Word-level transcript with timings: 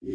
My 0.00 0.12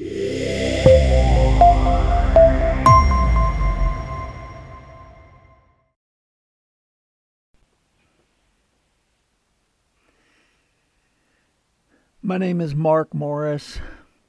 name 12.37 12.61
is 12.61 12.73
Mark 12.73 13.13
Morris. 13.13 13.79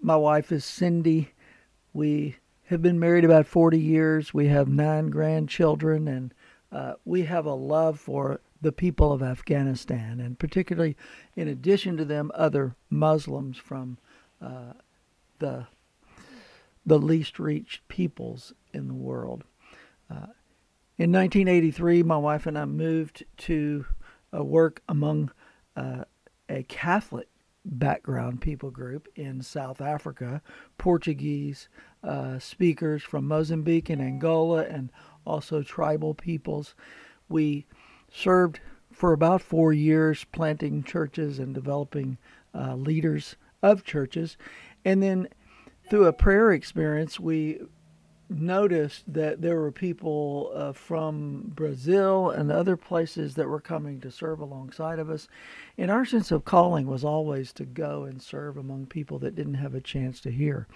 My 0.02 0.16
wife 0.16 0.50
is 0.50 0.64
Cindy. 0.64 1.30
We 1.92 2.38
have 2.64 2.82
been 2.82 2.98
married 2.98 3.24
about 3.24 3.46
40 3.46 3.78
years. 3.78 4.34
We 4.34 4.48
have 4.48 4.66
nine 4.66 5.08
grandchildren, 5.10 6.08
and 6.08 6.34
uh, 6.72 6.94
we 7.04 7.22
have 7.22 7.46
a 7.46 7.54
love 7.54 8.00
for 8.00 8.40
the 8.60 8.72
people 8.72 9.12
of 9.12 9.22
Afghanistan, 9.22 10.18
and 10.18 10.36
particularly, 10.36 10.96
in 11.36 11.46
addition 11.46 11.96
to 11.98 12.04
them, 12.04 12.32
other 12.34 12.74
Muslims 12.90 13.56
from 13.56 13.98
uh, 14.42 14.72
the 15.38 15.66
the 16.86 16.98
least 16.98 17.38
reached 17.38 17.86
peoples 17.88 18.52
in 18.72 18.88
the 18.88 18.94
world. 18.94 19.44
Uh, 20.10 20.28
in 20.98 21.10
1983, 21.10 22.02
my 22.02 22.18
wife 22.18 22.46
and 22.46 22.58
I 22.58 22.66
moved 22.66 23.24
to 23.38 23.86
uh, 24.36 24.44
work 24.44 24.82
among 24.88 25.32
uh, 25.76 26.04
a 26.48 26.62
Catholic 26.64 27.28
background 27.64 28.40
people 28.40 28.70
group 28.70 29.08
in 29.16 29.40
South 29.40 29.80
Africa, 29.80 30.42
Portuguese 30.76 31.68
uh, 32.02 32.38
speakers 32.38 33.02
from 33.02 33.26
Mozambique 33.26 33.88
and 33.88 34.02
Angola, 34.02 34.64
and 34.64 34.92
also 35.24 35.62
tribal 35.62 36.14
peoples. 36.14 36.74
We 37.28 37.66
served 38.12 38.60
for 38.92 39.12
about 39.12 39.42
four 39.42 39.72
years 39.72 40.24
planting 40.24 40.84
churches 40.84 41.38
and 41.38 41.54
developing 41.54 42.18
uh, 42.54 42.74
leaders 42.76 43.36
of 43.62 43.82
churches. 43.82 44.36
And 44.84 45.02
then 45.02 45.28
through 45.88 46.06
a 46.06 46.12
prayer 46.12 46.52
experience, 46.52 47.18
we 47.20 47.60
noticed 48.28 49.04
that 49.12 49.42
there 49.42 49.60
were 49.60 49.70
people 49.70 50.50
uh, 50.54 50.72
from 50.72 51.52
Brazil 51.54 52.30
and 52.30 52.50
other 52.50 52.76
places 52.76 53.34
that 53.34 53.48
were 53.48 53.60
coming 53.60 54.00
to 54.00 54.10
serve 54.10 54.40
alongside 54.40 54.98
of 54.98 55.10
us. 55.10 55.28
And 55.76 55.90
our 55.90 56.04
sense 56.04 56.30
of 56.30 56.44
calling 56.44 56.86
was 56.86 57.04
always 57.04 57.52
to 57.54 57.64
go 57.64 58.04
and 58.04 58.20
serve 58.20 58.56
among 58.56 58.86
people 58.86 59.18
that 59.20 59.34
didn't 59.34 59.54
have 59.54 59.74
a 59.74 59.80
chance 59.80 60.20
to 60.20 60.30
hear. 60.30 60.66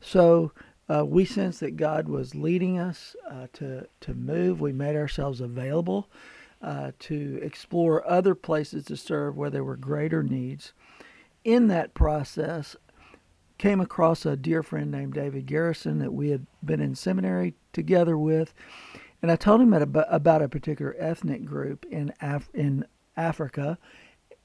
So 0.00 0.52
uh, 0.88 1.04
we 1.06 1.24
sensed 1.24 1.60
that 1.60 1.76
God 1.76 2.08
was 2.08 2.34
leading 2.34 2.78
us 2.78 3.16
uh, 3.30 3.46
to, 3.54 3.86
to 4.00 4.14
move. 4.14 4.60
We 4.60 4.72
made 4.72 4.96
ourselves 4.96 5.40
available 5.40 6.10
uh, 6.60 6.92
to 7.00 7.40
explore 7.42 8.08
other 8.08 8.34
places 8.34 8.84
to 8.86 8.96
serve 8.96 9.36
where 9.36 9.50
there 9.50 9.64
were 9.64 9.76
greater 9.76 10.22
needs. 10.22 10.72
In 11.44 11.68
that 11.68 11.94
process, 11.94 12.76
came 13.62 13.80
across 13.80 14.26
a 14.26 14.34
dear 14.34 14.60
friend 14.60 14.90
named 14.90 15.14
David 15.14 15.46
Garrison 15.46 16.00
that 16.00 16.12
we 16.12 16.30
had 16.30 16.44
been 16.64 16.80
in 16.80 16.96
seminary 16.96 17.54
together 17.72 18.18
with, 18.18 18.52
and 19.22 19.30
I 19.30 19.36
told 19.36 19.60
him 19.60 19.72
about, 19.72 20.42
a 20.42 20.48
particular 20.48 20.96
ethnic 20.98 21.44
group 21.44 21.86
in 21.88 22.12
Af- 22.20 22.50
in 22.54 22.84
Africa, 23.16 23.78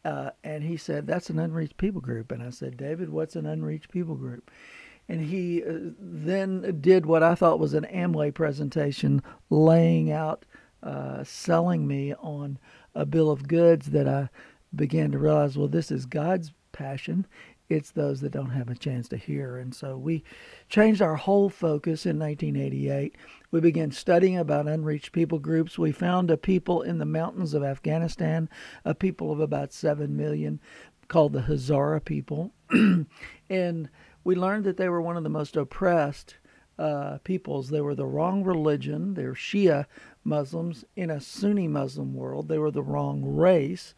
uh, 0.06 0.30
and 0.44 0.64
he 0.64 0.78
said 0.78 1.08
that's 1.08 1.32
an 1.32 1.40
unreached 1.40 1.78
people 1.78 2.00
group, 2.00 2.32
and 2.32 2.44
I 2.44 2.52
said, 2.52 2.78
David, 2.78 3.10
what's 3.10 3.36
an 3.36 3.48
unreached 3.48 3.90
people 3.90 4.14
group? 4.14 4.52
And 5.10 5.20
he 5.20 5.64
uh, 5.64 5.94
then 6.00 6.78
did 6.80 7.08
what 7.08 7.24
I 7.24 7.34
thought 7.34 7.58
was 7.58 7.74
an 7.74 7.88
Amway 7.92 8.32
presentation, 8.36 9.24
laying 9.50 10.12
out, 10.12 10.46
uh, 10.84 11.24
selling 11.24 11.88
me 11.88 12.14
on 12.14 12.60
a 12.94 13.04
bill 13.04 13.32
of 13.32 13.48
goods 13.48 13.88
that 13.88 14.08
I 14.08 14.30
began 14.76 15.12
to 15.14 15.18
realize, 15.18 15.58
well, 15.58 15.68
this 15.68 15.90
is 15.90 16.06
God's 16.06 16.52
passion 16.72 17.26
it's 17.70 17.92
those 17.92 18.22
that 18.22 18.32
don't 18.32 18.52
have 18.52 18.70
a 18.70 18.76
chance 18.76 19.08
to 19.10 19.18
hear. 19.18 19.58
And 19.58 19.76
so 19.76 19.98
we 19.98 20.24
changed 20.70 21.02
our 21.02 21.16
whole 21.16 21.50
focus 21.50 22.06
in 22.06 22.18
1988. 22.18 23.16
We 23.52 23.60
began 23.60 23.92
studying 23.92 24.38
about 24.38 24.68
unreached 24.68 25.12
people 25.12 25.40
groups. 25.40 25.78
We 25.78 25.92
found 25.92 26.32
a 26.32 26.38
people 26.38 26.82
in 26.82 26.98
the 26.98 27.06
mountains 27.06 27.54
of 27.54 27.64
Afghanistan, 27.64 28.50
a 28.86 28.96
people 28.96 29.32
of 29.32 29.40
about 29.40 29.74
7 29.74 30.16
million, 30.16 30.60
called 31.08 31.34
the 31.34 31.42
Hazara 31.42 32.04
people. 32.04 32.54
and 33.50 33.90
we 34.24 34.36
learned 34.36 34.66
that 34.66 34.78
they 34.78 34.90
were 34.90 35.02
one 35.02 35.18
of 35.18 35.24
the 35.24 35.30
most 35.30 35.56
oppressed 35.56 36.36
uh, 36.80 37.18
peoples. 37.24 37.70
They 37.70 37.82
were 37.82 37.96
the 37.96 38.06
wrong 38.06 38.44
religion. 38.44 39.14
They 39.14 39.26
were 39.26 39.34
Shia 39.34 39.86
Muslims 40.24 40.86
in 40.96 41.10
a 41.10 41.22
Sunni 41.22 41.68
Muslim 41.68 42.14
world. 42.14 42.48
They 42.48 42.58
were 42.58 42.72
the 42.72 42.84
wrong 42.84 43.24
race. 43.24 43.96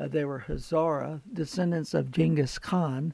Uh, 0.00 0.08
they 0.08 0.24
were 0.24 0.44
Hazara, 0.48 1.20
descendants 1.32 1.92
of 1.92 2.10
Genghis 2.10 2.58
Khan, 2.58 3.12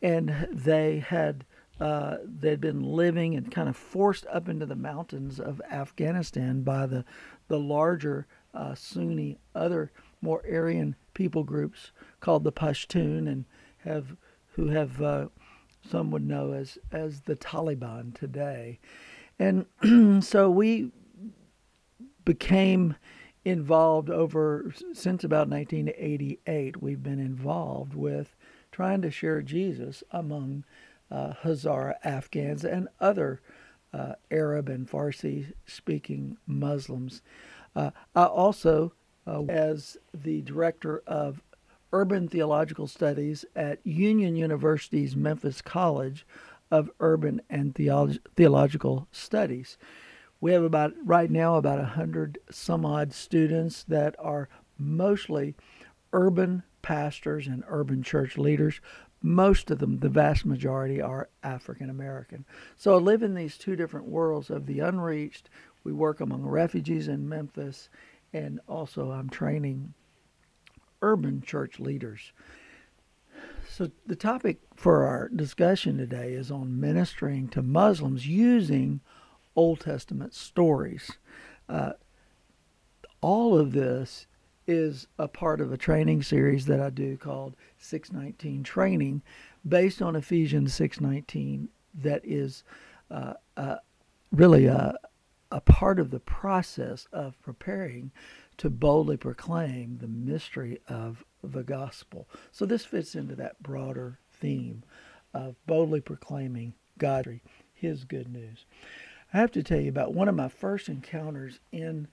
and 0.00 0.48
they 0.50 0.98
had 1.00 1.44
uh, 1.80 2.18
they'd 2.24 2.60
been 2.60 2.82
living 2.82 3.34
and 3.34 3.50
kind 3.50 3.68
of 3.68 3.76
forced 3.76 4.26
up 4.26 4.48
into 4.48 4.64
the 4.64 4.76
mountains 4.76 5.40
of 5.40 5.60
Afghanistan 5.70 6.62
by 6.62 6.86
the 6.86 7.04
the 7.48 7.58
larger 7.58 8.26
uh, 8.54 8.74
Sunni 8.74 9.38
other 9.54 9.92
more 10.22 10.42
Aryan 10.50 10.96
people 11.12 11.42
groups 11.42 11.92
called 12.20 12.44
the 12.44 12.52
Pashtun 12.52 13.28
and 13.28 13.44
have 13.78 14.16
who 14.52 14.68
have 14.68 15.02
uh, 15.02 15.26
some 15.86 16.10
would 16.10 16.26
know 16.26 16.52
as 16.52 16.78
as 16.90 17.20
the 17.22 17.36
Taliban 17.36 18.14
today, 18.14 18.78
and 19.38 19.66
so 20.24 20.48
we 20.48 20.90
became 22.24 22.94
involved 23.44 24.10
over 24.10 24.72
since 24.92 25.24
about 25.24 25.48
1988. 25.48 26.82
We've 26.82 27.02
been 27.02 27.18
involved 27.18 27.94
with 27.94 28.34
trying 28.72 29.02
to 29.02 29.10
share 29.10 29.42
Jesus 29.42 30.02
among 30.10 30.64
uh, 31.10 31.34
Hazara 31.42 31.94
Afghans 32.02 32.64
and 32.64 32.88
other 33.00 33.40
uh, 33.92 34.14
Arab 34.30 34.68
and 34.68 34.90
Farsi 34.90 35.52
speaking 35.66 36.36
Muslims. 36.46 37.22
Uh, 37.76 37.90
I 38.14 38.24
also, 38.24 38.92
uh, 39.26 39.42
as 39.44 39.96
the 40.12 40.42
director 40.42 41.02
of 41.06 41.42
Urban 41.92 42.26
Theological 42.26 42.88
Studies 42.88 43.44
at 43.54 43.78
Union 43.86 44.34
University's 44.34 45.14
Memphis 45.14 45.62
College 45.62 46.26
of 46.70 46.90
Urban 46.98 47.40
and 47.48 47.74
Theolo- 47.74 48.18
Theological 48.34 49.06
Studies. 49.12 49.76
We 50.44 50.52
have 50.52 50.62
about 50.62 50.92
right 51.02 51.30
now 51.30 51.56
about 51.56 51.80
a 51.80 51.86
hundred 51.86 52.38
some 52.50 52.84
odd 52.84 53.14
students 53.14 53.82
that 53.84 54.14
are 54.18 54.50
mostly 54.76 55.54
urban 56.12 56.64
pastors 56.82 57.46
and 57.46 57.64
urban 57.66 58.02
church 58.02 58.36
leaders. 58.36 58.82
Most 59.22 59.70
of 59.70 59.78
them, 59.78 60.00
the 60.00 60.10
vast 60.10 60.44
majority, 60.44 61.00
are 61.00 61.30
African 61.42 61.88
American. 61.88 62.44
So 62.76 62.92
I 62.92 62.98
live 62.98 63.22
in 63.22 63.34
these 63.34 63.56
two 63.56 63.74
different 63.74 64.06
worlds 64.06 64.50
of 64.50 64.66
the 64.66 64.80
unreached. 64.80 65.48
We 65.82 65.94
work 65.94 66.20
among 66.20 66.42
refugees 66.42 67.08
in 67.08 67.26
Memphis, 67.26 67.88
and 68.34 68.60
also 68.68 69.12
I'm 69.12 69.30
training 69.30 69.94
urban 71.00 71.40
church 71.40 71.80
leaders. 71.80 72.34
So, 73.66 73.90
the 74.04 74.14
topic 74.14 74.60
for 74.76 75.06
our 75.06 75.30
discussion 75.30 75.96
today 75.96 76.34
is 76.34 76.50
on 76.50 76.78
ministering 76.78 77.48
to 77.48 77.62
Muslims 77.62 78.26
using 78.26 79.00
Old 79.56 79.80
Testament 79.80 80.34
stories. 80.34 81.10
Uh, 81.68 81.92
all 83.20 83.58
of 83.58 83.72
this 83.72 84.26
is 84.66 85.06
a 85.18 85.28
part 85.28 85.60
of 85.60 85.72
a 85.72 85.76
training 85.76 86.22
series 86.22 86.66
that 86.66 86.80
I 86.80 86.90
do 86.90 87.16
called 87.16 87.54
619 87.78 88.62
Training, 88.62 89.22
based 89.66 90.00
on 90.00 90.16
Ephesians 90.16 90.74
619. 90.74 91.68
That 92.02 92.22
is 92.24 92.64
uh, 93.10 93.34
uh, 93.56 93.76
really 94.32 94.66
a, 94.66 94.94
a 95.50 95.60
part 95.60 96.00
of 96.00 96.10
the 96.10 96.20
process 96.20 97.06
of 97.12 97.40
preparing 97.40 98.10
to 98.56 98.70
boldly 98.70 99.16
proclaim 99.16 99.98
the 100.00 100.08
mystery 100.08 100.80
of 100.88 101.24
the 101.42 101.62
gospel. 101.62 102.28
So 102.52 102.66
this 102.66 102.84
fits 102.84 103.14
into 103.14 103.34
that 103.36 103.62
broader 103.62 104.18
theme 104.32 104.82
of 105.32 105.56
boldly 105.66 106.00
proclaiming 106.00 106.74
God, 106.98 107.40
His 107.72 108.04
good 108.04 108.32
news. 108.32 108.64
I 109.34 109.38
have 109.38 109.50
to 109.52 109.64
tell 109.64 109.80
you 109.80 109.88
about 109.88 110.14
one 110.14 110.28
of 110.28 110.36
my 110.36 110.48
first 110.48 110.88
encounters 110.88 111.58
in 111.72 112.06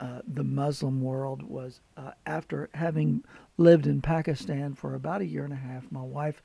uh, 0.00 0.22
the 0.26 0.42
Muslim 0.42 1.00
world 1.00 1.44
was 1.44 1.80
uh, 1.96 2.10
after 2.26 2.68
having 2.74 3.22
lived 3.56 3.86
in 3.86 4.02
Pakistan 4.02 4.74
for 4.74 4.92
about 4.92 5.20
a 5.20 5.26
year 5.26 5.44
and 5.44 5.52
a 5.52 5.56
half. 5.56 5.92
My 5.92 6.02
wife 6.02 6.42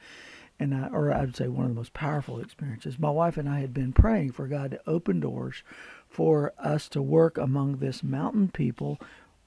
and 0.59 0.75
I, 0.75 0.89
or 0.89 1.11
I'd 1.11 1.35
say 1.35 1.47
one 1.47 1.65
of 1.65 1.71
the 1.71 1.75
most 1.75 1.93
powerful 1.93 2.39
experiences, 2.39 2.99
my 2.99 3.09
wife 3.09 3.35
and 3.35 3.49
I 3.49 3.61
had 3.61 3.73
been 3.73 3.93
praying 3.93 4.33
for 4.33 4.47
God 4.47 4.71
to 4.71 4.81
open 4.87 5.19
doors 5.19 5.63
for 6.07 6.53
us 6.59 6.87
to 6.89 7.01
work 7.01 7.39
among 7.39 7.77
this 7.77 8.03
mountain 8.03 8.49
people 8.49 8.99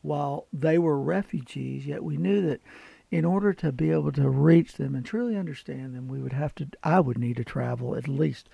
while 0.03 0.49
they 0.53 0.77
were 0.77 1.01
refugees, 1.01 1.87
yet 1.87 2.03
we 2.03 2.17
knew 2.17 2.43
that 2.49 2.61
in 3.13 3.25
order 3.25 3.53
to 3.53 3.71
be 3.71 3.93
able 3.93 4.11
to 4.11 4.29
reach 4.29 4.75
them 4.75 4.97
and 4.97 5.07
truly 5.07 5.37
understand 5.37 5.95
them, 5.95 6.09
we 6.09 6.21
would 6.21 6.33
have 6.33 6.53
to, 6.57 6.67
I 6.83 6.99
would 6.99 7.17
need 7.17 7.37
to 7.37 7.45
travel 7.45 7.95
at 7.95 8.09
least 8.09 8.49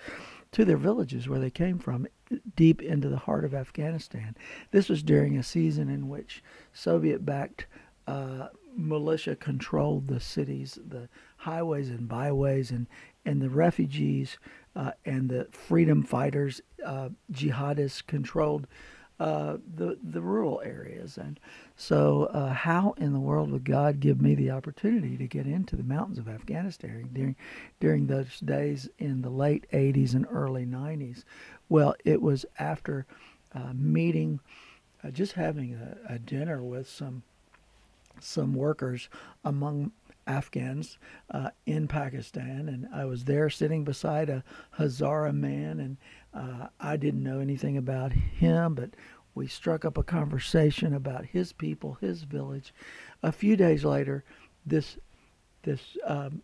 to 0.51 0.65
their 0.65 0.77
villages 0.77 1.29
where 1.29 1.39
they 1.39 1.49
came 1.49 1.79
from, 1.79 2.07
deep 2.55 2.81
into 2.81 3.09
the 3.09 3.17
heart 3.17 3.45
of 3.45 3.53
Afghanistan. 3.53 4.35
This 4.71 4.89
was 4.89 5.03
during 5.03 5.37
a 5.37 5.43
season 5.43 5.89
in 5.89 6.09
which 6.09 6.43
Soviet 6.73 7.25
backed 7.25 7.67
uh, 8.07 8.47
militia 8.75 9.35
controlled 9.35 10.07
the 10.07 10.19
cities, 10.19 10.77
the 10.85 11.07
highways 11.37 11.89
and 11.89 12.07
byways, 12.07 12.71
and, 12.71 12.87
and 13.25 13.41
the 13.41 13.49
refugees 13.49 14.37
uh, 14.75 14.91
and 15.05 15.29
the 15.29 15.47
freedom 15.51 16.03
fighters, 16.03 16.61
uh, 16.85 17.09
jihadists 17.31 18.05
controlled 18.05 18.67
uh, 19.21 19.57
the 19.75 19.99
the 20.01 20.19
rural 20.19 20.63
areas. 20.65 21.15
And 21.15 21.39
so, 21.75 22.23
uh, 22.33 22.53
how 22.53 22.95
in 22.97 23.13
the 23.13 23.19
world 23.19 23.51
would 23.51 23.63
God 23.63 23.99
give 23.99 24.19
me 24.19 24.33
the 24.33 24.49
opportunity 24.49 25.15
to 25.15 25.27
get 25.27 25.45
into 25.45 25.75
the 25.75 25.83
mountains 25.83 26.17
of 26.17 26.27
Afghanistan 26.27 27.07
during 27.13 27.35
during 27.79 28.07
those 28.07 28.39
days 28.39 28.89
in 28.97 29.21
the 29.21 29.29
late 29.29 29.67
'80s 29.71 30.15
and 30.15 30.25
early 30.31 30.65
'90s? 30.65 31.23
Well, 31.69 31.93
it 32.03 32.19
was 32.19 32.47
after 32.57 33.05
uh, 33.53 33.73
meeting, 33.75 34.39
uh, 35.03 35.11
just 35.11 35.33
having 35.33 35.75
a, 35.75 36.15
a 36.15 36.17
dinner 36.17 36.63
with 36.63 36.89
some 36.89 37.21
some 38.19 38.55
workers 38.55 39.07
among 39.45 39.91
Afghans 40.25 40.97
uh, 41.29 41.51
in 41.67 41.87
Pakistan, 41.87 42.69
and 42.69 42.87
I 42.91 43.05
was 43.05 43.25
there 43.25 43.51
sitting 43.51 43.83
beside 43.83 44.29
a 44.29 44.43
Hazara 44.79 45.31
man, 45.31 45.79
and 45.79 45.97
uh, 46.33 46.67
I 46.79 46.97
didn't 46.97 47.23
know 47.23 47.39
anything 47.39 47.77
about 47.77 48.13
him, 48.13 48.75
but 48.75 48.91
we 49.33 49.47
struck 49.47 49.85
up 49.85 49.97
a 49.97 50.03
conversation 50.03 50.93
about 50.93 51.25
his 51.25 51.53
people, 51.53 51.97
his 52.01 52.23
village. 52.23 52.73
A 53.23 53.31
few 53.31 53.55
days 53.55 53.85
later, 53.85 54.23
this 54.65 54.97
this 55.63 55.97
um, 56.05 56.41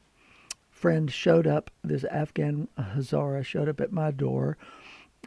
friend 0.70 1.12
showed 1.12 1.48
up. 1.48 1.72
This 1.84 2.04
Afghan 2.06 2.68
Hazara 2.78 3.44
showed 3.44 3.70
up 3.70 3.82
at 3.82 3.92
my 3.92 4.12
door. 4.12 4.58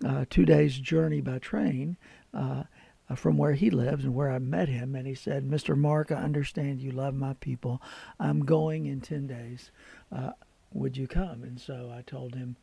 Uh, 0.05 0.25
two 0.31 0.45
days 0.45 0.79
journey 0.79 1.21
by 1.21 1.39
train. 1.39 1.97
Uh, 2.33 2.65
from 3.17 3.37
where 3.37 3.55
he 3.55 3.71
lives 3.71 4.05
and 4.05 4.15
where 4.15 4.31
I 4.31 4.39
met 4.39 4.69
him. 4.69 4.95
And 4.95 5.07
he 5.07 5.15
said, 5.15 5.45
Mr. 5.49 5.77
Mark, 5.77 6.13
I 6.13 6.17
understand 6.17 6.81
you 6.81 6.93
love 6.93 7.15
my 7.15 7.35
people. 7.35 7.83
I'm 8.19 8.45
going 8.45 8.87
in 8.87 9.01
10 9.01 9.27
days. 9.27 9.71
Uh, 10.13 10.31
would 10.73 10.97
you 10.97 11.09
come? 11.09 11.43
And 11.43 11.61
so 11.61 11.93
I 11.93 12.03
told 12.03 12.35
him, 12.35 12.57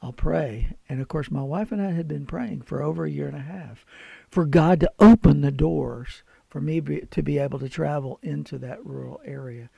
I'll 0.00 0.12
pray. 0.12 0.76
And 0.88 1.00
of 1.00 1.08
course, 1.08 1.30
my 1.30 1.42
wife 1.42 1.72
and 1.72 1.82
I 1.82 1.90
had 1.90 2.08
been 2.08 2.26
praying 2.26 2.62
for 2.62 2.82
over 2.82 3.04
a 3.04 3.10
year 3.10 3.26
and 3.26 3.36
a 3.36 3.40
half 3.40 3.84
for 4.30 4.44
God 4.44 4.80
to 4.80 4.92
open 4.98 5.40
the 5.40 5.50
doors 5.50 6.22
for 6.48 6.60
me 6.60 6.80
be, 6.80 7.00
to 7.10 7.22
be 7.22 7.38
able 7.38 7.58
to 7.58 7.68
travel 7.68 8.18
into 8.22 8.58
that 8.58 8.84
rural 8.84 9.20
area. 9.24 9.68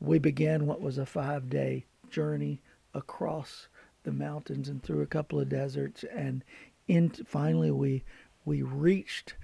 We 0.00 0.18
began 0.18 0.66
what 0.66 0.80
was 0.80 0.98
a 0.98 1.06
five 1.06 1.50
day 1.50 1.86
journey 2.10 2.60
across 2.94 3.68
the 4.04 4.12
mountains 4.12 4.68
and 4.68 4.82
through 4.82 5.02
a 5.02 5.06
couple 5.06 5.40
of 5.40 5.48
deserts. 5.48 6.04
And 6.04 6.44
in, 6.86 7.10
finally, 7.10 7.70
we 7.70 8.04
we 8.44 8.62
reached 8.62 9.34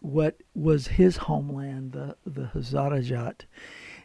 what 0.00 0.36
was 0.54 0.86
his 0.86 1.16
homeland, 1.16 1.92
the, 1.92 2.16
the 2.24 2.50
Hazarajat. 2.54 3.40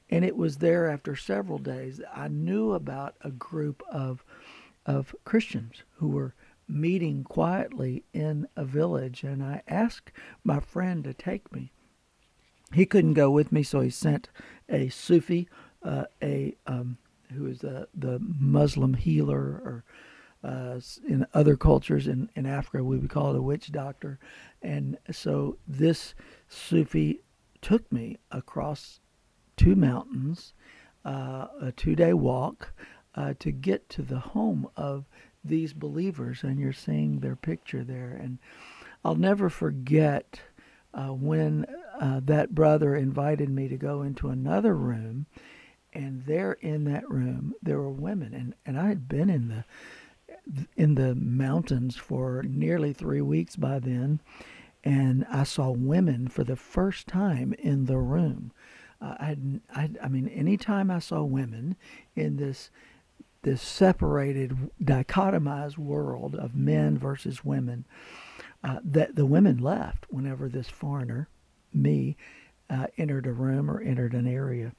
And 0.09 0.25
it 0.25 0.35
was 0.35 0.57
there 0.57 0.89
after 0.89 1.15
several 1.15 1.57
days 1.57 2.01
I 2.13 2.27
knew 2.27 2.71
about 2.73 3.15
a 3.21 3.31
group 3.31 3.81
of, 3.89 4.25
of 4.85 5.15
Christians 5.25 5.83
who 5.97 6.09
were 6.09 6.33
meeting 6.67 7.23
quietly 7.23 8.03
in 8.13 8.47
a 8.55 8.63
village. 8.63 9.23
And 9.23 9.43
I 9.43 9.61
asked 9.67 10.11
my 10.43 10.59
friend 10.59 11.03
to 11.03 11.13
take 11.13 11.51
me. 11.51 11.71
He 12.73 12.85
couldn't 12.85 13.15
go 13.15 13.29
with 13.29 13.51
me, 13.51 13.63
so 13.63 13.81
he 13.81 13.89
sent 13.89 14.29
a 14.69 14.87
Sufi, 14.89 15.49
uh, 15.83 16.05
a 16.21 16.55
um, 16.65 16.97
who 17.33 17.45
is 17.47 17.59
the, 17.59 17.87
the 17.93 18.19
Muslim 18.19 18.93
healer 18.93 19.39
or 19.39 19.83
uh, 20.43 20.79
in 21.07 21.25
other 21.33 21.55
cultures 21.55 22.07
in, 22.07 22.29
in 22.35 22.45
Africa, 22.45 22.83
we 22.83 22.97
would 22.97 23.09
call 23.09 23.31
it 23.31 23.37
a 23.37 23.41
witch 23.41 23.71
doctor. 23.71 24.19
And 24.61 24.97
so 25.11 25.57
this 25.67 26.15
Sufi 26.47 27.21
took 27.61 27.91
me 27.91 28.17
across 28.31 29.01
two 29.55 29.75
mountains, 29.75 30.53
uh, 31.05 31.47
a 31.61 31.71
two 31.75 31.95
day 31.95 32.13
walk, 32.13 32.73
uh, 33.15 33.33
to 33.39 33.51
get 33.51 33.89
to 33.89 34.01
the 34.01 34.19
home 34.19 34.67
of 34.75 35.05
these 35.43 35.73
believers. 35.73 36.43
And 36.43 36.59
you're 36.59 36.73
seeing 36.73 37.19
their 37.19 37.35
picture 37.35 37.83
there. 37.83 38.17
And 38.21 38.39
I'll 39.03 39.15
never 39.15 39.49
forget 39.49 40.41
uh, 40.93 41.13
when 41.13 41.65
uh, 41.99 42.21
that 42.25 42.53
brother 42.55 42.95
invited 42.95 43.49
me 43.49 43.67
to 43.67 43.77
go 43.77 44.01
into 44.01 44.29
another 44.29 44.75
room. 44.75 45.25
And 45.93 46.25
there 46.25 46.53
in 46.53 46.85
that 46.85 47.09
room, 47.09 47.53
there 47.61 47.79
were 47.79 47.89
women. 47.89 48.33
And, 48.33 48.53
and 48.65 48.79
I 48.79 48.87
had 48.87 49.09
been 49.09 49.29
in 49.29 49.49
the 49.49 49.65
in 50.75 50.95
the 50.95 51.15
mountains 51.15 51.95
for 51.95 52.43
nearly 52.43 52.93
three 52.93 53.21
weeks 53.21 53.55
by 53.55 53.79
then, 53.79 54.19
and 54.83 55.25
I 55.29 55.43
saw 55.43 55.69
women 55.69 56.27
for 56.27 56.43
the 56.43 56.55
first 56.55 57.07
time 57.07 57.53
in 57.59 57.85
the 57.85 57.97
room. 57.97 58.51
Uh, 59.01 59.15
I, 59.19 59.37
I, 59.73 59.89
I 60.03 60.07
mean, 60.07 60.27
anytime 60.27 60.89
I 60.91 60.99
saw 60.99 61.23
women 61.23 61.75
in 62.15 62.37
this 62.37 62.69
this 63.43 63.61
separated, 63.61 64.69
dichotomized 64.81 65.77
world 65.77 66.35
of 66.35 66.55
men 66.55 66.97
versus 66.97 67.43
women, 67.43 67.85
uh, 68.63 68.79
that 68.83 69.15
the 69.15 69.25
women 69.25 69.57
left 69.57 70.05
whenever 70.09 70.47
this 70.47 70.69
foreigner, 70.69 71.27
me, 71.73 72.15
uh, 72.69 72.87
entered 72.97 73.25
a 73.25 73.31
room 73.31 73.69
or 73.69 73.81
entered 73.81 74.13
an 74.13 74.27
area. 74.27 74.73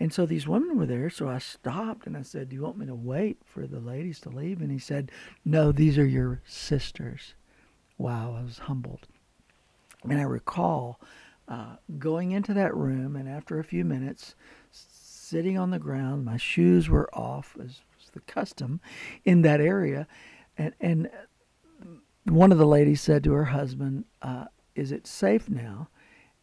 And 0.00 0.12
so 0.12 0.26
these 0.26 0.48
women 0.48 0.76
were 0.76 0.86
there, 0.86 1.08
so 1.08 1.28
I 1.28 1.38
stopped 1.38 2.06
and 2.06 2.16
I 2.16 2.22
said, 2.22 2.48
Do 2.48 2.56
you 2.56 2.62
want 2.62 2.78
me 2.78 2.86
to 2.86 2.94
wait 2.94 3.38
for 3.44 3.66
the 3.66 3.78
ladies 3.78 4.18
to 4.20 4.28
leave? 4.28 4.60
And 4.60 4.72
he 4.72 4.78
said, 4.78 5.10
No, 5.44 5.70
these 5.70 5.96
are 5.98 6.06
your 6.06 6.42
sisters. 6.44 7.34
Wow, 7.96 8.36
I 8.38 8.42
was 8.42 8.58
humbled. 8.58 9.06
And 10.02 10.18
I 10.18 10.24
recall 10.24 11.00
uh, 11.46 11.76
going 11.98 12.32
into 12.32 12.52
that 12.54 12.74
room, 12.74 13.14
and 13.16 13.28
after 13.28 13.58
a 13.58 13.64
few 13.64 13.84
minutes, 13.84 14.34
sitting 15.34 15.58
on 15.58 15.70
the 15.70 15.80
ground, 15.80 16.24
my 16.24 16.36
shoes 16.36 16.88
were 16.88 17.12
off, 17.12 17.56
as 17.58 17.80
was 17.98 18.10
the 18.12 18.20
custom 18.20 18.80
in 19.24 19.42
that 19.42 19.60
area. 19.60 20.06
And, 20.56 20.72
and 20.80 21.10
one 22.22 22.52
of 22.52 22.58
the 22.58 22.66
ladies 22.66 23.00
said 23.00 23.24
to 23.24 23.32
her 23.32 23.46
husband, 23.46 24.04
uh, 24.22 24.44
Is 24.76 24.92
it 24.92 25.08
safe 25.08 25.50
now? 25.50 25.88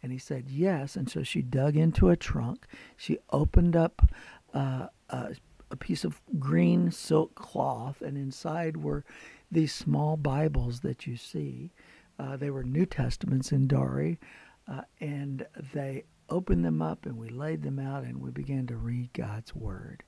And 0.04 0.12
he 0.12 0.18
said, 0.18 0.50
Yes. 0.50 0.98
And 0.98 1.10
so 1.10 1.24
she 1.24 1.42
dug 1.42 1.78
into 1.78 2.10
a 2.10 2.18
trunk. 2.18 2.68
She 2.98 3.20
opened 3.30 3.78
up 3.78 4.10
uh, 4.54 4.88
a, 5.10 5.36
a, 5.72 5.78
piece 5.78 6.04
of 6.04 6.20
green 6.38 6.92
silk 6.92 7.34
cloth, 7.34 8.02
and 8.02 8.18
inside 8.18 8.76
were 8.76 9.06
these 9.50 9.74
small 9.74 10.18
Bibles 10.18 10.82
that 10.82 11.08
you 11.08 11.16
see. 11.16 11.72
Uh, 12.20 12.36
they 12.36 12.50
were 12.50 12.66
New 12.66 12.86
Testaments 12.86 13.54
in 13.54 13.68
Dari. 13.68 14.20
Uh, 14.68 14.82
and 15.00 15.46
they 15.74 16.04
opened 16.32 16.66
them 16.66 16.82
up, 16.82 17.06
and 17.06 17.18
we 17.18 17.30
laid 17.30 17.62
them 17.62 17.78
out, 17.78 18.04
and 18.04 18.22
we 18.22 18.32
began 18.32 18.66
to 18.68 18.78
read 18.78 19.14
God's 19.14 19.54
Word. 19.54 20.04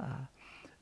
Uh, 0.00 0.26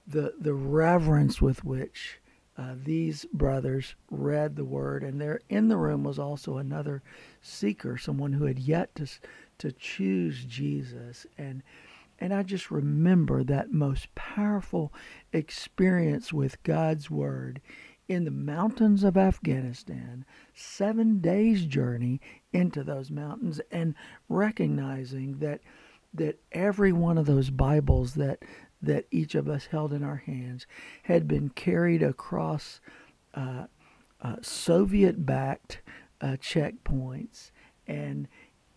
the, 0.06 0.34
the 0.38 0.54
reverence 0.54 1.40
with 1.42 1.64
which 1.64 2.20
uh, 2.60 2.74
these 2.84 3.24
brothers 3.32 3.94
read 4.10 4.54
the 4.54 4.64
word, 4.64 5.02
and 5.02 5.18
there 5.18 5.40
in 5.48 5.68
the 5.68 5.78
room 5.78 6.04
was 6.04 6.18
also 6.18 6.58
another 6.58 7.02
seeker, 7.40 7.96
someone 7.96 8.34
who 8.34 8.44
had 8.44 8.58
yet 8.58 8.94
to 8.94 9.06
to 9.56 9.72
choose 9.72 10.44
Jesus, 10.44 11.26
and 11.38 11.62
and 12.18 12.34
I 12.34 12.42
just 12.42 12.70
remember 12.70 13.42
that 13.44 13.72
most 13.72 14.14
powerful 14.14 14.92
experience 15.32 16.34
with 16.34 16.62
God's 16.62 17.10
word 17.10 17.62
in 18.08 18.24
the 18.24 18.30
mountains 18.30 19.04
of 19.04 19.16
Afghanistan, 19.16 20.26
seven 20.52 21.20
days 21.20 21.64
journey 21.64 22.20
into 22.52 22.82
those 22.82 23.10
mountains, 23.10 23.60
and 23.70 23.94
recognizing 24.28 25.38
that 25.38 25.60
that 26.12 26.40
every 26.52 26.92
one 26.92 27.18
of 27.18 27.26
those 27.26 27.50
Bibles 27.50 28.14
that 28.14 28.42
that 28.82 29.06
each 29.10 29.34
of 29.34 29.48
us 29.48 29.66
held 29.66 29.92
in 29.92 30.02
our 30.02 30.16
hands 30.16 30.66
had 31.04 31.28
been 31.28 31.50
carried 31.50 32.02
across 32.02 32.80
uh, 33.34 33.66
uh, 34.22 34.36
Soviet 34.40 35.24
backed 35.26 35.82
uh, 36.20 36.36
checkpoints 36.40 37.50
and 37.86 38.26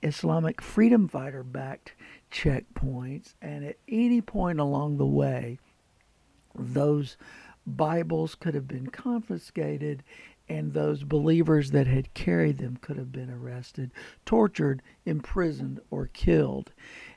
Islamic 0.02 0.62
freedom 0.62 1.08
fighter 1.08 1.44
backed 1.44 1.94
checkpoints. 2.32 3.36
And 3.42 3.64
at 3.64 3.78
any 3.88 4.22
point 4.22 4.60
along 4.60 4.98
the 4.98 5.06
way, 5.06 5.60
those 6.54 7.18
Bibles 7.66 8.36
could 8.36 8.54
have 8.54 8.68
been 8.68 8.88
confiscated 8.88 10.04
and 10.50 10.74
those 10.74 11.04
believers 11.04 11.72
that 11.72 11.88
had 11.88 12.14
carried 12.14 12.58
them 12.58 12.78
could 12.82 12.98
have 12.98 13.12
been 13.12 13.30
arrested, 13.30 13.92
tortured, 14.26 14.82
imprisoned, 15.06 15.80
or 15.90 16.08
killed. 16.08 16.72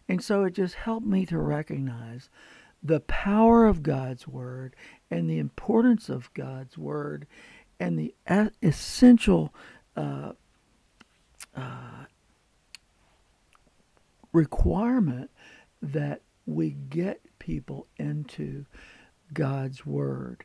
And 0.09 0.23
so 0.23 0.45
it 0.45 0.55
just 0.55 0.75
helped 0.75 1.07
me 1.07 1.27
to 1.27 1.39
recognize 1.39 2.29
the 2.83 3.01
power 3.01 3.67
of 3.67 3.83
God's 3.83 4.29
Word 4.29 4.77
and 5.11 5.29
the 5.29 5.39
importance 5.39 6.09
of 6.09 6.33
God's 6.35 6.79
Word 6.79 7.27
and 7.81 7.99
the 7.99 8.15
essential 8.63 9.53
uh, 9.97 10.33
uh, 11.55 12.05
requirement 14.33 15.31
that 15.83 16.23
we 16.47 16.71
get 16.71 17.21
people 17.39 17.87
into 17.97 18.67
God's 19.33 19.85
Word. 19.85 20.45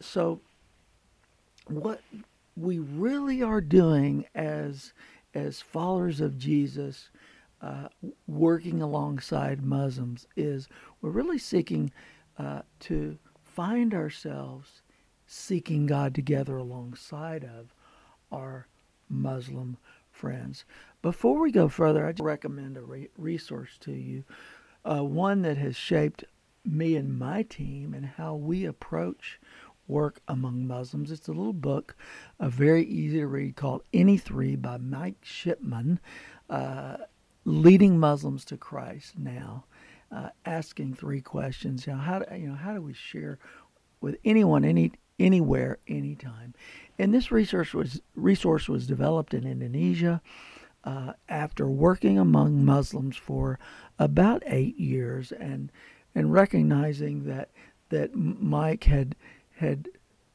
So, 0.00 0.40
what 1.70 2.00
we 2.56 2.78
really 2.78 3.42
are 3.42 3.60
doing 3.60 4.26
as 4.34 4.92
as 5.32 5.60
followers 5.60 6.20
of 6.20 6.38
Jesus 6.38 7.10
uh, 7.62 7.88
working 8.26 8.82
alongside 8.82 9.62
Muslims 9.62 10.26
is 10.36 10.68
we're 11.00 11.10
really 11.10 11.38
seeking 11.38 11.92
uh, 12.38 12.62
to 12.80 13.18
find 13.44 13.94
ourselves 13.94 14.82
seeking 15.26 15.86
God 15.86 16.14
together 16.14 16.56
alongside 16.56 17.44
of 17.44 17.72
our 18.32 18.66
Muslim 19.08 19.76
friends. 20.10 20.64
Before 21.02 21.38
we 21.38 21.52
go 21.52 21.68
further, 21.68 22.06
I 22.06 22.12
just 22.12 22.24
recommend 22.24 22.76
a 22.76 22.82
re- 22.82 23.08
resource 23.16 23.76
to 23.80 23.92
you, 23.92 24.24
uh, 24.84 25.04
one 25.04 25.42
that 25.42 25.56
has 25.58 25.76
shaped 25.76 26.24
me 26.64 26.96
and 26.96 27.18
my 27.18 27.42
team 27.42 27.94
and 27.94 28.06
how 28.06 28.34
we 28.34 28.64
approach 28.64 29.38
work 29.90 30.20
among 30.28 30.66
Muslims. 30.66 31.10
It's 31.10 31.28
a 31.28 31.32
little 31.32 31.52
book, 31.52 31.96
a 32.38 32.48
very 32.48 32.84
easy 32.84 33.18
to 33.18 33.26
read 33.26 33.56
called 33.56 33.82
Any 33.92 34.16
Three 34.16 34.56
by 34.56 34.78
Mike 34.78 35.18
Shipman, 35.22 36.00
uh, 36.48 36.98
leading 37.44 37.98
Muslims 37.98 38.44
to 38.46 38.56
Christ 38.56 39.18
now, 39.18 39.64
uh, 40.10 40.30
asking 40.46 40.94
three 40.94 41.20
questions. 41.20 41.86
You 41.86 41.94
know, 41.94 41.98
how 41.98 42.20
do, 42.20 42.36
you 42.36 42.48
know 42.48 42.54
how 42.54 42.74
do 42.74 42.80
we 42.80 42.94
share 42.94 43.38
with 44.00 44.16
anyone, 44.24 44.64
any 44.64 44.92
anywhere, 45.18 45.78
anytime? 45.86 46.54
And 46.98 47.12
this 47.12 47.30
resource 47.30 47.74
was 47.74 48.00
resource 48.14 48.68
was 48.68 48.86
developed 48.86 49.34
in 49.34 49.46
Indonesia. 49.46 50.22
Uh, 50.82 51.12
after 51.28 51.68
working 51.68 52.18
among 52.18 52.64
Muslims 52.64 53.14
for 53.14 53.58
about 53.98 54.42
eight 54.46 54.78
years 54.78 55.30
and 55.30 55.70
and 56.14 56.32
recognizing 56.32 57.24
that 57.24 57.50
that 57.90 58.14
Mike 58.14 58.84
had 58.84 59.14
had, 59.60 59.88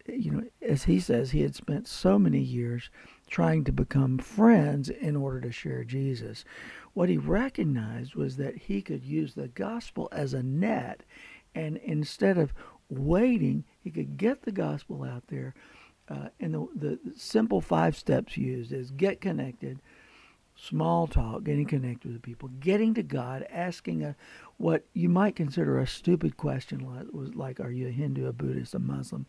you 0.08 0.32
know, 0.32 0.44
as 0.62 0.84
he 0.84 1.00
says, 1.00 1.32
he 1.32 1.42
had 1.42 1.56
spent 1.56 1.88
so 1.88 2.18
many 2.20 2.40
years 2.40 2.90
trying 3.28 3.64
to 3.64 3.72
become 3.72 4.20
friends 4.20 4.90
in 4.90 5.16
order 5.16 5.42
to 5.42 5.52
share 5.52 5.84
Jesus. 5.84 6.46
What 6.94 7.10
he 7.10 7.18
recognized 7.18 8.16
was 8.16 8.38
that 8.38 8.56
he 8.56 8.82
could 8.82 9.04
use 9.04 9.34
the 9.34 9.48
gospel 9.48 10.08
as 10.12 10.34
a 10.34 10.44
net, 10.44 11.02
and 11.56 11.78
instead 11.78 12.38
of 12.38 12.54
waiting, 12.90 13.66
he 13.82 13.90
could 13.90 14.16
get 14.18 14.44
the 14.44 14.52
gospel 14.52 15.04
out 15.04 15.24
there. 15.28 15.56
Uh, 16.08 16.30
and 16.40 16.54
the, 16.54 16.68
the 16.76 17.00
simple 17.16 17.62
five 17.62 17.98
steps 17.98 18.38
used 18.38 18.72
is 18.72 18.92
get 18.92 19.22
connected, 19.22 19.82
small 20.56 21.08
talk, 21.08 21.44
getting 21.44 21.66
connected 21.66 22.14
with 22.14 22.22
people, 22.22 22.50
getting 22.60 22.94
to 22.94 23.04
God, 23.04 23.46
asking 23.52 24.04
a 24.04 24.16
what 24.58 24.86
you 24.94 25.10
might 25.10 25.36
consider 25.36 25.80
a 25.80 25.88
stupid 25.88 26.38
question, 26.38 26.80
like, 26.80 27.12
was 27.12 27.36
like, 27.36 27.60
"Are 27.60 27.72
you 27.72 27.88
a 27.88 27.92
Hindu, 27.92 28.26
a 28.28 28.34
Buddhist, 28.34 28.74
a 28.74 28.80
Muslim?" 28.80 29.26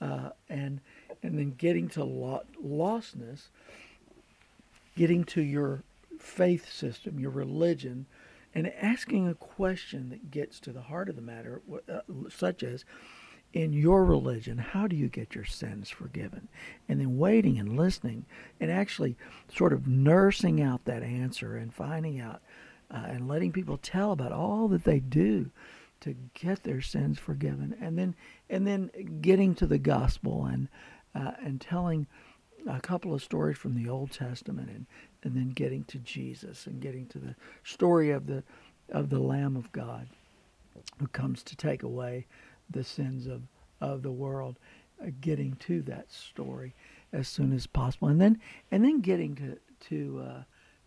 Uh, 0.00 0.30
and 0.48 0.80
and 1.22 1.38
then 1.38 1.54
getting 1.56 1.88
to 1.88 2.04
lo- 2.04 2.44
lostness, 2.62 3.48
getting 4.96 5.24
to 5.24 5.40
your 5.42 5.82
faith 6.18 6.70
system, 6.70 7.18
your 7.18 7.30
religion, 7.30 8.06
and 8.54 8.72
asking 8.74 9.28
a 9.28 9.34
question 9.34 10.10
that 10.10 10.30
gets 10.30 10.60
to 10.60 10.72
the 10.72 10.82
heart 10.82 11.08
of 11.08 11.16
the 11.16 11.22
matter, 11.22 11.62
uh, 11.88 12.00
such 12.28 12.62
as, 12.62 12.84
in 13.56 13.72
your 13.72 14.04
religion, 14.04 14.58
how 14.58 14.86
do 14.86 14.94
you 14.94 15.08
get 15.08 15.34
your 15.34 15.46
sins 15.46 15.88
forgiven? 15.88 16.46
And 16.90 17.00
then 17.00 17.16
waiting 17.16 17.58
and 17.58 17.74
listening 17.74 18.26
and 18.60 18.70
actually 18.70 19.16
sort 19.48 19.72
of 19.72 19.86
nursing 19.86 20.60
out 20.60 20.84
that 20.84 21.02
answer 21.02 21.56
and 21.56 21.72
finding 21.72 22.20
out 22.20 22.42
uh, 22.90 23.04
and 23.08 23.26
letting 23.26 23.52
people 23.52 23.78
tell 23.78 24.12
about 24.12 24.30
all 24.30 24.68
that 24.68 24.84
they 24.84 25.00
do 25.00 25.50
to 26.00 26.14
get 26.34 26.64
their 26.64 26.82
sins 26.82 27.18
forgiven 27.18 27.74
and 27.80 27.98
then 27.98 28.14
and 28.50 28.66
then 28.66 28.90
getting 29.22 29.54
to 29.54 29.66
the 29.66 29.78
gospel 29.78 30.44
and 30.44 30.68
uh, 31.14 31.32
and 31.42 31.58
telling 31.58 32.06
a 32.68 32.80
couple 32.80 33.14
of 33.14 33.22
stories 33.22 33.56
from 33.56 33.74
the 33.74 33.88
Old 33.88 34.10
Testament 34.10 34.68
and 34.68 34.84
and 35.22 35.34
then 35.34 35.48
getting 35.48 35.84
to 35.84 35.98
Jesus 35.98 36.66
and 36.66 36.78
getting 36.78 37.06
to 37.06 37.18
the 37.18 37.34
story 37.64 38.10
of 38.10 38.26
the 38.26 38.44
of 38.90 39.08
the 39.08 39.18
Lamb 39.18 39.56
of 39.56 39.72
God 39.72 40.08
who 40.98 41.06
comes 41.06 41.42
to 41.44 41.56
take 41.56 41.82
away 41.82 42.26
the 42.70 42.84
sins 42.84 43.26
of, 43.26 43.42
of 43.80 44.02
the 44.02 44.10
world, 44.10 44.58
uh, 45.02 45.06
getting 45.20 45.56
to 45.56 45.82
that 45.82 46.10
story 46.12 46.74
as 47.12 47.28
soon 47.28 47.52
as 47.52 47.66
possible, 47.66 48.08
and 48.08 48.20
then 48.20 48.40
and 48.70 48.84
then 48.84 49.00
getting 49.00 49.34
to 49.36 49.56
to 49.88 50.22
uh, 50.26 50.42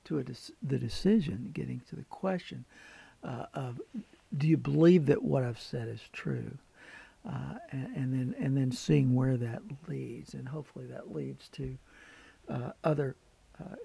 to 0.05 0.23
the 0.61 0.77
decision, 0.77 1.51
getting 1.53 1.81
to 1.89 1.95
the 1.95 2.03
question 2.03 2.65
uh, 3.23 3.45
of 3.53 3.79
do 4.37 4.47
you 4.47 4.57
believe 4.57 5.05
that 5.07 5.23
what 5.23 5.43
I've 5.43 5.59
said 5.59 5.87
is 5.87 6.01
true, 6.13 6.57
uh, 7.27 7.55
and, 7.71 7.95
and, 7.95 8.13
then 8.13 8.35
and 8.39 8.57
then 8.57 8.71
seeing 8.71 9.15
where 9.15 9.37
that 9.37 9.61
leads, 9.87 10.33
and 10.33 10.47
hopefully 10.47 10.85
that 10.87 11.13
leads 11.13 11.49
to 11.49 11.77
uh, 12.47 12.71
other 12.83 13.15
uh, 13.59 13.75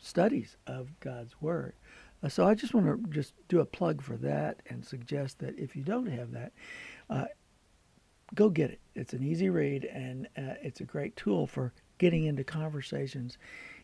studies 0.00 0.56
of 0.66 0.88
God's 1.00 1.34
Word. 1.40 1.74
so 2.28 2.46
I 2.46 2.54
just 2.54 2.74
want 2.74 2.86
to 2.86 3.10
just 3.10 3.34
do 3.48 3.60
a 3.60 3.64
plug 3.64 4.02
for 4.02 4.16
that 4.18 4.60
and 4.68 4.84
suggest 4.84 5.40
that 5.40 5.58
if 5.58 5.74
you 5.74 5.82
don't 5.82 6.06
have 6.06 6.32
that, 6.32 6.52
uh, 7.10 7.26
go 8.34 8.48
get 8.48 8.70
it. 8.70 8.80
It's 8.94 9.12
an 9.12 9.22
easy 9.22 9.48
read 9.48 9.84
and 9.84 10.26
uh, 10.36 10.54
it's 10.62 10.80
a 10.80 10.84
great 10.84 11.16
tool 11.16 11.46
for 11.46 11.72
getting 11.98 12.24
into 12.24 12.44
conversations 12.44 13.38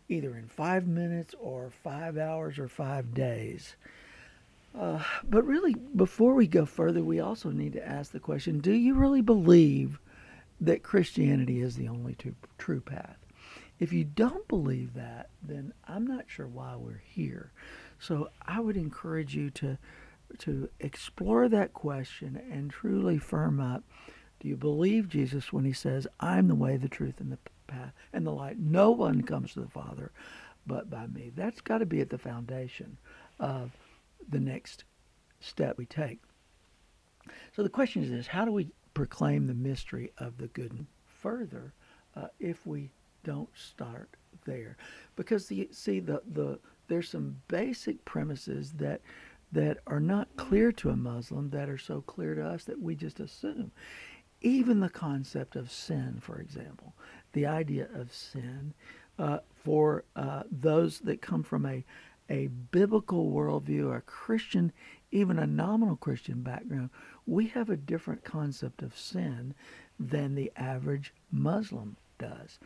either 0.09 0.37
in 0.37 0.49
five 0.49 0.87
minutes 0.87 1.35
or 1.39 1.71
five 1.71 2.19
hours 2.19 2.59
or 2.59 2.69
five 2.69 3.15
days. 3.15 3.77
Uh, 4.79 5.03
but 5.29 5.45
really, 5.45 5.75
before 5.97 6.35
we 6.35 6.47
go 6.47 6.65
further, 6.65 7.03
we 7.03 7.21
also 7.21 7.51
need 7.51 7.73
to 7.73 7.87
ask 7.87 8.13
the 8.13 8.21
question 8.21 8.61
do 8.61 8.73
you 8.73 8.95
really 8.95 9.21
believe 9.21 9.99
that 10.61 10.83
Christianity 10.83 11.61
is 11.61 11.77
the 11.77 11.89
only 11.89 12.15
true, 12.15 12.35
true 12.59 12.81
path? 12.81 13.17
If 13.79 13.93
you 13.93 14.05
don't 14.05 14.47
believe 14.47 14.95
that, 14.95 15.31
then 15.43 15.73
I'm 15.89 16.07
not 16.07 16.27
sure 16.29 16.47
why 16.47 16.77
we're 16.77 17.03
here. 17.05 17.51
So 17.99 18.29
I 18.47 18.61
would 18.61 18.77
encourage 18.77 19.35
you 19.35 19.51
to 19.51 19.79
to 20.39 20.69
explore 20.81 21.49
that 21.49 21.73
question 21.73 22.41
and 22.51 22.71
truly 22.71 23.19
firm 23.19 23.61
up 23.61 23.85
do 24.41 24.49
you 24.49 24.57
believe 24.57 25.09
Jesus 25.09 25.53
when 25.53 25.65
he 25.65 25.73
says, 25.75 26.07
I'm 26.19 26.49
the 26.49 26.55
way, 26.55 26.79
the 26.79 26.89
truth, 26.89 27.21
and 27.21 27.31
the 27.31 27.39
path 27.67 27.93
and 28.13 28.27
the 28.27 28.33
light? 28.33 28.59
No 28.59 28.91
one 28.91 29.23
comes 29.23 29.53
to 29.53 29.61
the 29.61 29.69
Father 29.69 30.13
but 30.67 30.91
by 30.91 31.07
me. 31.07 31.31
That's 31.37 31.61
got 31.61 31.79
to 31.79 31.87
be 31.87 32.01
at 32.01 32.11
the 32.11 32.19
foundation 32.19 32.97
of 33.39 33.71
the 34.29 34.41
next 34.41 34.85
step 35.41 35.77
we 35.77 35.87
take. 35.87 36.21
So 37.55 37.63
the 37.63 37.69
question 37.69 38.03
is 38.03 38.11
this 38.11 38.27
how 38.27 38.45
do 38.45 38.53
we 38.53 38.71
proclaim 38.95 39.47
the 39.47 39.55
mystery 39.55 40.13
of 40.19 40.39
the 40.39 40.49
good 40.49 40.87
further 41.05 41.75
uh, 42.17 42.29
if 42.39 42.67
we 42.67 42.91
don't 43.25 43.49
start 43.55 44.17
there? 44.47 44.77
Because 45.17 45.47
the, 45.47 45.69
see, 45.71 46.01
the, 46.01 46.23
the, 46.33 46.59
there's 46.89 47.11
some 47.11 47.37
basic 47.49 48.05
premises 48.05 48.73
that 48.73 49.03
that 49.53 49.79
are 49.87 50.01
not 50.01 50.37
clear 50.37 50.71
to 50.73 50.91
a 50.91 50.97
Muslim 50.97 51.51
that 51.51 51.69
are 51.69 51.79
so 51.79 52.01
clear 52.01 52.35
to 52.35 52.47
us 52.47 52.65
that 52.65 52.81
we 52.81 52.95
just 52.95 53.21
assume 53.21 53.73
even 54.43 54.81
the 54.81 54.89
concept 54.89 55.57
of 55.57 55.71
sin, 55.71 56.19
for 56.21 56.41
example, 56.41 56.95
the 57.33 57.47
idea 57.47 57.89
of 57.95 58.15
sin 58.15 58.73
uh, 59.19 59.39
for 59.63 60.05
uh, 60.17 60.45
those 60.51 61.01
that 61.01 61.21
come 61.21 61.43
from 61.43 61.67
a, 61.67 61.85
a 62.31 62.47
biblical 62.47 63.31
worldview, 63.31 63.95
a 63.95 64.01
Christian, 64.01 64.73
even 65.11 65.39
a 65.39 65.47
nominal 65.47 65.97
Christian 65.97 66.43
background, 66.43 66.91
we 67.27 67.49
have 67.49 67.69
a 67.69 67.77
different 67.77 68.25
concept 68.25 68.83
of 68.83 68.97
sin 68.97 69.55
than 69.99 70.35
the 70.35 70.51
average 70.57 71.13
Muslim 71.31 71.97
does. 72.19 72.59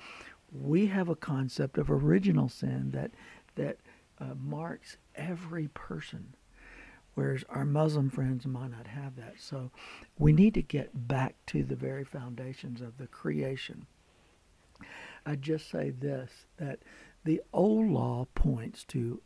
We 0.53 0.87
have 0.87 1.09
a 1.09 1.17
concept 1.17 1.79
of 1.79 1.91
original 1.91 2.49
sin 2.49 2.93
that 2.93 3.11
that 3.57 3.79
uh, 4.21 4.35
marks 4.37 4.97
every 5.17 5.69
person 5.69 6.35
whereas 7.14 7.44
our 7.49 7.64
Muslim 7.64 8.11
friends 8.11 8.47
might 8.47 8.71
not 8.71 8.87
have 8.87 9.16
that. 9.16 9.35
So 9.38 9.71
we 10.18 10.33
need 10.33 10.54
to 10.54 10.62
get 10.62 11.09
back 11.09 11.37
to 11.47 11.62
the 11.62 11.76
very 11.76 12.04
foundations 12.04 12.80
of 12.80 12.99
the 12.99 13.06
creation. 13.06 13.87
I 15.26 15.37
just 15.37 15.71
say 15.71 15.90
this 15.90 16.47
that 16.59 16.80
the 17.25 17.40
old 17.52 17.90
law 17.90 18.26
points 18.35 18.85
to 18.85 19.23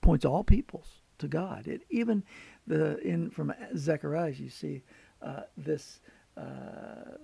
points 0.00 0.24
all 0.24 0.44
peoples 0.44 1.02
to 1.18 1.28
God. 1.28 1.66
It 1.66 1.82
even 1.90 2.24
the 2.66 2.98
in 3.00 3.30
from 3.30 3.52
Zechariah 3.76 4.30
you 4.30 4.48
see 4.48 4.82
uh, 5.22 5.42
this 5.56 6.00
uh, 6.36 7.16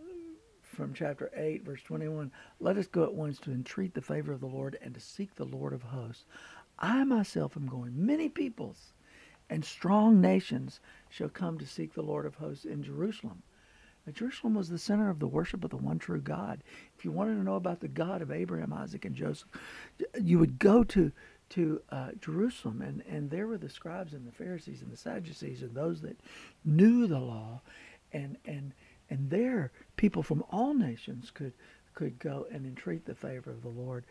from 0.60 0.92
chapter 0.92 1.30
8 1.34 1.64
verse 1.64 1.82
21 1.82 2.30
let 2.60 2.76
us 2.76 2.86
go 2.86 3.04
at 3.04 3.14
once 3.14 3.38
to 3.38 3.52
entreat 3.52 3.94
the 3.94 4.02
favor 4.02 4.32
of 4.32 4.40
the 4.40 4.46
Lord 4.46 4.76
and 4.82 4.92
to 4.92 5.00
seek 5.00 5.34
the 5.34 5.44
Lord 5.44 5.72
of 5.72 5.82
hosts 5.82 6.26
I 6.78 7.04
myself 7.04 7.56
am 7.56 7.66
going 7.66 7.92
many 7.94 8.28
peoples 8.28 8.92
and 9.48 9.64
strong 9.64 10.20
nations 10.20 10.80
shall 11.08 11.28
come 11.28 11.58
to 11.58 11.66
seek 11.66 11.94
the 11.94 12.02
Lord 12.02 12.26
of 12.26 12.36
hosts 12.36 12.64
in 12.64 12.82
Jerusalem. 12.82 13.42
Now, 14.06 14.12
Jerusalem 14.12 14.54
was 14.54 14.68
the 14.68 14.78
center 14.78 15.10
of 15.10 15.18
the 15.18 15.26
worship 15.26 15.64
of 15.64 15.70
the 15.70 15.76
one 15.76 15.98
true 15.98 16.20
God. 16.20 16.62
If 16.96 17.04
you 17.04 17.10
wanted 17.10 17.34
to 17.34 17.42
know 17.42 17.56
about 17.56 17.80
the 17.80 17.88
God 17.88 18.22
of 18.22 18.30
Abraham, 18.30 18.72
Isaac, 18.72 19.04
and 19.04 19.16
Joseph, 19.16 19.48
you 20.20 20.38
would 20.38 20.58
go 20.58 20.84
to 20.84 21.12
to 21.48 21.80
uh, 21.90 22.10
Jerusalem, 22.20 22.82
and, 22.82 23.04
and 23.08 23.30
there 23.30 23.46
were 23.46 23.58
the 23.58 23.68
scribes 23.68 24.12
and 24.14 24.26
the 24.26 24.32
Pharisees 24.32 24.82
and 24.82 24.90
the 24.90 24.96
Sadducees 24.96 25.62
and 25.62 25.74
those 25.74 26.00
that 26.00 26.18
knew 26.64 27.06
the 27.06 27.20
law, 27.20 27.60
and 28.12 28.36
and 28.44 28.72
and 29.10 29.30
there 29.30 29.70
people 29.96 30.22
from 30.22 30.42
all 30.50 30.74
nations 30.74 31.30
could 31.30 31.52
could 31.94 32.18
go 32.18 32.46
and 32.52 32.66
entreat 32.66 33.04
the 33.04 33.14
favor 33.14 33.50
of 33.50 33.62
the 33.62 33.68
Lord. 33.68 34.04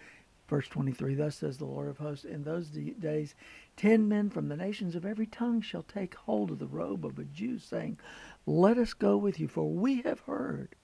Verse 0.47 0.67
23, 0.67 1.15
thus 1.15 1.37
says 1.37 1.57
the 1.57 1.65
Lord 1.65 1.87
of 1.87 1.97
hosts, 1.97 2.23
in 2.23 2.43
those 2.43 2.69
days 2.69 3.33
ten 3.75 4.07
men 4.07 4.29
from 4.29 4.47
the 4.47 4.55
nations 4.55 4.95
of 4.95 5.05
every 5.05 5.25
tongue 5.25 5.61
shall 5.61 5.83
take 5.83 6.13
hold 6.13 6.51
of 6.51 6.59
the 6.59 6.67
robe 6.67 7.05
of 7.05 7.17
a 7.17 7.23
Jew, 7.23 7.57
saying, 7.57 7.97
Let 8.45 8.77
us 8.77 8.93
go 8.93 9.17
with 9.17 9.39
you, 9.39 9.47
for 9.47 9.69
we 9.69 10.01
have 10.03 10.19
heard 10.21 10.75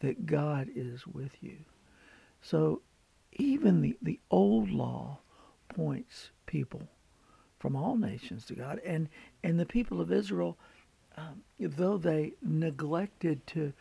that 0.00 0.26
God 0.26 0.68
is 0.74 1.06
with 1.06 1.42
you. 1.42 1.58
So 2.40 2.82
even 3.32 3.82
the, 3.82 3.96
the 4.00 4.20
old 4.30 4.70
law 4.70 5.18
points 5.68 6.30
people 6.46 6.88
from 7.58 7.74
all 7.76 7.96
nations 7.96 8.44
to 8.46 8.54
God. 8.54 8.80
And, 8.84 9.08
and 9.42 9.58
the 9.58 9.66
people 9.66 10.00
of 10.00 10.12
Israel, 10.12 10.56
um, 11.16 11.42
though 11.58 11.98
they 11.98 12.34
neglected 12.42 13.46
to, 13.48 13.72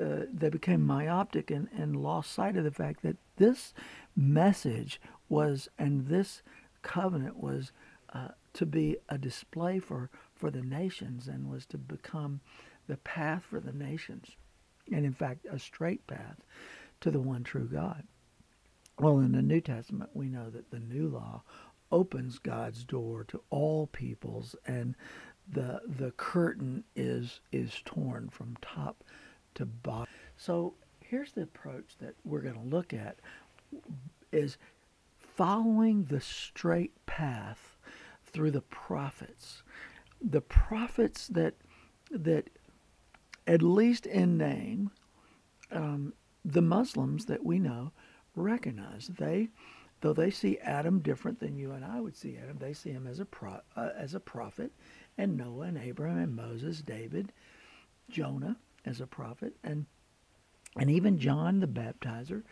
uh, 0.00 0.26
they 0.32 0.48
became 0.48 0.86
myopic 0.86 1.50
and, 1.50 1.68
and 1.76 1.96
lost 1.96 2.32
sight 2.32 2.56
of 2.56 2.64
the 2.64 2.70
fact 2.70 3.02
that 3.02 3.16
this 3.36 3.74
message 4.16 5.00
was, 5.28 5.68
and 5.78 6.06
this 6.06 6.42
covenant 6.82 7.36
was 7.36 7.72
uh, 8.12 8.28
to 8.54 8.66
be 8.66 8.96
a 9.08 9.18
display 9.18 9.78
for, 9.78 10.10
for 10.34 10.50
the 10.50 10.62
nations 10.62 11.28
and 11.28 11.50
was 11.50 11.66
to 11.66 11.78
become 11.78 12.40
the 12.86 12.96
path 12.98 13.44
for 13.48 13.60
the 13.60 13.72
nations. 13.72 14.32
And 14.92 15.04
in 15.06 15.12
fact, 15.12 15.46
a 15.50 15.58
straight 15.58 16.06
path 16.06 16.36
to 17.00 17.10
the 17.10 17.20
one 17.20 17.44
true 17.44 17.68
God. 17.70 18.04
Well, 18.98 19.18
in 19.18 19.32
the 19.32 19.42
New 19.42 19.60
Testament, 19.60 20.10
we 20.14 20.28
know 20.28 20.50
that 20.50 20.70
the 20.70 20.78
new 20.78 21.08
law 21.08 21.42
opens 21.90 22.38
God's 22.38 22.84
door 22.84 23.24
to 23.24 23.42
all 23.50 23.86
peoples, 23.86 24.54
and 24.66 24.94
the 25.48 25.80
the 25.86 26.12
curtain 26.12 26.84
is 26.94 27.40
is 27.50 27.80
torn 27.84 28.28
from 28.28 28.56
top 28.60 29.02
to 29.54 29.66
bottom. 29.66 30.12
So 30.36 30.74
here's 31.00 31.32
the 31.32 31.42
approach 31.42 31.96
that 32.00 32.14
we're 32.24 32.40
going 32.42 32.54
to 32.54 32.76
look 32.76 32.92
at: 32.92 33.18
is 34.30 34.56
following 35.18 36.04
the 36.04 36.20
straight 36.20 37.06
path 37.06 37.76
through 38.24 38.50
the 38.50 38.62
prophets, 38.62 39.62
the 40.20 40.40
prophets 40.40 41.28
that 41.28 41.54
that 42.10 42.50
at 43.46 43.62
least 43.62 44.06
in 44.06 44.36
name, 44.36 44.90
um, 45.70 46.12
the 46.44 46.62
Muslims 46.62 47.26
that 47.26 47.44
we 47.44 47.58
know 47.58 47.92
recognize. 48.36 49.08
They, 49.08 49.48
though 50.00 50.12
they 50.12 50.30
see 50.30 50.58
Adam 50.58 51.00
different 51.00 51.40
than 51.40 51.56
you 51.56 51.72
and 51.72 51.84
I 51.84 52.00
would 52.00 52.16
see 52.16 52.36
Adam, 52.36 52.58
they 52.58 52.72
see 52.72 52.90
him 52.90 53.06
as 53.06 53.20
a 53.20 53.24
pro, 53.24 53.60
uh, 53.76 53.90
as 53.96 54.14
a 54.14 54.20
prophet, 54.20 54.72
and 55.18 55.36
Noah 55.36 55.66
and 55.66 55.78
Abraham 55.78 56.18
and 56.18 56.36
Moses, 56.36 56.82
David, 56.82 57.32
Jonah 58.10 58.56
as 58.84 59.00
a 59.00 59.06
prophet, 59.06 59.54
and 59.62 59.86
and 60.76 60.90
even 60.90 61.18
John 61.18 61.60
the 61.60 61.66
Baptizer 61.66 62.42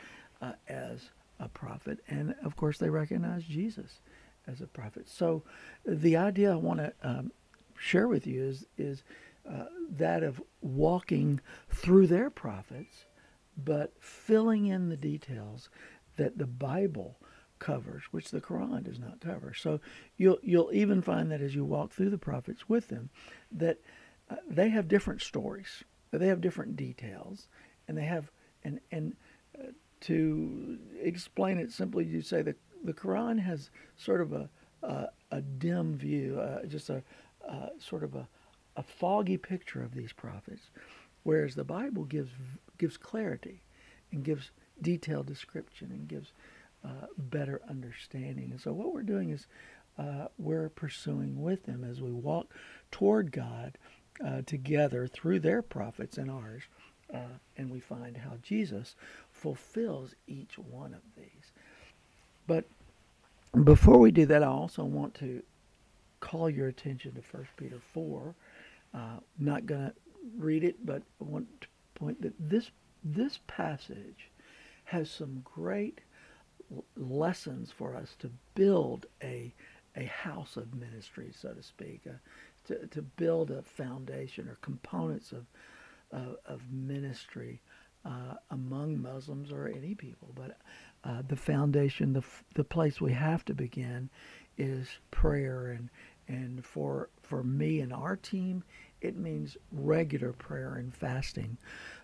uh, 0.41 0.53
as 0.69 1.11
a 1.39 1.49
prophet, 1.49 2.01
and 2.09 2.35
of 2.45 2.57
course 2.57 2.79
they 2.79 2.91
recognize 2.91 3.45
Jesus 3.45 4.01
as 4.47 4.61
a 4.61 4.67
prophet. 4.67 5.09
So 5.09 5.43
the 5.87 6.17
idea 6.17 6.53
I 6.53 6.57
want 6.57 6.81
to 6.81 6.93
um, 7.03 7.33
share 7.79 8.09
with 8.09 8.27
you 8.27 8.45
is 8.45 8.67
is 8.77 9.03
uh, 9.51 9.65
that 9.91 10.23
of 10.23 10.43
walking 10.61 11.41
through 11.71 12.07
their 12.07 12.31
prophets 12.31 13.07
but 13.57 13.93
filling 14.01 14.67
in 14.67 14.89
the 14.89 14.97
details 14.97 15.69
that 16.17 16.39
the 16.39 16.47
Bible 16.47 17.19
covers, 17.59 18.05
which 18.11 18.31
the 18.31 18.41
Quran 18.41 18.85
does 18.85 18.99
not 18.99 19.21
cover. 19.21 19.55
So 19.55 19.81
you'll 20.17 20.39
you'll 20.43 20.73
even 20.73 21.03
find 21.03 21.31
that 21.31 21.41
as 21.41 21.55
you 21.55 21.65
walk 21.65 21.93
through 21.93 22.11
the 22.11 22.19
prophets 22.19 22.69
with 22.69 22.89
them, 22.89 23.11
that 23.53 23.79
uh, 24.31 24.37
they 24.49 24.71
have 24.71 24.89
different 24.89 25.23
stories, 25.23 25.85
they 26.11 26.29
have 26.29 26.41
different 26.41 26.77
details, 26.77 27.49
and 27.87 27.97
they 27.97 28.05
have 28.05 28.31
and 28.65 28.81
and 28.91 29.17
to 30.03 30.79
explain 31.01 31.59
it 31.59 31.73
simply, 31.73 32.05
you 32.05 32.23
say 32.23 32.43
that 32.43 32.57
the 32.85 32.95
Quran 32.95 33.39
has 33.41 33.71
sort 33.97 34.21
of 34.21 34.33
a 34.33 34.49
a, 34.83 35.09
a 35.31 35.43
dim 35.43 35.99
view, 35.99 36.41
uh, 36.41 36.65
just 36.67 36.89
a 36.91 37.03
sort 37.79 38.05
of 38.05 38.15
a 38.15 38.27
a 38.77 38.83
foggy 38.83 39.37
picture 39.37 39.83
of 39.83 39.95
these 39.95 40.13
prophets, 40.13 40.71
whereas 41.23 41.55
the 41.55 41.65
Bible 41.65 42.05
gives 42.05 42.33
gives 42.79 42.97
clarity 42.97 43.63
and 44.13 44.25
gives 44.25 44.51
detailed 44.81 45.27
description 45.27 45.91
and 45.91 46.09
gives 46.09 46.33
uh, 46.85 47.07
better 47.19 47.61
understanding. 47.69 48.51
And 48.53 48.61
so 48.61 48.73
what 48.73 48.95
we're 48.95 49.03
doing 49.03 49.31
is 49.31 49.47
uh, 49.99 50.29
we're 50.39 50.71
pursuing 50.71 51.43
with 51.43 51.67
them 51.67 51.85
as 51.85 52.01
we 52.01 52.11
walk 52.11 52.55
toward 52.91 53.33
God 53.33 53.77
uh, 54.25 54.43
together 54.47 55.07
through 55.07 55.41
their 55.41 55.63
prophets 55.63 56.17
and 56.17 56.31
ours, 56.31 56.63
uh, 57.13 57.39
and 57.57 57.71
we 57.71 57.81
find 57.81 58.17
how 58.17 58.37
Jesus 58.43 58.95
fulfills 59.41 60.15
each 60.27 60.59
one 60.59 60.93
of 60.93 61.01
these. 61.17 61.53
But 62.47 62.65
before 63.65 63.99
we 63.99 64.11
do 64.11 64.27
that, 64.27 64.43
I 64.43 64.47
also 64.47 64.85
want 64.85 65.15
to 65.15 65.43
call 66.21 66.51
your 66.51 66.69
attention 66.69 67.15
to 67.15 67.23
1 67.37 67.49
Peter 67.57 67.81
4. 67.95 68.35
Uh, 68.93 68.99
not 69.39 69.67
going 69.67 69.87
to 69.87 69.95
read 70.37 70.63
it, 70.63 70.85
but 70.85 71.03
I 71.21 71.25
want 71.25 71.47
to 71.63 71.69
point 71.95 72.21
that 72.23 72.35
this 72.39 72.71
this 73.03 73.39
passage 73.47 74.31
has 74.85 75.11
some 75.11 75.41
great 75.43 76.01
lessons 76.97 77.73
for 77.73 77.97
us 77.97 78.15
to 78.19 78.31
build 78.55 79.07
a 79.23 79.55
a 79.97 80.05
house 80.05 80.57
of 80.57 80.75
ministry, 80.75 81.33
so 81.35 81.53
to 81.53 81.63
speak, 81.63 82.03
uh, 82.07 82.13
to 82.67 82.87
to 82.89 83.01
build 83.03 83.51
a 83.51 83.63
foundation 83.63 84.49
or 84.49 84.59
components 84.61 85.33
of 85.33 85.47
of, 86.13 86.37
of 86.45 86.61
ministry 86.71 87.61
uh, 88.05 88.35
among 88.51 89.01
Muslims 89.01 89.53
or 89.53 89.69
any 89.69 89.95
people. 89.95 90.33
But 90.35 90.59
uh, 91.05 91.23
the 91.27 91.37
foundation, 91.37 92.13
the 92.13 92.25
the 92.55 92.65
place 92.65 93.01
we 93.01 93.13
have 93.13 93.45
to 93.47 93.55
begin, 93.55 94.11
is 94.59 94.89
prayer 95.11 95.69
and 95.69 95.91
and 96.29 96.65
for 96.65 97.11
for 97.23 97.43
me 97.43 97.81
and 97.81 97.93
our 97.93 98.17
team, 98.17 98.63
it 99.01 99.17
means 99.17 99.57
regular 99.73 100.33
prayer 100.33 100.75
and 100.75 100.95
fasting. 100.95 101.59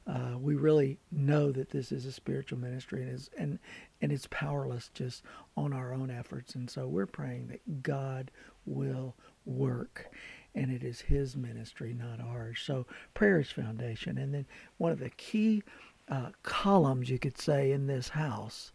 Uh, 0.07 0.37
we 0.39 0.55
really 0.55 0.99
know 1.13 1.53
that 1.53 1.71
this 1.71 1.93
is 1.93 2.07
a 2.07 2.13
spiritual 2.13 2.59
ministry 2.59 3.03
and 3.03 3.13
is 3.13 3.31
and 3.39 3.59
and 4.01 4.13
it's 4.13 4.27
powerless 4.31 4.91
just 4.95 5.23
on 5.57 5.73
our 5.73 5.93
own 5.95 6.11
efforts. 6.11 6.55
And 6.55 6.69
so 6.69 6.89
we're 6.89 7.07
praying 7.07 7.49
that 7.49 7.83
God 7.83 8.31
will 8.65 9.15
work, 9.45 10.13
and 10.55 10.73
it 10.73 10.83
is 10.83 11.01
His 11.01 11.37
ministry, 11.37 11.95
not 11.95 12.21
ours. 12.21 12.61
So 12.65 12.87
prayer 13.15 13.41
is 13.41 13.51
foundation, 13.51 14.19
and 14.19 14.35
then 14.35 14.47
one 14.79 14.93
of 14.93 14.99
the 14.99 15.11
key 15.11 15.63
uh, 16.09 16.31
columns 16.43 17.11
you 17.11 17.19
could 17.19 17.39
say 17.39 17.73
in 17.73 17.87
this 17.87 18.11
house 18.11 18.73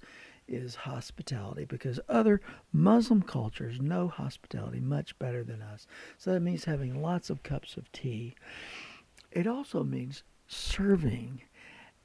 is 0.47 0.75
hospitality 0.75 1.65
because 1.65 1.99
other 2.09 2.41
Muslim 2.73 3.21
cultures 3.21 3.79
know 3.79 4.07
hospitality 4.07 4.79
much 4.79 5.17
better 5.17 5.43
than 5.43 5.61
us. 5.61 5.87
So 6.17 6.33
that 6.33 6.41
means 6.41 6.65
having 6.65 7.01
lots 7.01 7.29
of 7.29 7.43
cups 7.43 7.77
of 7.77 7.91
tea. 7.91 8.35
It 9.31 9.47
also 9.47 9.83
means 9.83 10.23
serving 10.47 11.41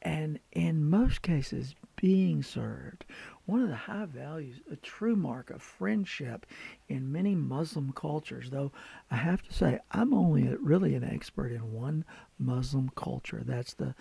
and 0.07 0.39
in 0.53 0.89
most 0.89 1.21
cases 1.21 1.75
being 1.97 2.41
served. 2.41 3.05
One 3.45 3.61
of 3.61 3.69
the 3.69 3.75
high 3.75 4.05
values, 4.05 4.61
a 4.71 4.77
true 4.77 5.17
mark 5.17 5.51
of 5.51 5.61
friendship 5.61 6.47
in 6.89 7.11
many 7.11 7.35
Muslim 7.35 7.93
cultures, 7.93 8.51
though 8.51 8.71
I 9.11 9.17
have 9.17 9.43
to 9.43 9.53
say 9.53 9.81
I'm 9.91 10.15
only 10.15 10.47
a, 10.47 10.59
really 10.59 10.95
an 10.95 11.03
expert 11.03 11.51
in 11.51 11.73
one 11.73 12.05
Muslim 12.39 12.93
culture. 12.95 13.43
That's 13.45 13.75
the 13.75 13.97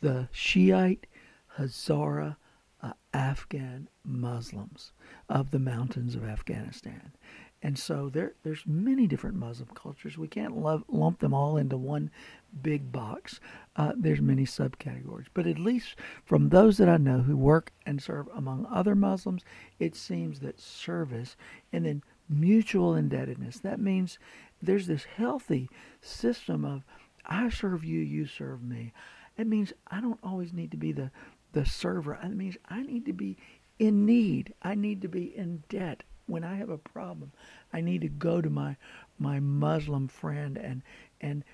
the 0.00 0.30
Shiite 0.32 1.06
Hazara 1.58 2.36
uh, 2.82 2.92
Afghan 3.12 3.88
Muslims 4.02 4.92
of 5.28 5.50
the 5.50 5.58
mountains 5.58 6.14
of 6.14 6.24
Afghanistan. 6.24 7.12
And 7.62 7.78
so 7.78 8.08
there, 8.08 8.32
there's 8.42 8.64
many 8.66 9.06
different 9.06 9.36
Muslim 9.36 9.68
cultures. 9.74 10.16
We 10.16 10.28
can't 10.28 10.56
love, 10.56 10.82
lump 10.88 11.18
them 11.18 11.34
all 11.34 11.58
into 11.58 11.76
one 11.76 12.10
big 12.62 12.90
box. 12.90 13.38
Uh, 13.76 13.92
there's 13.96 14.22
many 14.22 14.44
subcategories. 14.44 15.26
But 15.34 15.46
at 15.46 15.58
least 15.58 15.96
from 16.24 16.48
those 16.48 16.78
that 16.78 16.88
I 16.88 16.96
know 16.96 17.20
who 17.20 17.36
work 17.36 17.72
and 17.84 18.02
serve 18.02 18.28
among 18.34 18.66
other 18.70 18.94
Muslims, 18.94 19.44
it 19.78 19.94
seems 19.94 20.40
that 20.40 20.58
service 20.58 21.36
and 21.72 21.84
then 21.84 22.02
mutual 22.30 22.94
indebtedness, 22.94 23.58
that 23.58 23.78
means 23.78 24.18
there's 24.62 24.86
this 24.86 25.04
healthy 25.04 25.68
system 26.00 26.64
of 26.64 26.82
I 27.26 27.50
serve 27.50 27.84
you, 27.84 28.00
you 28.00 28.26
serve 28.26 28.62
me. 28.62 28.92
It 29.36 29.46
means 29.46 29.72
I 29.88 30.00
don't 30.00 30.20
always 30.22 30.52
need 30.52 30.70
to 30.70 30.76
be 30.76 30.92
the 30.92 31.10
the 31.52 31.66
server. 31.66 32.14
It 32.14 32.28
means 32.30 32.56
I 32.68 32.82
need 32.82 33.06
to 33.06 33.12
be 33.12 33.36
in 33.78 34.06
need. 34.06 34.54
I 34.62 34.74
need 34.74 35.02
to 35.02 35.08
be 35.08 35.36
in 35.36 35.64
debt. 35.68 36.04
When 36.30 36.44
I 36.44 36.54
have 36.56 36.70
a 36.70 36.78
problem, 36.78 37.32
I 37.72 37.80
need 37.80 38.02
to 38.02 38.08
go 38.08 38.40
to 38.40 38.50
my 38.50 38.76
my 39.18 39.40
Muslim 39.40 40.08
friend 40.08 40.56
and 40.56 40.82
and 41.20 41.44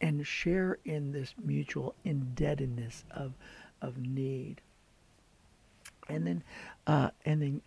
and 0.00 0.26
share 0.26 0.78
in 0.84 1.12
this 1.12 1.34
mutual 1.42 1.94
indebtedness 2.04 3.04
of 3.10 3.34
of 3.80 3.98
need. 3.98 4.60
And 6.08 6.26
then 6.26 6.44
uh, 6.86 7.10
and 7.24 7.42
then 7.42 7.62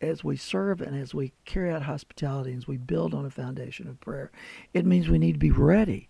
as 0.00 0.22
we 0.22 0.36
serve 0.36 0.80
and 0.80 0.96
as 0.96 1.14
we 1.14 1.32
carry 1.44 1.72
out 1.72 1.82
hospitality, 1.82 2.54
as 2.54 2.68
we 2.68 2.76
build 2.76 3.14
on 3.14 3.24
a 3.24 3.30
foundation 3.30 3.88
of 3.88 4.00
prayer, 4.00 4.30
it 4.72 4.86
means 4.86 5.08
we 5.08 5.18
need 5.18 5.32
to 5.32 5.38
be 5.38 5.50
ready 5.50 6.08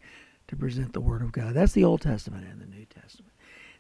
to 0.49 0.57
present 0.57 0.93
the 0.93 1.01
Word 1.01 1.23
of 1.23 1.33
God. 1.33 1.55
That's 1.55 1.73
the 1.73 1.85
Old 1.85 2.03
Testament 2.03 2.47
and 2.51 2.61
the 2.61 2.67
New 2.67 2.85
Testament. 2.87 3.33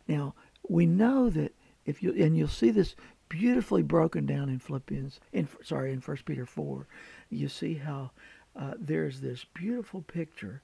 Now, 0.06 0.34
we 0.68 0.86
know 0.86 1.28
that 1.30 1.54
if 1.84 2.02
you 2.02 2.12
and 2.12 2.36
you'll 2.36 2.48
see 2.48 2.70
this 2.70 2.94
beautifully 3.28 3.82
broken 3.82 4.26
down 4.26 4.48
in 4.48 4.58
Philippians 4.58 5.20
in 5.32 5.48
sorry 5.62 5.92
in 5.92 6.00
First 6.00 6.24
Peter 6.24 6.46
4 6.46 6.86
you 7.30 7.48
see 7.48 7.74
how 7.74 8.10
uh, 8.56 8.74
there's 8.78 9.20
this 9.20 9.44
beautiful 9.54 10.02
picture 10.02 10.62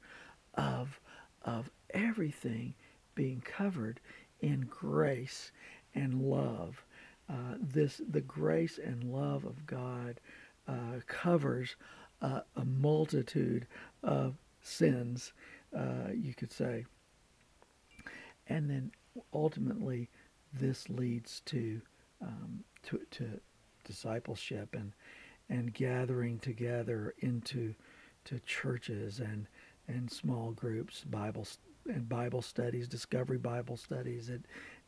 of 0.54 1.00
of 1.44 1.70
everything 1.90 2.74
being 3.14 3.40
covered 3.40 4.00
in 4.40 4.62
grace 4.62 5.52
and 5.94 6.20
love. 6.20 6.84
Uh, 7.28 7.56
this 7.60 8.00
the 8.10 8.20
grace 8.20 8.78
and 8.78 9.04
love 9.04 9.44
of 9.44 9.66
God 9.66 10.20
uh, 10.68 11.00
covers 11.06 11.76
uh, 12.20 12.40
a 12.56 12.64
multitude 12.64 13.66
of 14.02 14.34
sins, 14.62 15.32
uh, 15.76 16.10
you 16.14 16.34
could 16.34 16.52
say, 16.52 16.84
and 18.46 18.68
then 18.68 18.90
ultimately 19.32 20.10
this 20.52 20.88
leads 20.88 21.40
to 21.46 21.80
um, 22.22 22.64
to, 22.84 23.00
to 23.10 23.40
discipleship 23.84 24.74
and 24.74 24.92
and 25.50 25.74
gathering 25.74 26.38
together 26.38 27.14
into 27.18 27.74
to 28.24 28.38
churches 28.40 29.20
and 29.20 29.46
and 29.86 30.10
small 30.10 30.52
groups, 30.52 31.04
Bible 31.04 31.46
and 31.86 32.08
Bible 32.08 32.40
studies, 32.40 32.88
discovery 32.88 33.36
Bible 33.36 33.76
studies, 33.76 34.30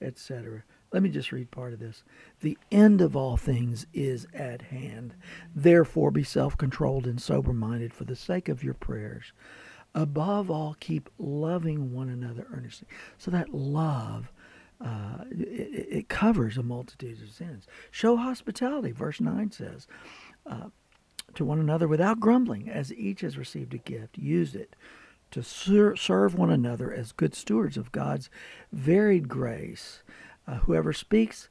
etc. 0.00 0.62
Let 0.92 1.02
me 1.02 1.10
just 1.10 1.32
read 1.32 1.50
part 1.50 1.74
of 1.74 1.78
this. 1.78 2.02
The 2.40 2.56
end 2.72 3.02
of 3.02 3.14
all 3.14 3.36
things 3.36 3.86
is 3.92 4.26
at 4.32 4.62
hand. 4.62 5.14
Therefore, 5.54 6.10
be 6.10 6.24
self 6.24 6.56
controlled 6.56 7.06
and 7.06 7.20
sober 7.20 7.52
minded 7.52 7.92
for 7.92 8.04
the 8.04 8.16
sake 8.16 8.48
of 8.48 8.64
your 8.64 8.74
prayers. 8.74 9.32
Above 9.94 10.50
all, 10.50 10.76
keep 10.80 11.10
loving 11.18 11.92
one 11.92 12.08
another 12.08 12.46
earnestly. 12.52 12.88
So 13.18 13.30
that 13.30 13.52
love. 13.52 14.32
Uh, 14.84 15.24
it, 15.30 15.88
it, 15.90 16.08
covers 16.10 16.58
a 16.58 16.62
multitude 16.62 17.22
of 17.22 17.30
sins. 17.30 17.66
Show 17.90 18.16
hospitality, 18.16 18.92
verse 18.92 19.22
9 19.22 19.50
says, 19.50 19.86
uh, 20.44 20.68
to 21.34 21.44
one 21.46 21.58
another 21.58 21.88
without 21.88 22.20
grumbling, 22.20 22.68
as 22.68 22.92
each 22.92 23.22
has 23.22 23.38
received 23.38 23.72
a 23.72 23.78
gift. 23.78 24.18
Use 24.18 24.54
it 24.54 24.76
to 25.30 25.42
ser- 25.42 25.96
serve 25.96 26.34
one 26.34 26.50
another 26.50 26.92
as 26.92 27.12
good 27.12 27.34
stewards 27.34 27.76
of 27.76 27.92
God's 27.92 28.28
varied 28.70 29.28
grace. 29.28 30.02
Uh, 30.46 30.56
whoever 30.56 30.92
speaks 30.92 31.48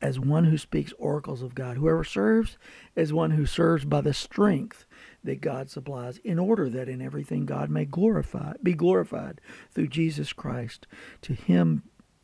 as 0.00 0.20
one 0.20 0.44
who 0.44 0.58
speaks 0.58 0.92
oracles 0.98 1.42
of 1.42 1.54
God. 1.54 1.76
Whoever 1.76 2.04
serves 2.04 2.56
as 2.96 3.12
one 3.12 3.32
who 3.32 3.46
serves 3.46 3.84
by 3.84 4.00
the 4.00 4.14
strength 4.14 4.86
that 5.24 5.40
God 5.40 5.70
supplies, 5.70 6.18
in 6.18 6.38
order 6.38 6.70
that 6.70 6.88
in 6.88 7.02
everything 7.02 7.46
God 7.46 7.68
may 7.68 7.84
glorify, 7.84 8.52
be 8.62 8.74
glorified 8.74 9.40
through 9.72 9.88
Jesus 9.88 10.32
Christ. 10.32 10.86
To 11.22 11.34
him 11.34 11.82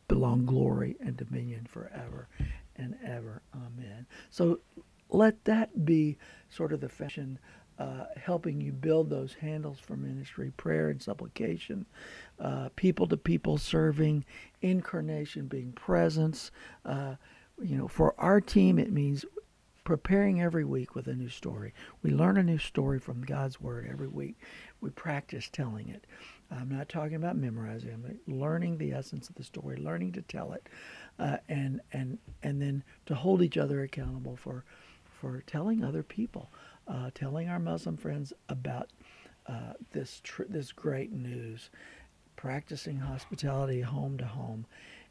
belong 0.08 0.46
glory 0.46 0.96
and 1.00 1.16
dominion 1.16 1.66
forever 1.66 2.28
and 2.76 2.96
ever. 3.04 3.42
Amen. 3.54 4.06
So 4.30 4.60
let 5.10 5.44
that 5.44 5.84
be 5.84 6.18
sort 6.50 6.72
of 6.72 6.80
the 6.80 6.88
fashion 6.88 7.38
uh, 7.78 8.04
helping 8.16 8.60
you 8.60 8.72
build 8.72 9.10
those 9.10 9.34
handles 9.34 9.80
for 9.80 9.96
ministry, 9.96 10.52
prayer 10.56 10.90
and 10.90 11.02
supplication, 11.02 11.86
people 12.76 13.06
to 13.08 13.16
people 13.16 13.58
serving, 13.58 14.24
incarnation 14.62 15.46
being 15.46 15.72
presence. 15.72 16.52
Uh, 16.84 17.14
you 17.62 17.76
know, 17.76 17.88
for 17.88 18.14
our 18.18 18.40
team, 18.40 18.78
it 18.78 18.92
means 18.92 19.24
preparing 19.82 20.40
every 20.40 20.64
week 20.64 20.94
with 20.94 21.08
a 21.08 21.14
new 21.14 21.28
story. 21.28 21.74
We 22.02 22.10
learn 22.10 22.36
a 22.36 22.42
new 22.42 22.58
story 22.58 22.98
from 22.98 23.22
God's 23.22 23.60
Word 23.60 23.88
every 23.90 24.08
week. 24.08 24.36
We 24.80 24.90
practice 24.90 25.48
telling 25.52 25.88
it. 25.88 26.06
I'm 26.50 26.68
not 26.68 26.88
talking 26.88 27.16
about 27.16 27.36
memorizing. 27.36 27.90
I'm 27.92 28.18
learning 28.32 28.78
the 28.78 28.92
essence 28.92 29.28
of 29.28 29.34
the 29.34 29.44
story, 29.44 29.76
learning 29.76 30.12
to 30.12 30.22
tell 30.22 30.52
it, 30.52 30.68
uh, 31.18 31.38
and 31.48 31.80
and 31.92 32.18
and 32.42 32.60
then 32.60 32.84
to 33.06 33.14
hold 33.14 33.42
each 33.42 33.56
other 33.56 33.82
accountable 33.82 34.36
for 34.36 34.64
for 35.20 35.42
telling 35.46 35.82
other 35.84 36.02
people 36.02 36.50
uh, 36.86 37.10
telling 37.14 37.48
our 37.48 37.58
Muslim 37.58 37.96
friends 37.96 38.32
about 38.48 38.90
uh, 39.46 39.74
this 39.92 40.20
tr- 40.22 40.44
this 40.48 40.72
great 40.72 41.12
news, 41.12 41.70
practicing 42.36 42.98
hospitality 42.98 43.80
home 43.80 44.18
to 44.18 44.24
home, 44.26 44.66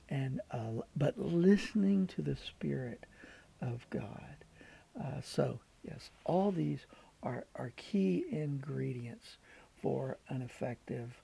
and 0.10 0.42
uh, 0.52 0.82
but 0.96 1.18
listening 1.18 2.08
to 2.08 2.22
the 2.22 2.36
Spirit 2.36 3.06
of 3.62 3.88
God. 3.90 4.36
Uh, 5.00 5.22
so 5.22 5.60
yes, 5.84 6.10
all 6.26 6.52
these 6.52 6.86
are 7.22 7.46
are 7.56 7.72
key 7.76 8.26
ingredients 8.32 9.38
for 9.82 10.18
an 10.30 10.42
effective 10.42 11.23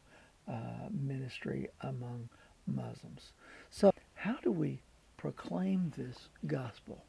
uh, 0.49 0.89
ministry 0.91 1.67
among 1.81 2.29
Muslims. 2.65 3.33
So 3.69 3.91
how 4.15 4.37
do 4.43 4.51
we 4.51 4.81
proclaim 5.17 5.93
this 5.95 6.29
gospel? 6.47 7.05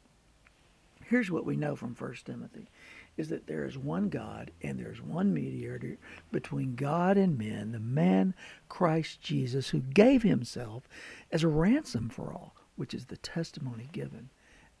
Here's 1.05 1.31
what 1.31 1.45
we 1.45 1.57
know 1.57 1.75
from 1.75 1.95
1 1.95 2.15
Timothy 2.25 2.69
is 3.17 3.29
that 3.29 3.47
there 3.47 3.65
is 3.65 3.77
one 3.77 4.07
God 4.09 4.51
and 4.61 4.79
there's 4.79 5.01
one 5.01 5.33
mediator 5.33 5.97
between 6.31 6.75
God 6.75 7.17
and 7.17 7.37
men, 7.37 7.73
the 7.73 7.79
man 7.79 8.33
Christ 8.69 9.21
Jesus, 9.21 9.69
who 9.69 9.81
gave 9.81 10.23
himself 10.23 10.87
as 11.31 11.43
a 11.43 11.49
ransom 11.49 12.09
for 12.09 12.31
all, 12.31 12.55
which 12.77 12.93
is 12.93 13.07
the 13.07 13.17
testimony 13.17 13.89
given 13.91 14.29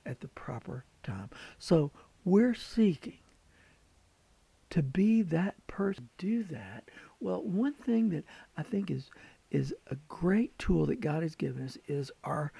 at 0.05 0.21
the 0.21 0.29
proper 0.29 0.85
time. 1.03 1.29
So 1.59 1.91
we're 2.23 2.55
seeking 2.55 3.19
to 4.69 4.81
be 4.81 5.21
that 5.21 5.55
person, 5.67 6.09
do 6.17 6.43
that. 6.43 6.89
Well, 7.21 7.43
one 7.43 7.73
thing 7.73 8.09
that 8.09 8.25
I 8.57 8.63
think 8.63 8.91
is 8.91 9.09
is 9.51 9.73
a 9.87 9.95
great 10.07 10.57
tool 10.57 10.85
that 10.87 11.01
God 11.01 11.23
has 11.23 11.35
given 11.35 11.63
us 11.63 11.77
is 11.87 12.09
our 12.23 12.51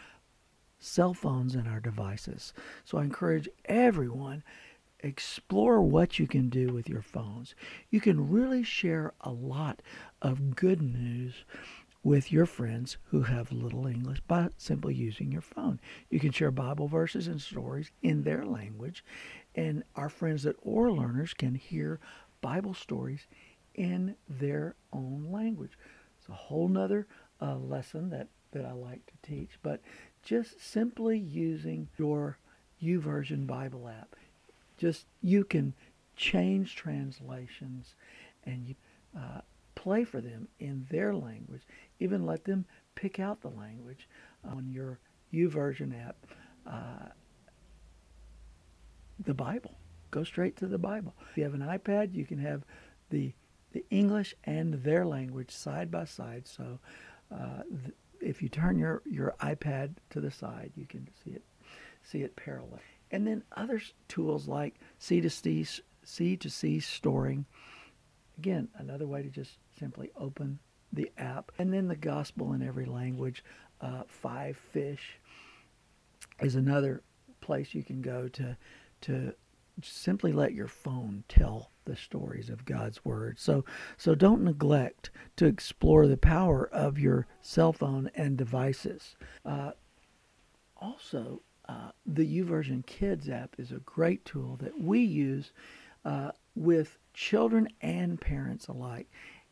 cell 0.78 1.14
phones 1.14 1.56
and 1.56 1.68
our 1.68 1.80
devices. 1.80 2.54
So 2.84 2.98
I 2.98 3.04
encourage 3.04 3.48
everyone 3.66 4.44
explore 5.00 5.82
what 5.82 6.20
you 6.20 6.28
can 6.28 6.50
do 6.50 6.68
with 6.68 6.88
your 6.88 7.02
phones. 7.02 7.56
You 7.90 8.00
can 8.00 8.30
really 8.30 8.64
share 8.64 9.14
a 9.22 9.32
lot 9.32 9.82
of 10.22 10.56
good 10.56 10.82
news 10.82 11.46
with 12.04 12.32
your 12.32 12.46
friends 12.46 12.98
who 13.06 13.24
have 13.24 13.52
little 13.52 13.86
English 13.88 14.22
by 14.28 14.50
simply 14.58 14.94
using 14.96 15.32
your 15.32 15.42
phone. 15.42 15.80
You 16.10 16.20
can 16.20 16.32
share 16.32 16.52
Bible 16.52 16.88
verses 16.88 17.28
and 17.28 17.42
stories 17.42 17.92
in 18.02 18.24
their 18.24 18.46
language, 18.46 19.04
and 19.56 19.84
our 19.96 20.10
friends 20.10 20.44
that 20.44 20.56
Oral 20.62 20.98
Learners 20.98 21.34
can 21.34 21.56
hear 21.56 22.00
Bible 22.42 22.74
stories 22.74 23.28
in 23.76 24.16
their 24.30 24.76
own 24.94 25.28
language. 25.32 25.78
It's 26.20 26.30
a 26.30 26.34
whole 26.34 26.68
nother 26.68 27.08
uh, 27.42 27.58
lesson 27.58 28.10
that, 28.10 28.28
that 28.52 28.66
I 28.66 28.74
like 28.74 29.06
to 29.06 29.30
teach, 29.30 29.52
but 29.64 29.82
just 30.24 30.64
simply 30.64 31.18
using 31.18 31.88
your 31.98 32.38
YouVersion 32.82 33.48
Bible 33.48 33.88
app 33.88 34.16
just 34.82 35.06
you 35.22 35.44
can 35.44 35.76
change 36.16 36.76
translations 36.76 37.94
and 38.46 38.68
you 38.68 38.76
uh, 39.16 39.42
play 39.76 40.04
for 40.04 40.20
them 40.20 40.48
in 40.60 40.88
their 40.90 41.14
language. 41.14 41.62
Even 42.00 42.26
let 42.26 42.46
them 42.46 42.66
pick 42.96 43.20
out 43.20 43.42
the 43.42 43.50
language 43.50 44.10
on 44.44 44.72
your 44.72 45.00
YouVersion 45.32 45.94
app. 46.04 46.16
Uh, 46.66 47.10
the 49.24 49.36
Bible. 49.36 49.76
Go 50.10 50.24
straight 50.24 50.58
to 50.58 50.66
the 50.66 50.80
Bible. 50.80 51.14
If 51.30 51.38
you 51.38 51.44
have 51.44 51.54
an 51.54 51.62
iPad, 51.62 52.16
you 52.16 52.26
can 52.26 52.40
have 52.40 52.64
the 53.12 53.34
the 53.74 53.86
English 53.90 54.36
and 54.44 54.74
their 54.76 55.06
language 55.06 55.52
side 55.52 55.90
by 55.92 56.06
side. 56.06 56.48
So 56.48 56.80
uh, 57.32 57.64
th- 57.70 57.96
if 58.20 58.42
you 58.42 58.50
turn 58.50 58.78
your, 58.78 59.02
your 59.10 59.36
iPad 59.42 59.96
to 60.12 60.22
the 60.22 60.32
side, 60.32 60.72
you 60.76 60.86
can 60.86 61.08
see 61.24 61.32
it 61.32 61.44
see 62.04 62.24
it 62.24 62.36
parallel. 62.36 62.80
And 63.12 63.28
then 63.28 63.44
other 63.56 63.82
tools 64.08 64.48
like 64.48 64.76
C2C, 65.00 65.82
C2C 66.06 66.82
storying. 66.82 67.46
Again, 68.38 68.70
another 68.78 69.06
way 69.06 69.22
to 69.22 69.30
just 69.30 69.58
simply 69.78 70.10
open 70.16 70.60
the 70.92 71.12
app. 71.18 71.52
And 71.60 71.74
then 71.74 71.88
the 71.88 71.96
gospel 71.96 72.54
in 72.54 72.64
every 72.64 72.86
language. 72.86 73.44
Uh, 73.80 74.04
Five 74.08 74.58
Fish 74.58 75.20
is 76.40 76.56
another 76.56 77.04
place 77.40 77.74
you 77.74 77.84
can 77.84 78.02
go 78.02 78.28
to 78.30 78.56
to 79.02 79.34
simply 79.82 80.32
let 80.32 80.54
your 80.54 80.68
phone 80.68 81.24
tell 81.28 81.72
the 81.92 81.98
stories 81.98 82.50
of 82.50 82.64
God's 82.64 83.04
word. 83.04 83.38
So 83.38 83.66
so 83.98 84.16
don't 84.16 84.44
neglect 84.44 85.12
to 85.36 85.46
explore 85.46 86.08
the 86.08 86.16
power 86.16 86.70
of 86.72 86.98
your 86.98 87.28
cell 87.42 87.74
phone 87.74 88.10
and 88.16 88.38
devices. 88.38 89.18
Uh, 89.46 89.72
also, 90.78 91.42
uh, 91.68 91.92
the 92.06 92.26
YouVersion 92.40 92.86
Kids 92.86 93.28
app 93.28 93.56
is 93.58 93.74
a 93.74 93.80
great 93.80 94.24
tool 94.24 94.56
that 94.62 94.80
we 94.80 95.02
use 95.02 95.52
uh, 96.06 96.32
with 96.56 96.98
children 97.14 97.68
and 97.82 98.20
parents 98.22 98.68
alike. 98.68 99.10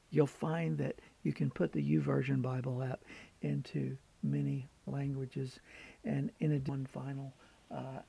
You'll 0.10 0.26
find 0.26 0.78
that 0.78 1.02
you 1.24 1.34
can 1.34 1.50
put 1.50 1.74
the 1.74 1.84
YouVersion 1.84 2.42
Bible 2.42 2.82
app 2.82 3.02
into 3.42 3.98
many 4.24 4.70
languages. 4.88 5.60
And 6.06 6.32
in 6.40 6.54
a 6.54 6.70
one 6.70 6.86
final 6.86 7.34
uh, 7.70 8.00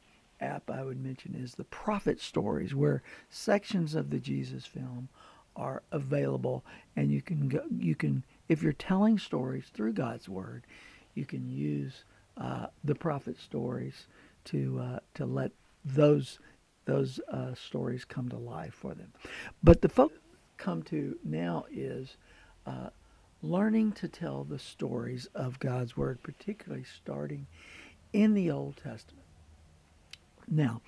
app 0.41 0.71
I 0.71 0.83
would 0.83 1.03
mention 1.03 1.35
is 1.35 1.55
the 1.55 1.65
Prophet 1.65 2.21
Stories, 2.21 2.75
where 2.75 3.03
sections 3.29 3.95
of 3.95 4.11
the 4.11 4.19
Jesus 4.19 4.67
film 4.67 5.09
are 5.57 5.83
available, 5.91 6.65
and 6.97 7.11
you 7.11 7.23
can 7.23 7.49
go, 7.49 7.63
you 7.79 7.95
can 7.95 8.23
if 8.49 8.63
you're 8.63 8.73
telling 8.73 9.19
stories 9.19 9.67
through 9.73 9.93
God's 9.93 10.29
Word, 10.29 10.65
you 11.15 11.25
can 11.25 11.51
use 11.51 12.05
uh, 12.37 12.67
the 12.85 12.95
prophet 12.95 13.39
stories 13.39 14.07
to 14.45 14.81
uh, 14.83 14.99
to 15.15 15.27
let 15.27 15.53
those 15.85 16.39
those 16.87 17.21
uh, 17.31 17.55
stories 17.55 18.05
come 18.05 18.29
to 18.29 18.37
life 18.37 18.75
for 18.75 18.95
them. 18.95 19.13
But 19.63 19.83
the 19.83 19.89
focus 19.89 20.19
come 20.57 20.83
to 20.85 21.17
now 21.25 21.65
is 21.71 22.17
uh, 22.67 22.91
learning 23.43 23.93
to 23.93 24.09
tell 24.09 24.45
the 24.45 24.59
stories 24.59 25.29
of 25.35 25.59
God's 25.59 25.97
Word, 25.97 26.23
particularly 26.23 26.85
starting 26.85 27.47
in 28.13 28.35
the 28.35 28.51
Old 28.51 28.77
Testament. 28.77 29.20
Now, 30.51 30.83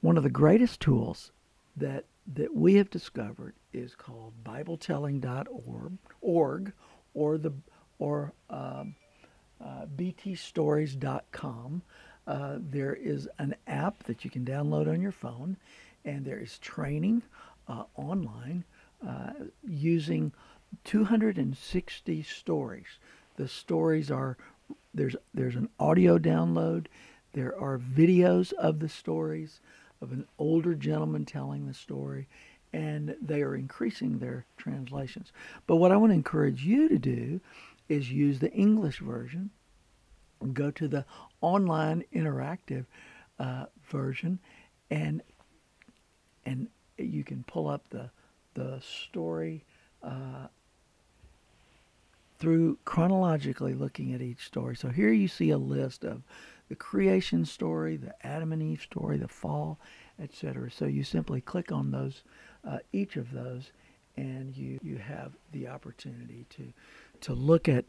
one 0.00 0.16
of 0.16 0.24
the 0.24 0.30
greatest 0.30 0.80
tools 0.80 1.30
that 1.76 2.04
that 2.34 2.54
we 2.54 2.74
have 2.74 2.90
discovered 2.90 3.54
is 3.72 3.94
called 3.94 4.32
BibleTelling.org, 4.44 5.98
org, 6.20 6.72
or 7.12 7.38
the 7.38 7.52
or 7.98 8.32
um, 8.50 8.94
uh, 9.62 9.86
btstories.com. 9.96 11.82
Uh, 12.26 12.56
there 12.58 12.94
is 12.94 13.28
an 13.38 13.54
app 13.66 14.02
that 14.04 14.24
you 14.24 14.30
can 14.30 14.44
download 14.44 14.88
on 14.88 15.00
your 15.00 15.12
phone, 15.12 15.56
and 16.04 16.24
there 16.24 16.38
is 16.38 16.58
training 16.58 17.22
uh, 17.68 17.84
online 17.96 18.64
uh, 19.06 19.32
using 19.66 20.32
260 20.84 22.22
stories. 22.22 22.98
The 23.36 23.48
stories 23.48 24.10
are 24.10 24.36
there's 24.94 25.16
there's 25.34 25.56
an 25.56 25.68
audio 25.78 26.18
download. 26.18 26.86
There 27.34 27.58
are 27.60 27.78
videos 27.78 28.52
of 28.54 28.78
the 28.78 28.88
stories 28.88 29.60
of 30.00 30.12
an 30.12 30.26
older 30.38 30.74
gentleman 30.74 31.24
telling 31.24 31.66
the 31.66 31.74
story, 31.74 32.28
and 32.72 33.16
they 33.20 33.42
are 33.42 33.56
increasing 33.56 34.18
their 34.18 34.46
translations. 34.56 35.32
But 35.66 35.76
what 35.76 35.92
I 35.92 35.96
want 35.96 36.10
to 36.10 36.14
encourage 36.14 36.64
you 36.64 36.88
to 36.88 36.98
do 36.98 37.40
is 37.88 38.10
use 38.10 38.38
the 38.38 38.52
English 38.52 39.00
version. 39.00 39.50
Go 40.52 40.70
to 40.72 40.88
the 40.88 41.04
online 41.40 42.04
interactive 42.14 42.86
uh, 43.38 43.66
version, 43.90 44.38
and 44.90 45.22
and 46.46 46.68
you 46.98 47.24
can 47.24 47.42
pull 47.44 47.68
up 47.68 47.88
the 47.90 48.10
the 48.54 48.80
story 48.80 49.64
uh, 50.02 50.46
through 52.38 52.78
chronologically 52.84 53.74
looking 53.74 54.12
at 54.12 54.20
each 54.20 54.44
story. 54.44 54.76
So 54.76 54.88
here 54.88 55.12
you 55.12 55.28
see 55.28 55.50
a 55.50 55.58
list 55.58 56.04
of 56.04 56.22
the 56.68 56.74
creation 56.74 57.44
story, 57.44 57.96
the 57.96 58.14
Adam 58.26 58.52
and 58.52 58.62
Eve 58.62 58.82
story, 58.82 59.18
the 59.18 59.28
fall, 59.28 59.78
etc. 60.20 60.70
So 60.70 60.86
you 60.86 61.04
simply 61.04 61.40
click 61.40 61.70
on 61.70 61.90
those, 61.90 62.22
uh, 62.66 62.78
each 62.92 63.16
of 63.16 63.32
those, 63.32 63.72
and 64.16 64.56
you 64.56 64.78
you 64.82 64.96
have 64.96 65.32
the 65.52 65.68
opportunity 65.68 66.46
to 66.50 66.72
to 67.22 67.34
look 67.34 67.68
at 67.68 67.84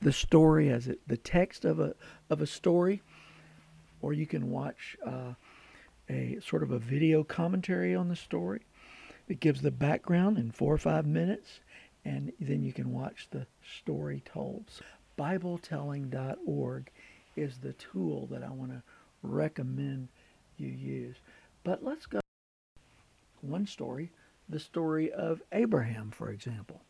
the 0.00 0.12
story 0.12 0.68
as 0.68 0.88
it 0.88 1.00
the 1.06 1.16
text 1.16 1.64
of 1.64 1.80
a 1.80 1.94
of 2.30 2.40
a 2.40 2.46
story, 2.46 3.02
or 4.00 4.12
you 4.12 4.26
can 4.26 4.50
watch 4.50 4.96
uh, 5.04 5.34
a 6.08 6.38
sort 6.40 6.62
of 6.62 6.70
a 6.70 6.78
video 6.78 7.24
commentary 7.24 7.94
on 7.94 8.08
the 8.08 8.16
story. 8.16 8.62
It 9.28 9.40
gives 9.40 9.62
the 9.62 9.72
background 9.72 10.38
in 10.38 10.52
four 10.52 10.72
or 10.72 10.78
five 10.78 11.06
minutes, 11.06 11.60
and 12.04 12.32
then 12.38 12.62
you 12.62 12.72
can 12.72 12.92
watch 12.92 13.28
the 13.30 13.46
story 13.80 14.22
told. 14.24 14.70
BibleTelling.org 15.18 16.90
is 17.36 17.58
the 17.58 17.74
tool 17.74 18.26
that 18.30 18.42
I 18.42 18.50
want 18.50 18.72
to 18.72 18.82
recommend 19.22 20.08
you 20.56 20.68
use. 20.68 21.16
But 21.64 21.84
let's 21.84 22.06
go 22.06 22.20
one 23.40 23.66
story, 23.66 24.10
the 24.48 24.58
story 24.58 25.12
of 25.12 25.42
Abraham, 25.52 26.10
for 26.10 26.30
example. 26.30 26.82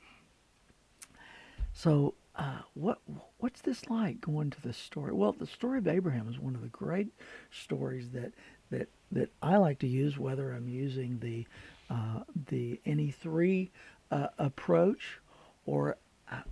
So, 1.72 2.14
uh, 2.36 2.60
what 2.74 2.98
what's 3.38 3.62
this 3.62 3.88
like 3.88 4.20
going 4.20 4.50
to 4.50 4.60
the 4.62 4.72
story? 4.72 5.12
Well, 5.12 5.32
the 5.32 5.46
story 5.46 5.78
of 5.78 5.88
Abraham 5.88 6.28
is 6.28 6.38
one 6.38 6.54
of 6.54 6.62
the 6.62 6.68
great 6.68 7.08
stories 7.50 8.10
that 8.10 8.32
that 8.70 8.88
that 9.12 9.30
I 9.42 9.56
like 9.56 9.78
to 9.80 9.86
use, 9.86 10.18
whether 10.18 10.52
I'm 10.52 10.68
using 10.68 11.18
the 11.20 11.46
uh, 11.90 12.24
the 12.48 12.80
Any 12.84 13.10
Three 13.10 13.70
uh, 14.10 14.28
approach, 14.38 15.18
or 15.64 15.96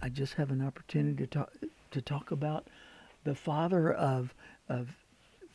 I 0.00 0.09
just 0.09 0.35
have 0.35 0.50
an 0.50 0.64
opportunity 0.64 1.16
to 1.16 1.26
talk 1.26 1.52
to 1.90 2.00
talk 2.00 2.30
about 2.30 2.68
the 3.24 3.34
father 3.34 3.92
of 3.92 4.34
of 4.68 4.88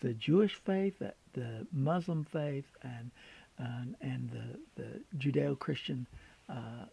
the 0.01 0.13
Jewish 0.13 0.55
faith, 0.55 0.95
the, 1.33 1.67
Muslim 1.71 2.23
faith, 2.25 2.65
and 2.83 3.11
and, 3.57 3.95
and 4.01 4.29
the 4.31 4.81
the 4.81 5.01
Judeo-Christian 5.17 6.07
uh, 6.49 6.85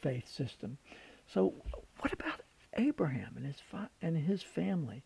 faith 0.00 0.28
system. 0.28 0.78
So, 1.26 1.54
what 2.00 2.12
about 2.12 2.40
Abraham 2.74 3.34
and 3.36 3.46
his 3.46 3.62
and 4.00 4.16
his 4.16 4.42
family? 4.42 5.02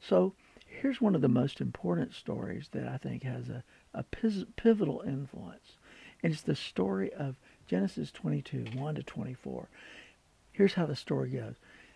So, 0.00 0.34
here's 0.66 1.00
one 1.00 1.14
of 1.14 1.20
the 1.20 1.28
most 1.28 1.60
important 1.60 2.14
stories 2.14 2.68
that 2.72 2.88
I 2.88 2.96
think 2.96 3.22
has 3.22 3.48
a, 3.48 3.62
a 3.94 4.02
pivotal 4.02 5.02
influence. 5.06 5.76
And 6.22 6.32
it's 6.32 6.42
the 6.42 6.56
story 6.56 7.12
of 7.12 7.36
Genesis 7.66 8.10
22, 8.10 8.66
1 8.74 8.94
to 8.96 9.02
24. 9.02 9.68
Here's 10.52 10.74
how 10.74 10.86
the 10.86 10.96
story 10.96 11.30
goes. 11.30 11.54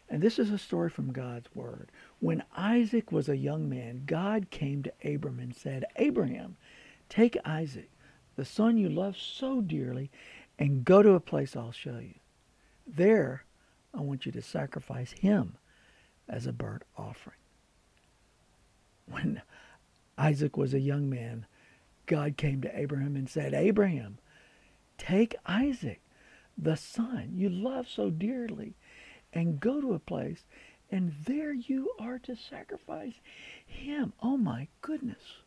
And 0.09 0.23
this 0.23 0.39
is 0.39 0.51
a 0.51 0.59
story 0.59 0.91
from 0.91 1.13
God's 1.13 1.49
Word. 1.55 1.89
When 2.23 2.45
Isaac 2.57 3.11
was 3.11 3.29
a 3.29 3.37
young 3.37 3.69
man, 3.69 4.05
God 4.07 4.49
came 4.51 4.85
to 4.85 4.93
Abram 5.05 5.41
and 5.41 5.53
said, 5.53 5.85
Abraham, 5.97 6.57
take 7.09 7.37
Isaac, 7.45 7.91
the 8.37 8.45
son 8.45 8.79
you 8.79 8.89
love 8.89 9.17
so 9.17 9.61
dearly, 9.61 10.09
and 10.57 10.85
go 10.85 11.03
to 11.03 11.15
a 11.15 11.21
place 11.21 11.57
I'll 11.57 11.73
show 11.73 11.99
you. 11.99 12.15
There, 12.87 13.43
I 13.93 14.03
want 14.03 14.25
you 14.25 14.31
to 14.31 14.41
sacrifice 14.41 15.11
him 15.11 15.57
as 16.29 16.47
a 16.47 16.53
burnt 16.53 16.85
offering. 16.97 17.39
When 19.09 19.43
Isaac 20.17 20.57
was 20.57 20.75
a 20.75 20.79
young 20.79 21.11
man, 21.11 21.45
God 22.07 22.37
came 22.37 22.61
to 22.61 22.79
Abraham 22.79 23.17
and 23.17 23.29
said, 23.29 23.53
Abraham, 23.53 24.19
take 24.97 25.35
Isaac, 25.45 26.01
the 26.57 26.77
son 26.77 27.33
you 27.35 27.49
love 27.49 27.89
so 27.89 28.11
dearly, 28.11 28.77
and 29.33 29.59
go 29.59 29.81
to 29.81 29.95
a 29.95 29.99
place, 29.99 30.45
and 30.93 31.15
there 31.25 31.55
you 31.55 31.91
are 31.99 32.19
to 32.21 32.37
sacrifice 32.37 33.15
him. 33.67 34.13
Oh 34.23 34.37
my 34.37 34.69
goodness. 34.83 35.39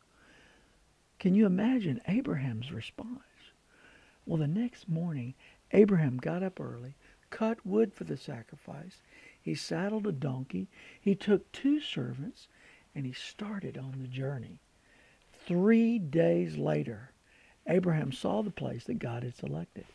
Can 1.20 1.36
you 1.36 1.46
imagine 1.46 2.02
Abraham's 2.08 2.72
response? 2.72 3.20
Well, 4.26 4.40
the 4.40 4.48
next 4.48 4.90
morning, 4.90 5.36
Abraham 5.72 6.18
got 6.18 6.42
up 6.42 6.60
early, 6.60 6.96
cut 7.30 7.64
wood 7.66 7.94
for 7.94 8.06
the 8.06 8.18
sacrifice. 8.18 9.02
He 9.40 9.54
saddled 9.54 10.08
a 10.08 10.12
donkey. 10.12 10.68
He 11.00 11.14
took 11.14 11.52
two 11.52 11.80
servants, 11.80 12.48
and 12.96 13.06
he 13.06 13.14
started 13.14 13.78
on 13.78 14.00
the 14.02 14.08
journey. 14.08 14.60
Three 15.46 16.00
days 16.00 16.58
later, 16.58 17.12
Abraham 17.68 18.12
saw 18.12 18.42
the 18.42 18.50
place 18.50 18.86
that 18.86 19.00
God 19.00 19.22
had 19.22 19.36
selected. 19.36 19.86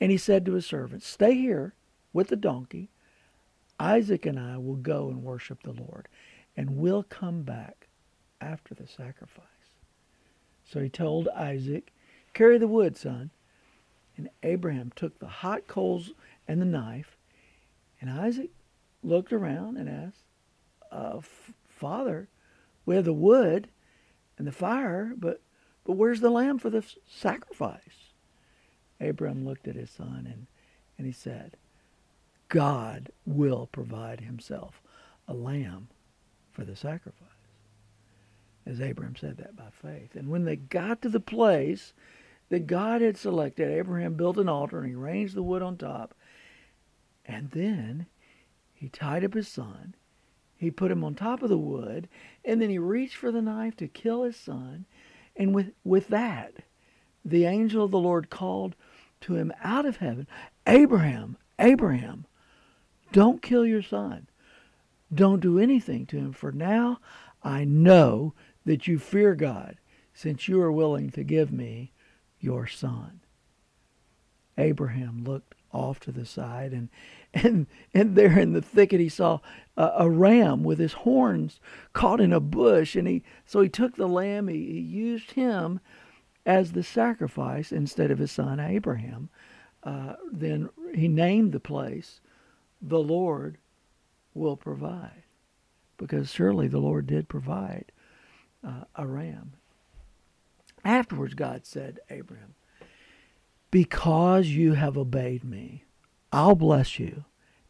And 0.00 0.10
he 0.10 0.16
said 0.16 0.46
to 0.46 0.54
his 0.54 0.66
servants, 0.66 1.06
Stay 1.06 1.34
here 1.34 1.74
with 2.14 2.28
the 2.28 2.36
donkey. 2.36 2.88
Isaac 3.78 4.26
and 4.26 4.38
I 4.38 4.58
will 4.58 4.76
go 4.76 5.08
and 5.08 5.22
worship 5.22 5.62
the 5.62 5.72
Lord, 5.72 6.08
and 6.56 6.76
we'll 6.76 7.02
come 7.02 7.42
back 7.42 7.88
after 8.40 8.74
the 8.74 8.86
sacrifice. 8.86 9.44
So 10.64 10.80
he 10.80 10.88
told 10.88 11.28
Isaac, 11.28 11.92
Carry 12.32 12.58
the 12.58 12.68
wood, 12.68 12.96
son. 12.96 13.30
And 14.16 14.30
Abraham 14.42 14.92
took 14.96 15.18
the 15.18 15.26
hot 15.26 15.66
coals 15.66 16.12
and 16.48 16.60
the 16.60 16.66
knife. 16.66 17.16
And 18.00 18.10
Isaac 18.10 18.50
looked 19.02 19.32
around 19.32 19.76
and 19.76 19.88
asked, 19.88 20.24
uh, 20.90 21.20
Father, 21.68 22.28
we 22.86 22.94
have 22.96 23.04
the 23.04 23.12
wood 23.12 23.68
and 24.38 24.46
the 24.46 24.52
fire, 24.52 25.12
but 25.16 25.40
but 25.86 25.92
where's 25.92 26.20
the 26.20 26.30
lamb 26.30 26.58
for 26.58 26.68
the 26.68 26.84
sacrifice? 27.06 28.12
Abraham 29.00 29.44
looked 29.44 29.68
at 29.68 29.76
his 29.76 29.90
son 29.90 30.28
and, 30.30 30.46
and 30.98 31.06
he 31.06 31.12
said, 31.12 31.56
God 32.48 33.10
will 33.24 33.68
provide 33.72 34.20
himself 34.20 34.80
a 35.28 35.34
lamb 35.34 35.88
for 36.52 36.64
the 36.64 36.76
sacrifice. 36.76 37.22
As 38.64 38.80
Abraham 38.80 39.16
said 39.16 39.36
that 39.38 39.56
by 39.56 39.68
faith. 39.70 40.14
And 40.14 40.28
when 40.28 40.44
they 40.44 40.56
got 40.56 41.02
to 41.02 41.08
the 41.08 41.20
place 41.20 41.92
that 42.48 42.66
God 42.66 43.00
had 43.00 43.16
selected, 43.16 43.70
Abraham 43.70 44.14
built 44.14 44.38
an 44.38 44.48
altar 44.48 44.78
and 44.78 44.88
he 44.88 44.94
arranged 44.94 45.34
the 45.34 45.42
wood 45.42 45.62
on 45.62 45.76
top. 45.76 46.14
And 47.24 47.50
then 47.50 48.06
he 48.74 48.88
tied 48.88 49.24
up 49.24 49.34
his 49.34 49.48
son 49.48 49.94
he 50.56 50.70
put 50.70 50.90
him 50.90 51.04
on 51.04 51.14
top 51.14 51.42
of 51.42 51.50
the 51.50 51.58
wood, 51.58 52.08
and 52.44 52.60
then 52.60 52.70
he 52.70 52.78
reached 52.78 53.16
for 53.16 53.30
the 53.30 53.42
knife 53.42 53.76
to 53.76 53.88
kill 53.88 54.22
his 54.22 54.36
son. 54.36 54.86
And 55.36 55.54
with, 55.54 55.72
with 55.84 56.08
that, 56.08 56.54
the 57.24 57.44
angel 57.44 57.84
of 57.84 57.90
the 57.90 57.98
Lord 57.98 58.30
called 58.30 58.74
to 59.22 59.36
him 59.36 59.52
out 59.62 59.84
of 59.84 59.98
heaven, 59.98 60.26
Abraham, 60.66 61.36
Abraham, 61.58 62.24
don't 63.12 63.42
kill 63.42 63.64
your 63.66 63.82
son. 63.82 64.28
Don't 65.12 65.40
do 65.40 65.58
anything 65.58 66.06
to 66.06 66.16
him, 66.16 66.32
for 66.32 66.52
now 66.52 66.98
I 67.42 67.64
know 67.64 68.34
that 68.64 68.88
you 68.88 68.98
fear 68.98 69.34
God, 69.34 69.76
since 70.12 70.48
you 70.48 70.60
are 70.60 70.72
willing 70.72 71.10
to 71.10 71.22
give 71.22 71.52
me 71.52 71.92
your 72.40 72.66
son. 72.66 73.20
Abraham 74.58 75.24
looked 75.24 75.54
off 75.72 76.00
to 76.00 76.12
the 76.12 76.24
side 76.24 76.72
and 76.72 76.88
and 77.34 77.66
and 77.92 78.16
there 78.16 78.38
in 78.38 78.52
the 78.52 78.62
thicket 78.62 78.98
he 78.98 79.08
saw 79.08 79.38
a, 79.76 79.92
a, 79.98 80.10
ram 80.10 80.64
with 80.64 80.78
his 80.78 80.94
horns 80.94 81.60
caught 81.92 82.20
in 82.20 82.32
a 82.32 82.40
bush 82.40 82.96
and 82.96 83.06
he 83.06 83.22
so 83.44 83.60
he 83.60 83.68
took 83.68 83.96
the 83.96 84.08
lamb 84.08 84.48
he, 84.48 84.56
he 84.56 84.78
used 84.78 85.32
him 85.32 85.80
as 86.46 86.72
the 86.72 86.82
sacrifice 86.82 87.72
instead 87.72 88.10
of 88.10 88.18
his 88.18 88.32
son 88.32 88.58
abraham 88.58 89.28
uh, 89.82 90.14
then 90.32 90.70
he 90.94 91.08
named 91.08 91.52
the 91.52 91.60
place 91.60 92.20
the 92.80 92.98
Lord 92.98 93.58
will 94.34 94.56
provide. 94.56 95.22
Because 95.96 96.30
surely 96.30 96.68
the 96.68 96.78
Lord 96.78 97.06
did 97.06 97.28
provide 97.28 97.92
uh, 98.66 98.84
a 98.94 99.06
ram. 99.06 99.52
Afterwards, 100.84 101.34
God 101.34 101.66
said, 101.66 102.00
Abraham, 102.10 102.54
Because 103.70 104.48
you 104.48 104.74
have 104.74 104.98
obeyed 104.98 105.42
me, 105.42 105.84
I'll 106.32 106.54
bless 106.54 106.98
you 106.98 107.24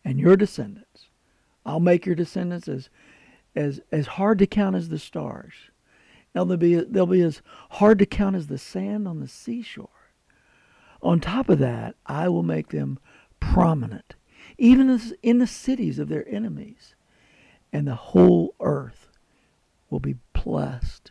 and 0.04 0.18
your 0.18 0.36
descendants. 0.36 1.06
I'll 1.64 1.80
make 1.80 2.06
your 2.06 2.14
descendants 2.14 2.68
as, 2.68 2.88
as, 3.54 3.80
as 3.90 4.06
hard 4.06 4.38
to 4.40 4.46
count 4.46 4.76
as 4.76 4.88
the 4.88 4.98
stars. 4.98 5.54
They'll 6.32 6.56
be, 6.56 6.74
they'll 6.76 7.06
be 7.06 7.22
as 7.22 7.42
hard 7.70 7.98
to 8.00 8.06
count 8.06 8.36
as 8.36 8.48
the 8.48 8.58
sand 8.58 9.08
on 9.08 9.20
the 9.20 9.28
seashore. 9.28 9.88
On 11.02 11.20
top 11.20 11.48
of 11.48 11.58
that, 11.60 11.94
I 12.04 12.28
will 12.28 12.42
make 12.42 12.68
them 12.68 12.98
prominent, 13.40 14.14
even 14.58 15.00
in 15.22 15.38
the 15.38 15.46
cities 15.46 15.98
of 15.98 16.08
their 16.08 16.26
enemies. 16.28 16.94
And 17.72 17.86
the 17.86 17.94
whole 17.94 18.54
earth 18.60 19.08
will 19.90 20.00
be 20.00 20.16
blessed 20.32 21.10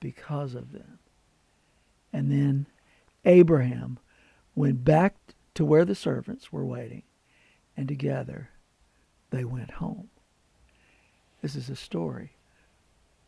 because 0.00 0.54
of 0.54 0.72
them. 0.72 0.98
And 2.12 2.30
then 2.30 2.66
Abraham 3.24 3.98
went 4.54 4.84
back 4.84 5.16
to 5.54 5.64
where 5.64 5.84
the 5.84 5.94
servants 5.94 6.52
were 6.52 6.64
waiting, 6.64 7.02
and 7.76 7.86
together 7.86 8.50
they 9.30 9.44
went 9.44 9.72
home. 9.72 10.08
This 11.40 11.54
is 11.54 11.68
a 11.68 11.76
story 11.76 12.36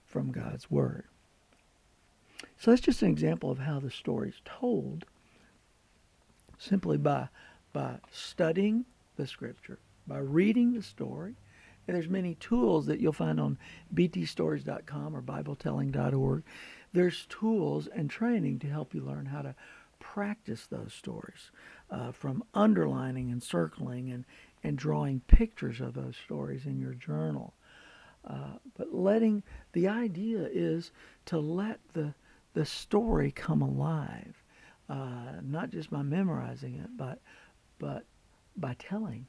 from 0.06 0.32
God's 0.32 0.70
Word. 0.70 1.04
So 2.58 2.70
that's 2.70 2.82
just 2.82 3.02
an 3.02 3.10
example 3.10 3.50
of 3.50 3.58
how 3.58 3.80
the 3.80 3.90
story 3.90 4.30
is 4.30 4.40
told 4.44 5.04
simply 6.58 6.96
by, 6.96 7.28
by 7.72 7.98
studying 8.10 8.84
the 9.16 9.26
Scripture, 9.26 9.78
by 10.06 10.18
reading 10.18 10.74
the 10.74 10.82
story. 10.82 11.36
And 11.86 11.94
there's 11.94 12.08
many 12.08 12.34
tools 12.36 12.86
that 12.86 12.98
you'll 12.98 13.12
find 13.12 13.38
on 13.38 13.58
btstories.com 13.94 15.14
or 15.14 15.20
bibletelling.org 15.20 16.44
there's 16.94 17.26
tools 17.26 17.88
and 17.88 18.08
training 18.08 18.60
to 18.60 18.68
help 18.68 18.94
you 18.94 19.02
learn 19.02 19.26
how 19.26 19.42
to 19.42 19.54
practice 19.98 20.66
those 20.66 20.94
stories 20.94 21.50
uh, 21.90 22.12
from 22.12 22.44
underlining 22.54 23.32
and 23.32 23.42
circling 23.42 24.10
and, 24.12 24.24
and 24.62 24.78
drawing 24.78 25.20
pictures 25.26 25.80
of 25.80 25.94
those 25.94 26.16
stories 26.16 26.66
in 26.66 26.78
your 26.78 26.94
journal. 26.94 27.52
Uh, 28.24 28.58
but 28.78 28.94
letting 28.94 29.42
the 29.72 29.88
idea 29.88 30.48
is 30.50 30.92
to 31.26 31.38
let 31.38 31.80
the 31.92 32.14
the 32.54 32.64
story 32.64 33.32
come 33.32 33.60
alive, 33.60 34.40
uh, 34.88 35.32
not 35.42 35.70
just 35.70 35.90
by 35.90 36.02
memorizing 36.02 36.76
it, 36.76 36.96
but 36.96 37.20
but 37.80 38.04
by 38.56 38.74
telling. 38.78 39.26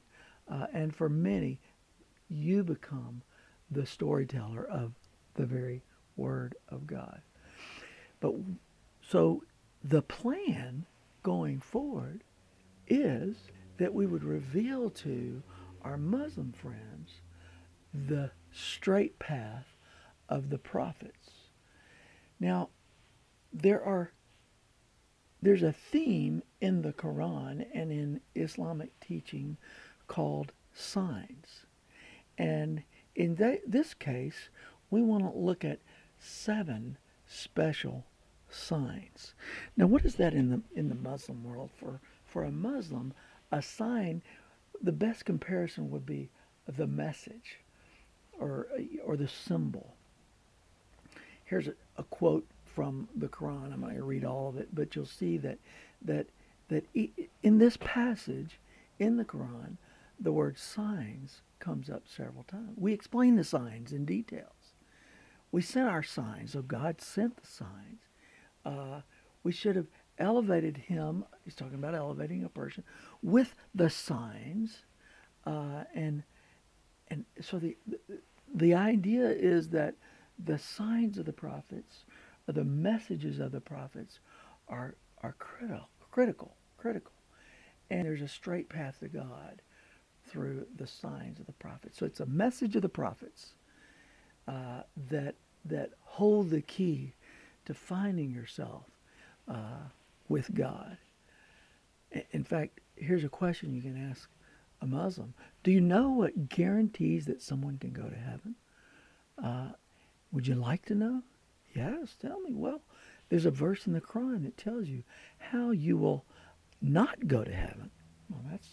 Uh, 0.48 0.66
and 0.72 0.94
for 0.94 1.08
many, 1.08 1.58
you 2.28 2.62
become 2.62 3.22
the 3.70 3.86
storyteller 3.86 4.64
of 4.64 4.92
the 5.34 5.46
very 5.46 5.82
Word 6.16 6.54
of 6.68 6.86
God. 6.86 7.20
But 8.20 8.34
so 9.02 9.42
the 9.84 10.02
plan 10.02 10.86
going 11.22 11.60
forward 11.60 12.22
is 12.88 13.36
that 13.78 13.92
we 13.92 14.06
would 14.06 14.24
reveal 14.24 14.90
to 14.90 15.42
our 15.82 15.96
Muslim 15.96 16.52
friends 16.52 17.20
the 17.92 18.30
straight 18.52 19.18
path 19.18 19.66
of 20.28 20.50
the 20.50 20.58
prophets. 20.58 21.30
Now, 22.40 22.70
there 23.52 23.82
are 23.82 24.12
there's 25.46 25.62
a 25.62 25.72
theme 25.72 26.42
in 26.60 26.82
the 26.82 26.92
Quran 26.92 27.64
and 27.72 27.92
in 27.92 28.20
Islamic 28.34 28.98
teaching 28.98 29.56
called 30.08 30.50
signs. 30.74 31.66
And 32.36 32.82
in 33.14 33.36
th- 33.36 33.60
this 33.64 33.94
case, 33.94 34.48
we 34.90 35.02
want 35.02 35.22
to 35.22 35.38
look 35.38 35.64
at 35.64 35.78
seven 36.18 36.98
special 37.28 38.06
signs. 38.50 39.34
Now, 39.76 39.86
what 39.86 40.04
is 40.04 40.16
that 40.16 40.34
in 40.34 40.50
the 40.50 40.62
in 40.74 40.88
the 40.88 40.96
Muslim 40.96 41.44
world? 41.44 41.70
For 41.78 42.00
for 42.24 42.42
a 42.42 42.50
Muslim, 42.50 43.14
a 43.52 43.62
sign, 43.62 44.22
the 44.82 44.90
best 44.90 45.24
comparison 45.24 45.92
would 45.92 46.04
be 46.04 46.28
the 46.66 46.88
message, 46.88 47.60
or 48.36 48.66
or 49.04 49.16
the 49.16 49.28
symbol. 49.28 49.94
Here's 51.44 51.68
a, 51.68 51.74
a 51.96 52.02
quote 52.02 52.48
from 52.76 53.08
the 53.16 53.26
Quran. 53.26 53.72
I'm 53.72 53.80
going 53.80 53.96
to 53.96 54.04
read 54.04 54.22
all 54.22 54.50
of 54.50 54.58
it, 54.58 54.68
but 54.74 54.94
you'll 54.94 55.06
see 55.06 55.38
that 55.38 55.58
that 56.02 56.26
that 56.68 56.84
in 57.42 57.58
this 57.58 57.78
passage 57.78 58.60
in 58.98 59.16
the 59.16 59.24
Quran, 59.24 59.78
the 60.20 60.30
word 60.30 60.58
signs 60.58 61.40
comes 61.58 61.88
up 61.88 62.02
several 62.06 62.44
times. 62.44 62.74
We 62.76 62.92
explain 62.92 63.36
the 63.36 63.44
signs 63.44 63.92
in 63.92 64.04
details. 64.04 64.74
We 65.50 65.62
sent 65.62 65.88
our 65.88 66.02
signs, 66.02 66.52
so 66.52 66.60
God 66.60 67.00
sent 67.00 67.38
the 67.38 67.46
signs. 67.46 68.02
Uh, 68.62 69.00
we 69.42 69.52
should 69.52 69.76
have 69.76 69.86
elevated 70.18 70.76
him. 70.76 71.24
He's 71.44 71.54
talking 71.54 71.76
about 71.76 71.94
elevating 71.94 72.44
a 72.44 72.50
person 72.50 72.84
with 73.22 73.54
the 73.74 73.88
signs, 73.88 74.84
uh, 75.46 75.84
and 75.94 76.24
and 77.08 77.24
so 77.40 77.58
the 77.58 77.74
the 78.54 78.74
idea 78.74 79.30
is 79.30 79.70
that 79.70 79.94
the 80.38 80.58
signs 80.58 81.16
of 81.16 81.24
the 81.24 81.32
prophets, 81.32 82.04
or 82.48 82.52
the 82.52 82.64
messages 82.64 83.38
of 83.38 83.52
the 83.52 83.60
prophets, 83.60 84.20
are 84.68 84.94
are 85.22 85.34
critical, 85.38 85.88
critical, 86.10 86.54
critical, 86.76 87.12
and 87.90 88.06
there's 88.06 88.22
a 88.22 88.28
straight 88.28 88.68
path 88.68 89.00
to 89.00 89.08
God 89.08 89.62
through 90.26 90.66
the 90.76 90.86
signs 90.86 91.38
of 91.38 91.46
the 91.46 91.52
prophets. 91.52 91.98
So 91.98 92.06
it's 92.06 92.20
a 92.20 92.26
message 92.26 92.76
of 92.76 92.82
the 92.82 92.88
prophets 92.88 93.52
uh, 94.48 94.82
that 95.10 95.36
that 95.64 95.90
hold 96.02 96.50
the 96.50 96.62
key 96.62 97.12
to 97.64 97.74
finding 97.74 98.30
yourself 98.30 98.84
uh, 99.48 99.88
with 100.28 100.54
God. 100.54 100.96
In 102.30 102.44
fact, 102.44 102.80
here's 102.94 103.24
a 103.24 103.28
question 103.28 103.74
you 103.74 103.82
can 103.82 104.10
ask 104.10 104.28
a 104.80 104.86
Muslim: 104.86 105.34
Do 105.62 105.70
you 105.70 105.80
know 105.80 106.10
what 106.10 106.48
guarantees 106.48 107.26
that 107.26 107.42
someone 107.42 107.78
can 107.78 107.92
go 107.92 108.08
to 108.08 108.16
heaven? 108.16 108.54
Uh, 109.42 109.72
would 110.32 110.46
you 110.46 110.54
like 110.54 110.84
to 110.86 110.94
know? 110.94 111.22
Yes, 111.76 112.16
tell 112.20 112.40
me. 112.40 112.52
Well, 112.54 112.80
there's 113.28 113.46
a 113.46 113.50
verse 113.50 113.86
in 113.86 113.92
the 113.92 114.00
Quran 114.00 114.44
that 114.44 114.56
tells 114.56 114.88
you 114.88 115.02
how 115.38 115.70
you 115.70 115.96
will 115.96 116.24
not 116.80 117.28
go 117.28 117.44
to 117.44 117.52
heaven. 117.52 117.90
Well, 118.30 118.42
that's 118.50 118.68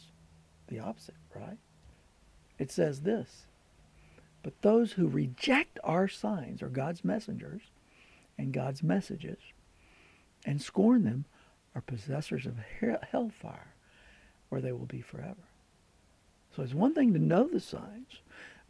the 0.68 0.80
opposite, 0.80 1.16
right? 1.36 1.58
It 2.58 2.72
says 2.72 3.02
this 3.02 3.46
but 4.44 4.62
those 4.62 4.92
who 4.92 5.08
reject 5.08 5.80
our 5.84 6.10
signs 6.10 6.62
or 6.62 6.68
God's 6.68 7.04
messengers 7.06 7.62
and 8.38 8.54
God's 8.54 8.84
messages 8.84 9.38
and 10.46 10.62
scorn 10.62 11.06
them 11.06 11.26
are 11.74 11.82
possessors 11.82 12.46
of 12.46 12.58
hellfire 13.10 13.74
where 14.50 14.62
they 14.62 14.74
will 14.74 14.86
be 14.86 15.02
forever. 15.02 15.48
So 16.56 16.62
it's 16.62 16.74
one 16.74 16.94
thing 16.94 17.14
to 17.14 17.20
know 17.20 17.48
the 17.48 17.62
signs, 17.62 18.20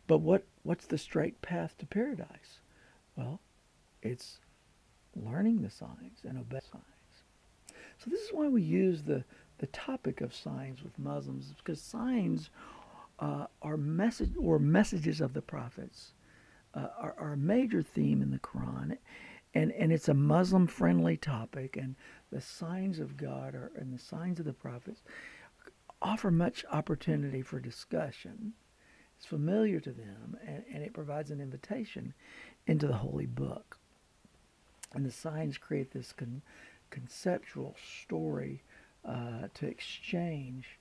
but 0.06 0.20
what, 0.20 0.46
what's 0.62 0.86
the 0.86 0.98
straight 0.98 1.42
path 1.42 1.76
to 1.80 1.86
paradise? 1.88 2.60
Well, 3.16 3.40
it's 4.06 4.40
learning 5.16 5.62
the 5.62 5.70
signs 5.70 6.20
and 6.24 6.38
obey 6.38 6.60
signs. 6.72 6.84
So 7.98 8.10
this 8.10 8.22
is 8.22 8.34
why 8.34 8.48
we 8.48 8.62
use 8.62 9.04
the, 9.04 9.24
the 9.60 9.68
topic 9.68 10.22
of 10.22 10.34
signs 10.34 10.84
with 10.84 10.98
Muslims, 11.00 11.54
because 11.58 11.82
signs 11.82 12.50
uh, 13.20 13.46
are 13.62 13.78
message 13.78 14.32
or 14.38 14.60
messages 14.60 15.22
of 15.22 15.34
the 15.34 15.42
prophets 15.42 16.14
uh, 16.74 16.88
are, 16.98 17.16
are, 17.18 17.34
a 17.34 17.38
major 17.38 17.82
theme 17.84 18.22
in 18.22 18.32
the 18.32 18.40
Quran, 18.40 18.98
and 19.54 19.72
and 19.74 19.94
it's 19.94 20.10
a 20.10 20.14
Muslim 20.14 20.66
friendly 20.66 21.16
topic, 21.16 21.78
and 21.78 21.96
the 22.32 22.42
signs 22.42 23.00
of 23.00 23.16
God 23.16 23.54
are, 23.54 23.72
and 23.76 23.94
the 23.94 24.04
signs 24.04 24.40
of 24.40 24.46
the 24.46 24.54
prophets 24.54 25.04
offer 26.02 26.32
much 26.32 26.66
opportunity 26.72 27.42
for 27.42 27.60
discussion. 27.60 28.54
It's 29.16 29.26
familiar 29.28 29.80
to 29.80 29.92
them, 29.92 30.36
and, 30.46 30.64
and 30.74 30.84
it 30.84 30.94
provides 30.94 31.32
an 31.32 31.40
invitation 31.40 32.14
into 32.66 32.88
the 32.88 32.98
holy 32.98 33.28
book. 33.28 33.78
And 34.94 35.06
the 35.06 35.12
signs 35.12 35.58
create 35.58 35.92
this 35.92 36.14
con- 36.14 36.42
conceptual 36.90 37.76
story 38.04 38.64
uh, 39.06 39.48
to 39.56 39.68
exchange 39.68 40.80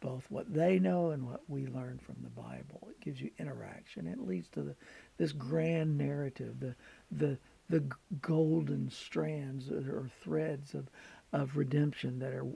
both 0.00 0.24
what 0.30 0.52
they 0.52 0.78
know 0.78 1.10
and 1.10 1.26
what 1.26 1.42
we 1.48 1.66
learn 1.66 1.98
from 1.98 2.16
the 2.22 2.30
Bible. 2.30 2.88
It 2.90 3.00
gives 3.00 3.20
you 3.20 3.30
interaction. 3.38 4.06
It 4.06 4.26
leads 4.26 4.48
to 4.50 4.62
the, 4.62 4.76
this 5.16 5.32
grand 5.32 5.98
narrative, 5.98 6.60
the 6.60 6.74
the 7.10 7.38
the 7.68 7.84
golden 8.22 8.90
strands 8.90 9.70
or 9.70 10.08
threads 10.22 10.74
of, 10.74 10.88
of 11.32 11.56
redemption 11.56 12.18
that 12.20 12.32
are 12.32 12.46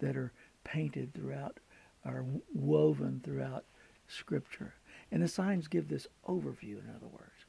that 0.00 0.16
are 0.16 0.32
painted 0.64 1.14
throughout, 1.14 1.58
are 2.04 2.24
woven 2.52 3.20
throughout 3.24 3.64
Scripture. 4.08 4.74
And 5.10 5.22
the 5.22 5.28
signs 5.28 5.68
give 5.68 5.88
this 5.88 6.06
overview, 6.26 6.78
in 6.82 6.92
other 6.94 7.06
words, 7.06 7.46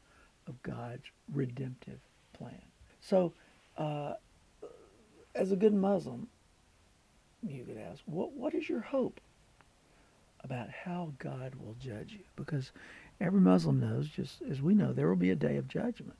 of 0.47 0.61
God's 0.63 1.05
redemptive 1.33 1.99
plan. 2.33 2.68
So, 3.09 3.33
uh, 3.77 4.13
as 5.35 5.51
a 5.51 5.55
good 5.55 5.73
Muslim, 5.73 6.27
you 7.47 7.63
could 7.63 7.77
ask, 7.77 8.01
what 8.05 8.33
what 8.33 8.53
is 8.53 8.69
your 8.69 8.81
hope? 8.81 9.19
about 10.43 10.69
how 10.69 11.13
God 11.19 11.55
will 11.55 11.75
judge 11.79 12.13
you. 12.13 12.23
Because 12.35 12.71
every 13.19 13.41
Muslim 13.41 13.79
knows, 13.79 14.07
just 14.07 14.41
as 14.49 14.61
we 14.61 14.73
know, 14.73 14.93
there 14.93 15.07
will 15.07 15.15
be 15.15 15.31
a 15.31 15.35
day 15.35 15.57
of 15.57 15.67
judgment. 15.67 16.17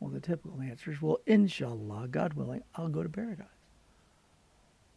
Well, 0.00 0.10
the 0.10 0.20
typical 0.20 0.60
answer 0.60 0.92
is, 0.92 1.00
well, 1.00 1.20
inshallah, 1.26 2.08
God 2.10 2.34
willing, 2.34 2.62
I'll 2.74 2.88
go 2.88 3.02
to 3.02 3.08
paradise. 3.08 3.46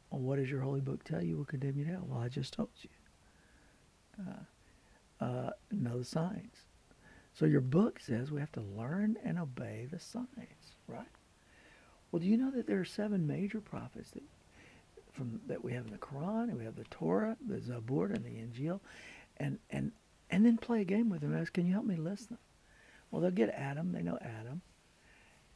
Well, 0.10 0.22
what 0.22 0.38
does 0.38 0.50
your 0.50 0.62
holy 0.62 0.82
book 0.82 1.04
tell 1.04 1.24
you 1.24 1.38
will 1.38 1.46
condemn 1.46 1.78
you 1.78 1.86
to 1.86 1.92
hell? 1.92 2.06
Well, 2.08 2.20
I 2.20 2.30
just 2.30 2.54
told 2.54 2.70
you. 2.82 2.90
Uh, 4.20 5.24
uh, 5.24 5.50
know 5.72 6.00
the 6.00 6.06
signs. 6.06 6.66
So 7.34 7.46
your 7.46 7.62
book 7.62 8.00
says 8.00 8.32
we 8.32 8.40
have 8.40 8.52
to 8.54 8.62
learn 8.62 9.18
and 9.24 9.40
obey 9.40 9.88
the 9.90 10.00
signs, 10.00 10.28
right? 10.90 11.08
Well, 12.12 12.20
do 12.20 12.28
you 12.28 12.38
know 12.38 12.52
that 12.52 12.68
there 12.68 12.80
are 12.80 12.86
seven 12.86 13.28
major 13.28 13.62
prophets 13.62 14.12
that 14.12 14.24
from 15.14 15.42
that 15.48 15.64
we 15.64 15.74
have 15.74 15.86
in 15.86 15.92
the 15.92 15.98
Quran, 15.98 16.44
and 16.44 16.58
we 16.58 16.66
have 16.66 16.76
the 16.76 16.86
Torah, 16.86 17.38
the 17.46 17.58
Zabur, 17.58 18.14
and 18.14 18.24
the 18.24 18.30
Injil, 18.30 18.80
and 19.38 19.60
and 19.70 19.92
and 20.30 20.46
then 20.46 20.58
play 20.58 20.82
a 20.82 20.86
game 20.86 21.10
with 21.10 21.22
them 21.22 21.34
and 21.34 21.42
ask, 21.42 21.54
can 21.54 21.66
you 21.66 21.74
help 21.74 21.86
me 21.86 21.96
list 21.96 22.30
them? 22.30 22.38
Well, 23.12 23.22
they'll 23.22 23.32
get 23.32 23.50
Adam. 23.50 23.92
They 23.92 24.02
know 24.02 24.18
Adam, 24.22 24.62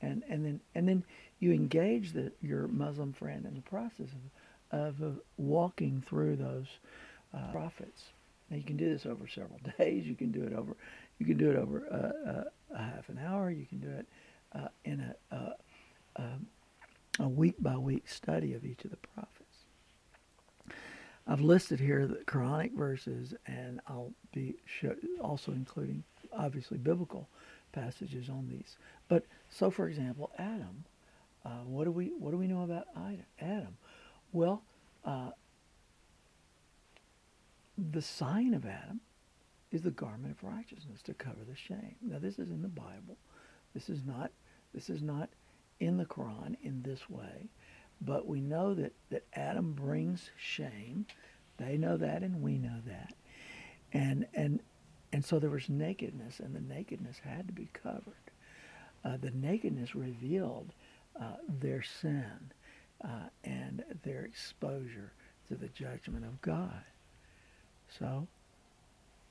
and 0.02 0.24
and 0.28 0.46
then 0.46 0.60
and 0.76 0.88
then 0.88 1.04
you 1.40 1.52
engage 1.52 2.14
the, 2.14 2.32
your 2.42 2.68
Muslim 2.68 3.14
friend 3.14 3.46
in 3.46 3.56
the 3.56 3.62
process 3.62 4.08
of 4.72 5.00
of, 5.00 5.20
walking 5.38 6.04
through 6.08 6.36
those 6.36 6.66
uh, 7.34 7.52
prophets. 7.52 8.06
Now 8.50 8.58
you 8.58 8.64
can 8.64 8.76
do 8.76 8.90
this 8.90 9.06
over 9.06 9.28
several 9.28 9.60
days. 9.78 10.06
You 10.08 10.16
can 10.16 10.32
do 10.32 10.44
it 10.44 10.54
over 10.54 10.76
you 11.20 11.26
can 11.26 11.38
do 11.38 11.52
it 11.52 11.56
over 11.56 11.86
uh, 11.92 12.30
uh, 12.30 12.44
a 12.76 12.82
half 12.82 13.10
an 13.10 13.20
hour. 13.24 13.52
You 13.52 13.66
can 13.66 13.80
do 13.80 13.90
it 13.90 14.08
uh, 14.56 14.68
in 14.86 15.00
a, 15.02 15.36
a, 15.36 15.56
um, 16.16 16.48
a 17.20 17.28
week 17.28 17.56
by 17.60 17.78
week 17.78 18.08
study 18.08 18.54
of 18.54 18.66
each 18.66 18.84
of 18.86 18.92
the 18.92 18.98
prophets. 18.98 19.30
I've 21.26 21.42
listed 21.42 21.80
here 21.80 22.06
the 22.06 22.16
Quranic 22.26 22.74
verses, 22.74 23.34
and 23.48 23.80
I'll 23.88 24.12
be 24.34 24.56
also 25.22 25.52
including 25.54 26.04
obviously 26.34 26.78
biblical 26.78 27.30
passages 27.72 28.30
on 28.30 28.48
these. 28.50 28.78
But 29.08 29.26
so, 29.50 29.70
for 29.72 29.88
example, 29.88 30.32
Adam. 30.38 30.86
Uh, 31.46 31.64
what 31.66 31.84
do 31.84 31.92
we 31.92 32.14
what 32.18 32.32
do 32.32 32.38
we 32.38 32.48
know 32.48 32.64
about 32.64 32.88
Adam? 33.40 33.78
Well, 34.32 34.64
uh, 35.04 35.32
the 37.78 38.02
sign 38.02 38.54
of 38.54 38.66
Adam 38.66 39.02
is 39.72 39.82
the 39.82 39.92
garment 39.92 40.38
of 40.38 40.44
righteousness 40.44 41.02
to 41.04 41.14
cover 41.14 41.44
the 41.48 41.56
shame. 41.56 41.96
Now, 42.02 42.20
this 42.20 42.40
is 42.40 42.50
in 42.50 42.62
the 42.62 42.68
Bible. 42.68 43.18
This 43.74 43.90
is 43.90 44.06
not 44.06 44.32
this 44.74 44.90
is 44.90 45.02
not 45.02 45.30
in 45.80 45.98
the 45.98 46.06
Quran 46.06 46.56
in 46.64 46.82
this 46.84 47.10
way. 47.10 47.50
But 48.02 48.28
we 48.28 48.42
know 48.42 48.74
that, 48.74 48.94
that 49.12 49.24
Adam 49.34 49.74
brings 49.74 50.32
shame. 50.38 51.06
They 51.58 51.78
know 51.78 51.98
that 51.98 52.24
and 52.24 52.42
we 52.42 52.58
know 52.58 52.80
that. 52.86 53.14
And 53.94 54.26
and 54.34 54.60
and 55.12 55.24
so 55.24 55.40
there 55.40 55.52
was 55.52 55.70
nakedness 55.70 56.40
and 56.40 56.56
the 56.56 56.74
nakedness 56.74 57.20
had 57.24 57.48
to 57.48 57.54
be 57.54 57.70
covered. 57.72 58.32
Uh, 59.06 59.18
the 59.18 59.32
nakedness 59.32 59.94
revealed 59.94 60.74
uh, 61.20 61.36
their 61.48 61.84
sin 61.84 62.52
uh, 63.04 63.30
and 63.44 63.84
their 64.04 64.24
exposure 64.24 65.12
to 65.48 65.56
the 65.56 65.68
judgment 65.68 66.26
of 66.26 66.42
God. 66.42 66.84
So 68.00 68.28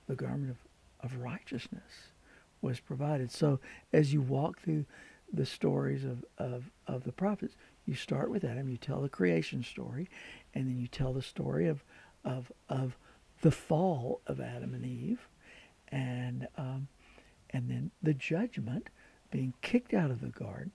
the 0.07 0.15
garment 0.15 0.51
of, 0.51 1.11
of 1.13 1.19
righteousness 1.21 2.13
was 2.61 2.79
provided. 2.79 3.33
So 3.33 3.59
as 3.93 4.13
you 4.13 4.21
walk 4.21 4.61
through 4.61 4.85
the 5.33 5.47
stories 5.47 6.05
of, 6.05 6.25
of, 6.39 6.71
of 6.87 7.05
the 7.05 7.13
prophets, 7.13 7.57
you 7.87 7.95
start 7.95 8.31
with 8.31 8.45
Adam, 8.45 8.69
you 8.69 8.77
tell 8.77 9.01
the 9.01 9.09
creation 9.09 9.63
story, 9.63 10.09
and 10.55 10.69
then 10.69 10.79
you 10.79 10.87
tell 10.87 11.13
the 11.13 11.23
story 11.23 11.69
of 11.69 11.83
of 12.25 12.53
of 12.69 12.97
the 13.41 13.51
fall 13.51 14.21
of 14.27 14.41
Adam 14.41 14.75
and 14.75 14.85
Eve, 14.87 15.29
and 15.89 16.47
um, 16.57 16.87
and 17.51 17.69
then 17.69 17.91
the 18.03 18.15
judgment, 18.15 18.89
being 19.31 19.55
kicked 19.63 19.93
out 19.93 20.11
of 20.11 20.21
the 20.21 20.29
garden, 20.29 20.71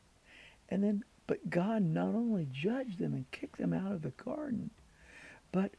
and 0.70 0.84
then 0.84 1.04
but 1.28 1.50
God 1.50 1.82
not 1.84 2.16
only 2.16 2.48
judged 2.52 3.00
them 3.00 3.14
and 3.14 3.30
kicked 3.32 3.58
them 3.58 3.74
out 3.74 3.92
of 3.92 4.02
the 4.02 4.12
garden, 4.12 4.70
but 5.52 5.72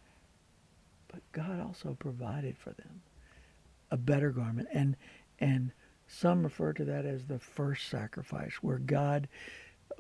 but 1.08 1.20
God 1.32 1.60
also 1.60 1.96
provided 1.98 2.56
for 2.56 2.70
them 2.70 3.02
a 3.90 3.96
better 3.98 4.30
garment, 4.30 4.68
and 4.72 4.96
and 5.38 5.72
some 6.08 6.42
refer 6.42 6.72
to 6.72 6.84
that 6.84 7.04
as 7.04 7.26
the 7.26 7.38
first 7.38 7.88
sacrifice, 7.88 8.54
where 8.62 8.78
God 8.78 9.28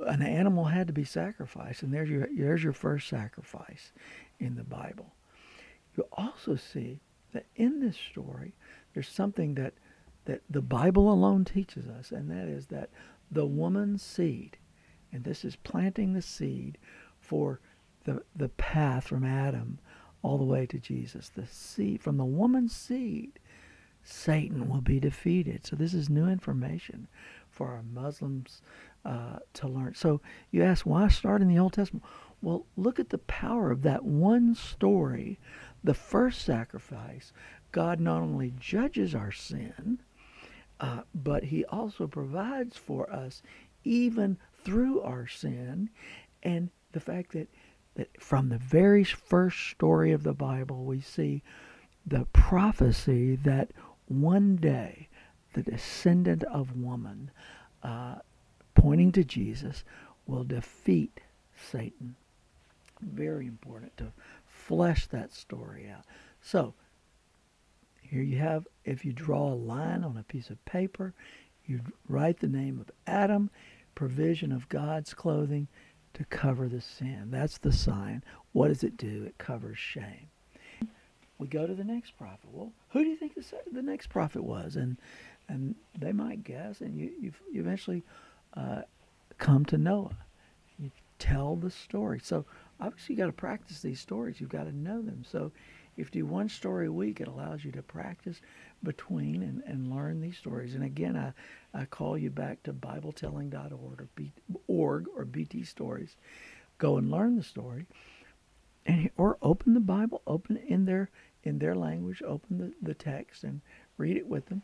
an 0.06 0.22
animal 0.22 0.64
had 0.64 0.86
to 0.86 0.92
be 0.92 1.04
sacrificed, 1.04 1.82
and 1.82 1.92
there's 1.92 2.08
your 2.08 2.28
there's 2.34 2.62
your 2.62 2.72
first 2.72 3.08
sacrifice 3.08 3.92
in 4.38 4.56
the 4.56 4.64
Bible. 4.64 5.14
You 5.96 6.06
also 6.12 6.56
see 6.56 7.00
that 7.32 7.46
in 7.56 7.80
this 7.80 7.96
story, 7.96 8.54
there's 8.94 9.08
something 9.08 9.54
that 9.54 9.74
that 10.24 10.42
the 10.48 10.62
Bible 10.62 11.12
alone 11.12 11.44
teaches 11.44 11.86
us, 11.86 12.12
and 12.12 12.30
that 12.30 12.48
is 12.48 12.66
that 12.66 12.90
the 13.30 13.46
woman's 13.46 14.02
seed, 14.02 14.56
and 15.12 15.24
this 15.24 15.44
is 15.44 15.56
planting 15.56 16.12
the 16.12 16.22
seed 16.22 16.78
for 17.20 17.60
the 18.04 18.22
the 18.34 18.50
path 18.50 19.08
from 19.08 19.24
Adam 19.24 19.78
all 20.22 20.38
the 20.38 20.44
way 20.44 20.66
to 20.66 20.78
Jesus. 20.78 21.28
The 21.28 21.46
seed 21.46 22.02
from 22.02 22.16
the 22.16 22.24
woman's 22.24 22.74
seed, 22.74 23.38
Satan 24.10 24.68
will 24.70 24.80
be 24.80 24.98
defeated. 24.98 25.66
So 25.66 25.76
this 25.76 25.92
is 25.92 26.08
new 26.08 26.28
information 26.28 27.08
for 27.50 27.68
our 27.68 27.82
Muslims 27.82 28.62
uh, 29.04 29.40
to 29.52 29.68
learn. 29.68 29.94
So 29.94 30.22
you 30.50 30.62
ask, 30.62 30.86
why 30.86 31.08
start 31.08 31.42
in 31.42 31.48
the 31.48 31.58
Old 31.58 31.74
Testament? 31.74 32.04
Well, 32.40 32.64
look 32.76 32.98
at 32.98 33.10
the 33.10 33.18
power 33.18 33.70
of 33.70 33.82
that 33.82 34.04
one 34.04 34.54
story, 34.54 35.38
the 35.84 35.94
first 35.94 36.42
sacrifice. 36.42 37.32
God 37.70 38.00
not 38.00 38.22
only 38.22 38.54
judges 38.58 39.14
our 39.14 39.32
sin, 39.32 40.00
uh, 40.80 41.02
but 41.14 41.44
he 41.44 41.66
also 41.66 42.06
provides 42.06 42.78
for 42.78 43.12
us 43.12 43.42
even 43.84 44.38
through 44.64 45.02
our 45.02 45.26
sin. 45.26 45.90
And 46.42 46.70
the 46.92 47.00
fact 47.00 47.32
that, 47.32 47.48
that 47.96 48.22
from 48.22 48.48
the 48.48 48.58
very 48.58 49.04
first 49.04 49.68
story 49.68 50.12
of 50.12 50.22
the 50.22 50.32
Bible, 50.32 50.84
we 50.84 51.02
see 51.02 51.42
the 52.06 52.24
prophecy 52.32 53.36
that 53.36 53.70
one 54.08 54.56
day 54.56 55.08
the 55.54 55.62
descendant 55.62 56.42
of 56.44 56.76
woman 56.76 57.30
uh, 57.82 58.16
pointing 58.78 59.12
to 59.12 59.24
Jesus, 59.24 59.84
will 60.26 60.44
defeat 60.44 61.20
Satan. 61.70 62.14
Very 63.00 63.46
important 63.46 63.96
to 63.96 64.12
flesh 64.46 65.06
that 65.08 65.32
story 65.32 65.90
out. 65.90 66.04
So, 66.40 66.74
here 68.00 68.22
you 68.22 68.38
have, 68.38 68.66
if 68.84 69.04
you 69.04 69.12
draw 69.12 69.52
a 69.52 69.54
line 69.54 70.04
on 70.04 70.16
a 70.16 70.22
piece 70.22 70.50
of 70.50 70.64
paper, 70.64 71.12
you 71.66 71.80
write 72.08 72.38
the 72.38 72.48
name 72.48 72.80
of 72.80 72.90
Adam, 73.06 73.50
provision 73.94 74.52
of 74.52 74.68
God's 74.68 75.12
clothing 75.12 75.68
to 76.14 76.24
cover 76.24 76.68
the 76.68 76.80
sin. 76.80 77.28
That's 77.30 77.58
the 77.58 77.72
sign. 77.72 78.22
What 78.52 78.68
does 78.68 78.82
it 78.82 78.96
do? 78.96 79.24
It 79.24 79.38
covers 79.38 79.78
shame. 79.78 80.28
We 81.38 81.46
go 81.46 81.66
to 81.66 81.74
the 81.74 81.84
next 81.84 82.16
prophet. 82.18 82.50
Well, 82.52 82.72
who 82.90 83.04
do 83.04 83.08
you 83.08 83.16
think 83.16 83.34
the, 83.34 83.82
next 83.82 84.08
prophet 84.08 84.42
was? 84.42 84.76
And 84.76 84.96
and 85.48 85.76
they 85.98 86.12
might 86.12 86.44
guess, 86.44 86.80
and 86.80 86.98
you 86.98 87.12
you 87.20 87.32
eventually 87.54 88.02
uh, 88.54 88.82
come 89.38 89.64
to 89.66 89.78
Noah. 89.78 90.16
You 90.78 90.90
tell 91.18 91.56
the 91.56 91.70
story. 91.70 92.20
So 92.22 92.44
obviously 92.80 93.14
you 93.14 93.20
got 93.20 93.26
to 93.26 93.32
practice 93.32 93.80
these 93.80 94.00
stories. 94.00 94.40
You've 94.40 94.50
got 94.50 94.64
to 94.64 94.76
know 94.76 95.02
them. 95.02 95.24
So 95.28 95.52
if 95.96 96.14
you 96.14 96.22
do 96.22 96.26
one 96.26 96.48
story 96.48 96.86
a 96.86 96.92
week, 96.92 97.20
it 97.20 97.28
allows 97.28 97.64
you 97.64 97.72
to 97.72 97.82
practice 97.82 98.40
between 98.84 99.42
and, 99.42 99.62
and 99.66 99.90
learn 99.90 100.20
these 100.20 100.38
stories. 100.38 100.74
And 100.74 100.84
again, 100.84 101.16
I, 101.16 101.32
I 101.78 101.86
call 101.86 102.16
you 102.16 102.30
back 102.30 102.62
to 102.62 102.72
BibleTelling.org 102.72 104.00
or, 104.00 104.08
B, 104.14 104.32
org 104.68 105.06
or 105.16 105.24
BT 105.24 105.64
Stories. 105.64 106.16
Go 106.78 106.96
and 106.96 107.10
learn 107.10 107.34
the 107.34 107.42
story, 107.42 107.86
and 108.86 109.10
or 109.16 109.36
open 109.42 109.74
the 109.74 109.80
Bible, 109.80 110.22
open 110.28 110.58
it 110.58 110.64
in 110.68 110.84
their 110.84 111.10
in 111.44 111.58
their 111.58 111.74
language, 111.74 112.22
open 112.22 112.58
the, 112.58 112.72
the 112.82 112.94
text 112.94 113.44
and 113.44 113.60
read 113.96 114.16
it 114.16 114.26
with 114.26 114.46
them. 114.46 114.62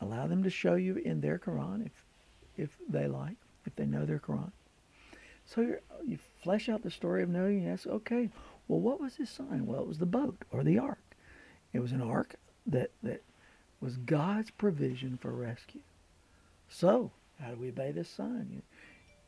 Allow 0.00 0.26
them 0.26 0.42
to 0.42 0.50
show 0.50 0.74
you 0.74 0.96
in 0.96 1.20
their 1.20 1.38
Quran 1.38 1.86
if 1.86 1.92
if 2.56 2.76
they 2.88 3.06
like, 3.06 3.36
if 3.66 3.74
they 3.76 3.86
know 3.86 4.04
their 4.04 4.18
Quran. 4.18 4.52
So 5.46 5.76
you 6.06 6.18
flesh 6.42 6.68
out 6.68 6.82
the 6.82 6.90
story 6.90 7.22
of 7.22 7.28
Noah 7.28 7.46
and 7.46 7.62
you 7.62 7.68
ask, 7.68 7.86
okay, 7.86 8.28
well, 8.68 8.80
what 8.80 9.00
was 9.00 9.16
his 9.16 9.30
sign? 9.30 9.66
Well, 9.66 9.80
it 9.80 9.88
was 9.88 9.98
the 9.98 10.06
boat 10.06 10.44
or 10.52 10.62
the 10.62 10.78
ark. 10.78 11.16
It 11.72 11.80
was 11.80 11.92
an 11.92 12.02
ark 12.02 12.36
that, 12.66 12.90
that 13.02 13.22
was 13.80 13.96
God's 13.96 14.50
provision 14.50 15.18
for 15.20 15.32
rescue. 15.32 15.80
So, 16.68 17.10
how 17.40 17.50
do 17.50 17.56
we 17.56 17.70
obey 17.70 17.90
this 17.90 18.08
sign? 18.08 18.48
You 18.50 18.62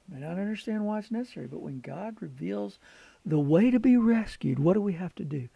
may 0.08 0.20
not 0.20 0.38
understand 0.38 0.84
why 0.84 0.98
it's 0.98 1.10
necessary, 1.10 1.46
but 1.46 1.62
when 1.62 1.80
God 1.80 2.16
reveals 2.20 2.78
the 3.24 3.40
way 3.40 3.70
to 3.70 3.80
be 3.80 3.96
rescued, 3.96 4.58
what 4.58 4.74
do 4.74 4.80
we 4.80 4.92
have 4.92 5.14
to 5.16 5.24
do? 5.24 5.48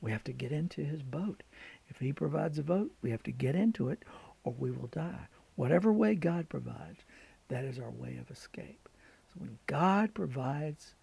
We 0.00 0.10
have 0.10 0.24
to 0.24 0.32
get 0.32 0.52
into 0.52 0.82
his 0.84 1.02
boat. 1.02 1.42
If 1.88 1.98
he 1.98 2.12
provides 2.12 2.58
a 2.58 2.62
boat, 2.62 2.92
we 3.02 3.10
have 3.10 3.22
to 3.24 3.32
get 3.32 3.54
into 3.54 3.88
it 3.88 4.02
or 4.44 4.54
we 4.58 4.70
will 4.70 4.88
die. 4.88 5.28
Whatever 5.56 5.92
way 5.92 6.14
God 6.14 6.48
provides, 6.48 7.00
that 7.48 7.64
is 7.64 7.78
our 7.78 7.90
way 7.90 8.18
of 8.20 8.30
escape. 8.30 8.88
So 9.32 9.40
when 9.40 9.58
God 9.66 10.14
provides, 10.14 10.94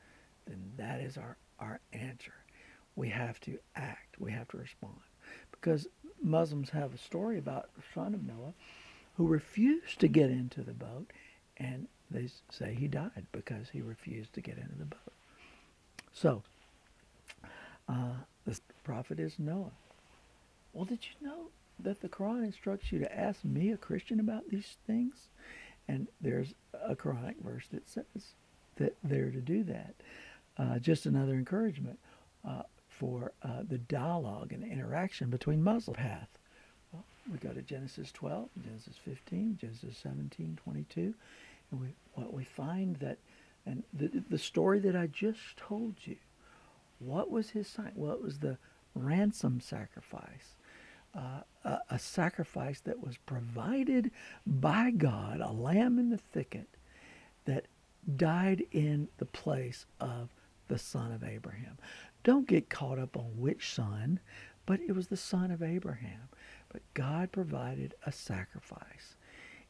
then 0.46 0.74
that 0.78 1.00
is 1.02 1.18
our, 1.18 1.38
our 1.60 1.80
answer. 1.94 2.34
we 2.96 3.10
have 3.10 3.40
to 3.42 3.58
act. 3.76 4.20
We 4.20 4.32
have 4.32 4.48
to 4.50 4.58
respond. 4.58 5.00
Because 5.52 5.88
Muslims 6.22 6.70
have 6.72 6.94
a 6.94 6.98
story 6.98 7.38
about 7.38 7.70
the 7.76 7.84
son 7.94 8.14
of 8.14 8.24
Noah 8.26 8.54
who 9.18 9.28
refused 9.28 10.00
to 10.00 10.08
get 10.08 10.30
into 10.30 10.62
the 10.62 10.74
boat, 10.74 11.12
and 11.58 11.88
they 12.10 12.28
say 12.50 12.74
he 12.74 12.88
died 12.88 13.26
because 13.32 13.70
he 13.70 13.82
refused 13.82 14.34
to 14.34 14.42
get 14.42 14.58
into 14.58 14.76
the 14.78 14.86
boat. 14.86 15.14
So, 16.12 16.44
uh, 17.88 18.16
prophet 18.84 19.20
is 19.20 19.40
Noah. 19.40 19.72
Well, 20.74 20.86
did 20.86 21.00
you 21.04 21.28
know 21.28 21.50
that 21.80 22.02
the 22.02 22.10
Quran 22.10 22.44
instructs 22.44 22.92
you 22.92 23.00
to 23.00 23.20
ask 23.20 23.44
me, 23.44 23.72
a 23.72 23.78
Christian, 23.78 24.20
about 24.20 24.50
these 24.50 24.78
things? 24.88 25.30
And 25.88 26.08
there's 26.22 26.54
a 26.74 26.96
Quranic 26.96 27.42
verse 27.44 27.68
that 27.72 27.90
says 27.90 28.34
that 28.78 28.96
they're 29.04 29.32
to 29.32 29.42
do 29.42 29.64
that. 29.64 29.96
Uh, 30.58 30.80
just 30.80 31.06
another 31.06 31.34
encouragement 31.34 32.00
uh, 32.48 32.64
for 32.90 33.32
uh, 33.44 33.64
the 33.68 33.78
dialogue 33.78 34.54
and 34.54 34.64
interaction 34.64 35.30
between 35.30 35.64
Muslim 35.64 35.96
path. 35.96 36.28
Well, 36.92 37.04
we 37.32 37.38
go 37.38 37.50
to 37.50 37.62
Genesis 37.62 38.12
12, 38.12 38.50
Genesis 38.64 38.96
15, 39.04 39.58
Genesis 39.60 39.98
17, 39.98 40.60
22, 40.64 41.14
and 41.72 41.82
we 41.82 41.88
what 42.14 42.34
we 42.34 42.44
find 42.44 42.98
that, 42.98 43.18
and 43.66 43.84
the 43.94 44.24
the 44.30 44.38
story 44.38 44.80
that 44.80 44.96
I 44.96 45.08
just 45.08 45.58
told 45.58 45.96
you, 46.04 46.18
what 47.00 47.32
was 47.32 47.50
his 47.52 47.68
sign? 47.68 47.94
Well, 47.96 48.14
it 48.14 48.22
was 48.22 48.40
the 48.40 48.58
ransom 48.96 49.60
sacrifice. 49.60 50.56
Uh, 51.14 51.42
a, 51.66 51.80
a, 51.90 52.00
sacrifice 52.00 52.80
that 52.80 53.04
was 53.04 53.18
provided 53.26 54.12
by 54.48 54.92
God, 54.92 55.42
a 55.42 55.52
lamb 55.52 56.00
in 56.00 56.10
the 56.10 56.18
thicket 56.18 56.70
that 57.44 57.66
died 58.16 58.64
in 58.72 59.10
the 59.18 59.26
place 59.26 59.86
of 60.00 60.30
the 60.70 60.78
son 60.78 61.12
of 61.12 61.22
Abraham. 61.22 61.78
Don't 62.24 62.48
get 62.48 62.70
caught 62.70 62.98
up 62.98 63.18
on 63.18 63.38
which 63.38 63.74
son, 63.74 64.22
but 64.66 64.80
it 64.80 64.96
was 64.96 65.08
the 65.08 65.18
son 65.18 65.52
of 65.52 65.62
Abraham. 65.62 66.30
But 66.70 66.82
God 66.94 67.34
provided 67.34 67.94
a 68.06 68.12
sacrifice 68.14 69.16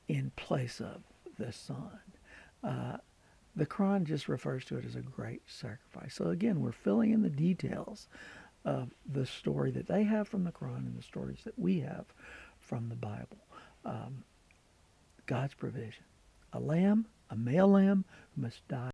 in 0.07 0.31
place 0.35 0.79
of 0.79 1.01
the 1.39 1.51
son. 1.51 1.99
Uh, 2.63 2.97
the 3.55 3.65
Quran 3.65 4.03
just 4.03 4.29
refers 4.29 4.63
to 4.65 4.77
it 4.77 4.85
as 4.85 4.95
a 4.95 5.01
great 5.01 5.41
sacrifice. 5.47 6.15
So 6.15 6.29
again, 6.29 6.61
we're 6.61 6.71
filling 6.71 7.11
in 7.11 7.21
the 7.21 7.29
details 7.29 8.07
of 8.65 8.89
the 9.11 9.25
story 9.25 9.71
that 9.71 9.87
they 9.87 10.03
have 10.03 10.27
from 10.27 10.43
the 10.43 10.51
Quran 10.51 10.77
and 10.77 10.97
the 10.97 11.03
stories 11.03 11.39
that 11.45 11.57
we 11.57 11.79
have 11.79 12.05
from 12.59 12.89
the 12.89 12.95
Bible. 12.95 13.37
Um, 13.85 14.23
God's 15.25 15.53
provision. 15.53 16.03
A 16.53 16.59
lamb, 16.59 17.05
a 17.29 17.35
male 17.35 17.69
lamb, 17.69 18.05
must 18.35 18.67
die 18.67 18.91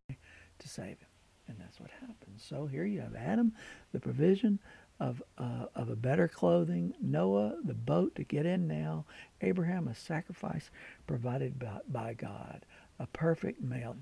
to 0.59 0.67
save 0.67 0.99
him. 0.99 1.07
And 1.47 1.57
that's 1.59 1.79
what 1.79 1.89
happens. 2.01 2.43
So 2.47 2.65
here 2.65 2.85
you 2.85 3.01
have 3.01 3.15
Adam, 3.15 3.53
the 3.91 3.99
provision 3.99 4.59
of, 4.99 5.21
uh, 5.37 5.65
of 5.75 5.89
a 5.89 5.95
better 5.95 6.27
clothing, 6.27 6.93
Noah, 7.01 7.55
the 7.63 7.73
boat 7.73 8.15
to 8.15 8.23
get 8.23 8.45
in 8.45 8.67
now, 8.67 9.05
Abraham, 9.41 9.87
a 9.87 9.95
sacrifice 9.95 10.69
provided 11.05 11.59
by, 11.59 11.79
by 11.87 12.13
God, 12.13 12.65
a 12.99 13.07
perfect 13.07 13.61
male. 13.61 13.95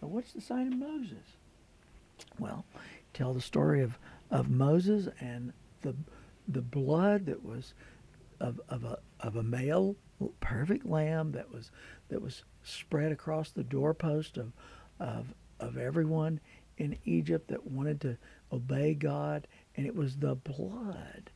But 0.00 0.10
what's 0.10 0.32
the 0.32 0.40
sign 0.40 0.68
of 0.68 0.78
Moses? 0.78 1.36
Well, 2.38 2.64
tell 3.12 3.32
the 3.32 3.40
story 3.40 3.82
of, 3.82 3.98
of 4.30 4.50
Moses 4.50 5.08
and 5.20 5.52
the 5.82 5.94
the 6.48 6.62
blood 6.62 7.26
that 7.26 7.44
was 7.44 7.74
of, 8.40 8.60
of 8.68 8.84
a 8.84 8.98
of 9.20 9.36
a 9.36 9.42
male 9.42 9.96
perfect 10.40 10.86
lamb 10.86 11.32
that 11.32 11.52
was 11.52 11.70
that 12.08 12.22
was 12.22 12.44
spread 12.62 13.12
across 13.12 13.50
the 13.50 13.64
doorpost 13.64 14.36
of 14.36 14.52
of 15.00 15.34
of 15.60 15.76
everyone 15.76 16.40
in 16.78 16.98
Egypt 17.04 17.48
that 17.48 17.66
wanted 17.66 18.00
to 18.02 18.18
obey 18.52 18.94
God, 18.94 19.46
and 19.76 19.86
it 19.86 19.94
was 19.94 20.16
the 20.16 20.34
blood. 20.34 21.30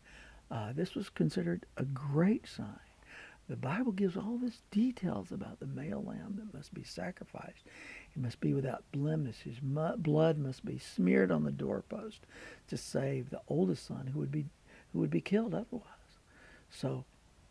Uh, 0.50 0.72
this 0.72 0.94
was 0.94 1.08
considered 1.08 1.64
a 1.76 1.84
great 1.84 2.46
sign. 2.46 2.66
The 3.48 3.56
Bible 3.56 3.92
gives 3.92 4.16
all 4.16 4.38
these 4.38 4.60
details 4.70 5.32
about 5.32 5.58
the 5.58 5.66
male 5.66 6.04
lamb 6.06 6.34
that 6.36 6.54
must 6.56 6.72
be 6.74 6.84
sacrificed. 6.84 7.64
It 8.16 8.22
must 8.22 8.40
be 8.40 8.52
without 8.52 8.84
blemish. 8.92 9.40
His 9.40 9.60
blood 9.60 10.38
must 10.38 10.64
be 10.64 10.78
smeared 10.78 11.30
on 11.30 11.44
the 11.44 11.52
doorpost 11.52 12.20
to 12.68 12.76
save 12.76 13.30
the 13.30 13.40
oldest 13.48 13.86
son 13.86 14.08
who 14.08 14.18
would 14.20 14.32
be 14.32 14.46
who 14.92 14.98
would 14.98 15.10
be 15.10 15.20
killed 15.20 15.54
otherwise. 15.54 15.84
So, 16.68 17.04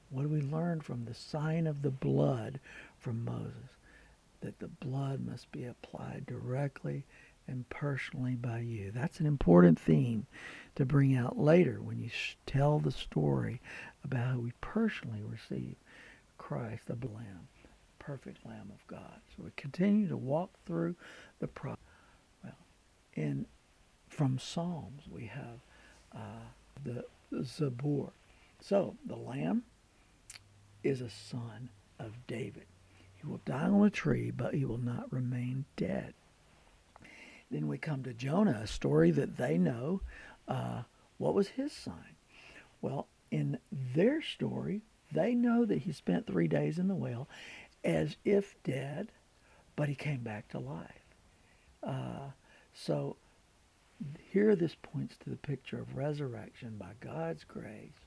what 0.09 0.23
do 0.23 0.29
we 0.29 0.41
learn 0.41 0.81
from 0.81 1.05
the 1.05 1.13
sign 1.13 1.67
of 1.67 1.81
the 1.81 1.91
blood 1.91 2.59
from 2.99 3.23
Moses? 3.23 3.77
that 4.41 4.59
the 4.59 4.67
blood 4.67 5.25
must 5.25 5.51
be 5.51 5.65
applied 5.65 6.25
directly 6.25 7.05
and 7.47 7.67
personally 7.69 8.35
by 8.35 8.59
you. 8.59 8.91
That's 8.91 9.19
an 9.19 9.25
important 9.25 9.79
theme 9.79 10.27
to 10.75 10.85
bring 10.85 11.15
out 11.15 11.37
later 11.37 11.81
when 11.81 11.99
you 11.99 12.09
tell 12.45 12.79
the 12.79 12.91
story 12.91 13.61
about 14.03 14.27
how 14.27 14.39
we 14.39 14.53
personally 14.61 15.21
receive 15.23 15.75
Christ, 16.37 16.83
the 16.87 16.93
Lamb, 16.93 17.47
perfect 18.09 18.43
Lamb 18.43 18.71
of 18.73 18.87
God. 18.87 19.21
So 19.37 19.43
we 19.43 19.51
continue 19.55 20.07
to 20.07 20.17
walk 20.17 20.49
through 20.65 20.95
the 21.37 21.47
process. 21.47 21.77
Well, 22.43 22.53
in 23.13 23.45
from 24.07 24.39
Psalms 24.39 25.03
we 25.07 25.27
have 25.27 25.59
uh, 26.15 26.47
the, 26.83 27.05
Zabur. 27.31 28.09
So 28.59 28.95
the 29.05 29.15
Lamb 29.15 29.61
is 30.83 31.01
a 31.01 31.09
son 31.11 31.69
of 31.99 32.25
David. 32.25 32.65
He 33.13 33.27
will 33.27 33.41
die 33.45 33.67
on 33.67 33.85
a 33.85 33.91
tree, 33.91 34.31
but 34.31 34.55
he 34.55 34.65
will 34.65 34.79
not 34.79 35.13
remain 35.13 35.65
dead. 35.77 36.15
Then 37.51 37.67
we 37.67 37.77
come 37.77 38.01
to 38.01 38.13
Jonah, 38.13 38.61
a 38.63 38.67
story 38.67 39.11
that 39.11 39.37
they 39.37 39.59
know. 39.59 40.01
Uh, 40.47 40.81
what 41.19 41.35
was 41.35 41.49
his 41.49 41.71
sign? 41.71 42.15
Well, 42.81 43.07
in 43.29 43.59
their 43.71 44.23
story, 44.23 44.81
they 45.11 45.35
know 45.35 45.63
that 45.65 45.79
he 45.79 45.91
spent 45.91 46.25
three 46.25 46.47
days 46.47 46.79
in 46.79 46.87
the 46.87 46.95
whale 46.95 47.27
as 47.83 48.15
if 48.25 48.55
dead, 48.63 49.11
but 49.75 49.89
he 49.89 49.95
came 49.95 50.21
back 50.21 50.47
to 50.49 50.59
life. 50.59 51.05
Uh, 51.81 52.31
so 52.73 53.15
here 54.31 54.55
this 54.55 54.75
points 54.81 55.15
to 55.17 55.29
the 55.29 55.35
picture 55.37 55.79
of 55.79 55.95
resurrection 55.95 56.75
by 56.77 56.91
God's 56.99 57.43
grace, 57.43 58.05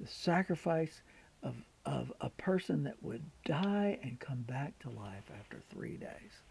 the 0.00 0.06
sacrifice 0.06 1.02
of 1.42 1.54
of 1.86 2.12
a 2.20 2.28
person 2.30 2.82
that 2.82 3.00
would 3.00 3.22
die 3.44 3.96
and 4.02 4.18
come 4.18 4.42
back 4.42 4.76
to 4.80 4.90
life 4.90 5.30
after 5.38 5.58
three 5.70 5.96
days. 5.96 6.42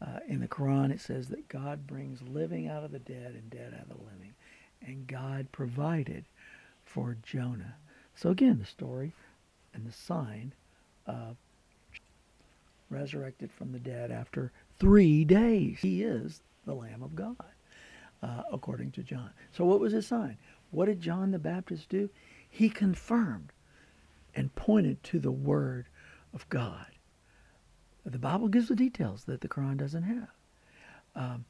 Uh, 0.00 0.20
in 0.28 0.40
the 0.40 0.46
Quran, 0.46 0.92
it 0.92 1.00
says 1.00 1.28
that 1.28 1.48
God 1.48 1.86
brings 1.86 2.20
living 2.22 2.68
out 2.68 2.84
of 2.84 2.92
the 2.92 2.98
dead 2.98 3.34
and 3.34 3.50
dead 3.50 3.74
out 3.74 3.90
of 3.90 3.96
the 3.96 4.04
living. 4.04 4.34
And 4.86 5.06
God 5.06 5.50
provided 5.50 6.26
for 6.84 7.16
Jonah. 7.22 7.76
So 8.14 8.28
again, 8.28 8.58
the 8.58 8.66
story 8.66 9.14
and 9.72 9.86
the 9.86 9.92
sign 9.92 10.52
of 11.06 11.36
resurrected 12.90 13.50
from 13.52 13.72
the 13.72 13.78
dead 13.78 14.10
after 14.10 14.52
three 14.78 15.24
days. 15.24 15.78
He 15.80 16.02
is 16.02 16.42
the 16.64 16.74
Lamb 16.74 17.02
of 17.02 17.14
God, 17.14 17.36
uh, 18.22 18.42
according 18.52 18.92
to 18.92 19.02
John. 19.02 19.30
So 19.52 19.64
what 19.64 19.80
was 19.80 19.92
his 19.92 20.06
sign? 20.06 20.36
What 20.70 20.86
did 20.86 21.00
John 21.00 21.30
the 21.30 21.38
Baptist 21.38 21.88
do? 21.88 22.10
He 22.48 22.68
confirmed 22.68 23.52
and 24.34 24.54
pointed 24.54 25.02
to 25.04 25.18
the 25.18 25.32
Word 25.32 25.86
of 26.34 26.48
God. 26.48 26.86
The 28.04 28.18
Bible 28.18 28.48
gives 28.48 28.68
the 28.68 28.76
details 28.76 29.24
that 29.24 29.40
the 29.40 29.48
Quran 29.48 29.76
doesn't 29.76 30.04
have. 30.04 30.28
Um, 31.14 31.44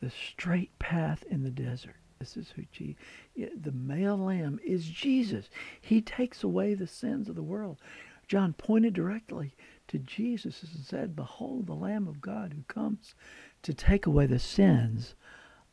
the 0.00 0.10
straight 0.10 0.76
path 0.78 1.24
in 1.28 1.42
the 1.42 1.50
desert. 1.50 1.96
This 2.18 2.36
is 2.36 2.50
who 2.50 2.62
Jesus. 2.72 3.00
The 3.36 3.72
male 3.72 4.18
lamb 4.18 4.60
is 4.64 4.88
Jesus. 4.88 5.48
He 5.80 6.00
takes 6.00 6.42
away 6.42 6.74
the 6.74 6.86
sins 6.86 7.28
of 7.28 7.36
the 7.36 7.42
world. 7.42 7.78
John 8.26 8.52
pointed 8.52 8.92
directly 8.92 9.54
to 9.88 9.98
Jesus 9.98 10.62
and 10.62 10.84
said, 10.84 11.16
"Behold, 11.16 11.66
the 11.66 11.74
Lamb 11.74 12.06
of 12.06 12.20
God 12.20 12.52
who 12.52 12.62
comes 12.62 13.14
to 13.62 13.74
take 13.74 14.06
away 14.06 14.26
the 14.26 14.38
sins 14.38 15.14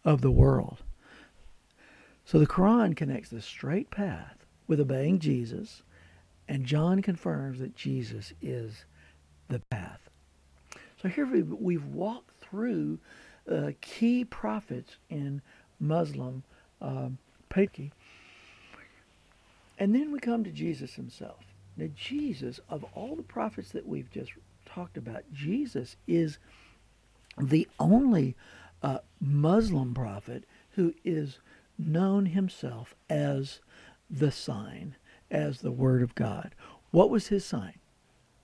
of 0.04 0.22
the 0.22 0.32
world." 0.32 0.84
So 2.26 2.40
the 2.40 2.48
Quran 2.48 2.96
connects 2.96 3.30
the 3.30 3.42
straight 3.42 3.92
path 3.92 4.46
with 4.68 4.80
obeying 4.80 5.20
Jesus 5.20 5.84
and 6.48 6.66
John 6.66 7.02
confirms 7.02 7.60
that 7.60 7.76
Jesus 7.76 8.34
is 8.42 8.86
the 9.48 9.60
path. 9.60 10.10
So 11.02 11.10
here 11.10 11.26
we've 11.26 11.86
walked 11.86 12.32
through 12.40 13.00
uh, 13.52 13.72
key 13.82 14.26
prophets 14.26 14.98
in 15.10 15.42
Muslim 15.80 16.44
um, 16.82 17.18
And 19.78 19.94
then 19.94 20.12
we 20.12 20.20
come 20.20 20.44
to 20.44 20.52
Jesus 20.52 20.94
himself. 20.94 21.45
Now, 21.78 21.88
Jesus, 21.96 22.60
of 22.70 22.86
all 22.94 23.16
the 23.16 23.24
prophets 23.24 23.72
that 23.72 23.88
we've 23.88 24.12
just 24.12 24.32
talked 24.66 24.98
about, 24.98 25.24
Jesus 25.34 25.98
is 26.08 26.38
the 27.38 27.68
only 27.80 28.36
uh, 28.82 29.00
Muslim 29.20 29.94
prophet 29.94 30.46
who 30.72 30.94
is 31.04 31.40
known 31.78 32.28
himself 32.28 32.96
as 33.10 33.60
the 34.10 34.32
sign 34.32 34.96
as 35.30 35.60
the 35.60 35.72
Word 35.72 36.02
of 36.02 36.16
God. 36.16 36.56
What 36.92 37.10
was 37.10 37.28
his 37.28 37.46
sign? 37.46 37.80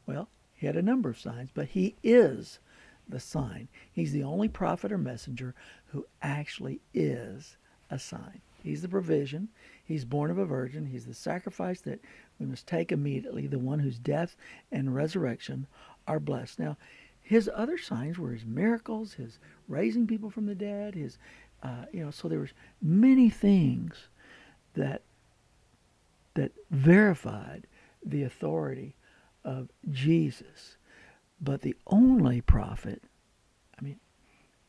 Well, 0.06 0.30
he 0.56 0.66
had 0.66 0.76
a 0.76 0.82
number 0.82 1.10
of 1.10 1.20
signs, 1.20 1.50
but 1.54 1.70
he 1.70 1.96
is 2.04 2.60
the 3.08 3.20
sign. 3.20 3.68
He's 3.92 4.12
the 4.12 4.24
only 4.24 4.50
prophet 4.50 4.92
or 4.92 4.98
messenger 4.98 5.56
who 5.88 6.06
actually 6.22 6.82
is 6.94 7.58
a 7.90 8.00
sign. 8.00 8.42
He's 8.64 8.82
the 8.82 8.90
provision. 8.90 9.50
He's 9.92 10.06
born 10.06 10.32
of 10.32 10.38
a 10.38 10.46
virgin. 10.46 10.86
He's 10.86 11.06
the 11.06 11.14
sacrifice 11.14 11.82
that 11.82 12.00
we 12.40 12.46
must 12.46 12.66
take 12.66 12.92
immediately, 12.92 13.48
the 13.48 13.60
one 13.60 13.80
whose 13.80 14.00
death 14.00 14.36
and 14.72 14.96
resurrection 14.96 15.68
are 16.08 16.20
blessed. 16.20 16.60
Now, 16.60 16.78
his 17.22 17.50
other 17.54 17.78
signs 17.78 18.18
were 18.18 18.32
his 18.32 18.46
miracles, 18.46 19.14
his 19.14 19.40
raising 19.68 20.08
people 20.08 20.30
from 20.30 20.46
the 20.46 20.56
dead, 20.56 20.96
his, 20.96 21.18
uh, 21.62 21.86
you 21.92 22.04
know, 22.04 22.12
so 22.12 22.28
there 22.28 22.40
was 22.40 22.54
many 22.82 23.30
things 23.30 24.08
that 24.74 25.04
that 26.34 26.54
verified 26.70 27.68
the 28.06 28.24
authority 28.24 28.96
of 29.44 29.68
Jesus. 29.90 30.78
But 31.42 31.62
the 31.62 31.76
only 31.88 32.40
prophet, 32.40 33.04
I 33.78 33.84
mean, 33.84 34.00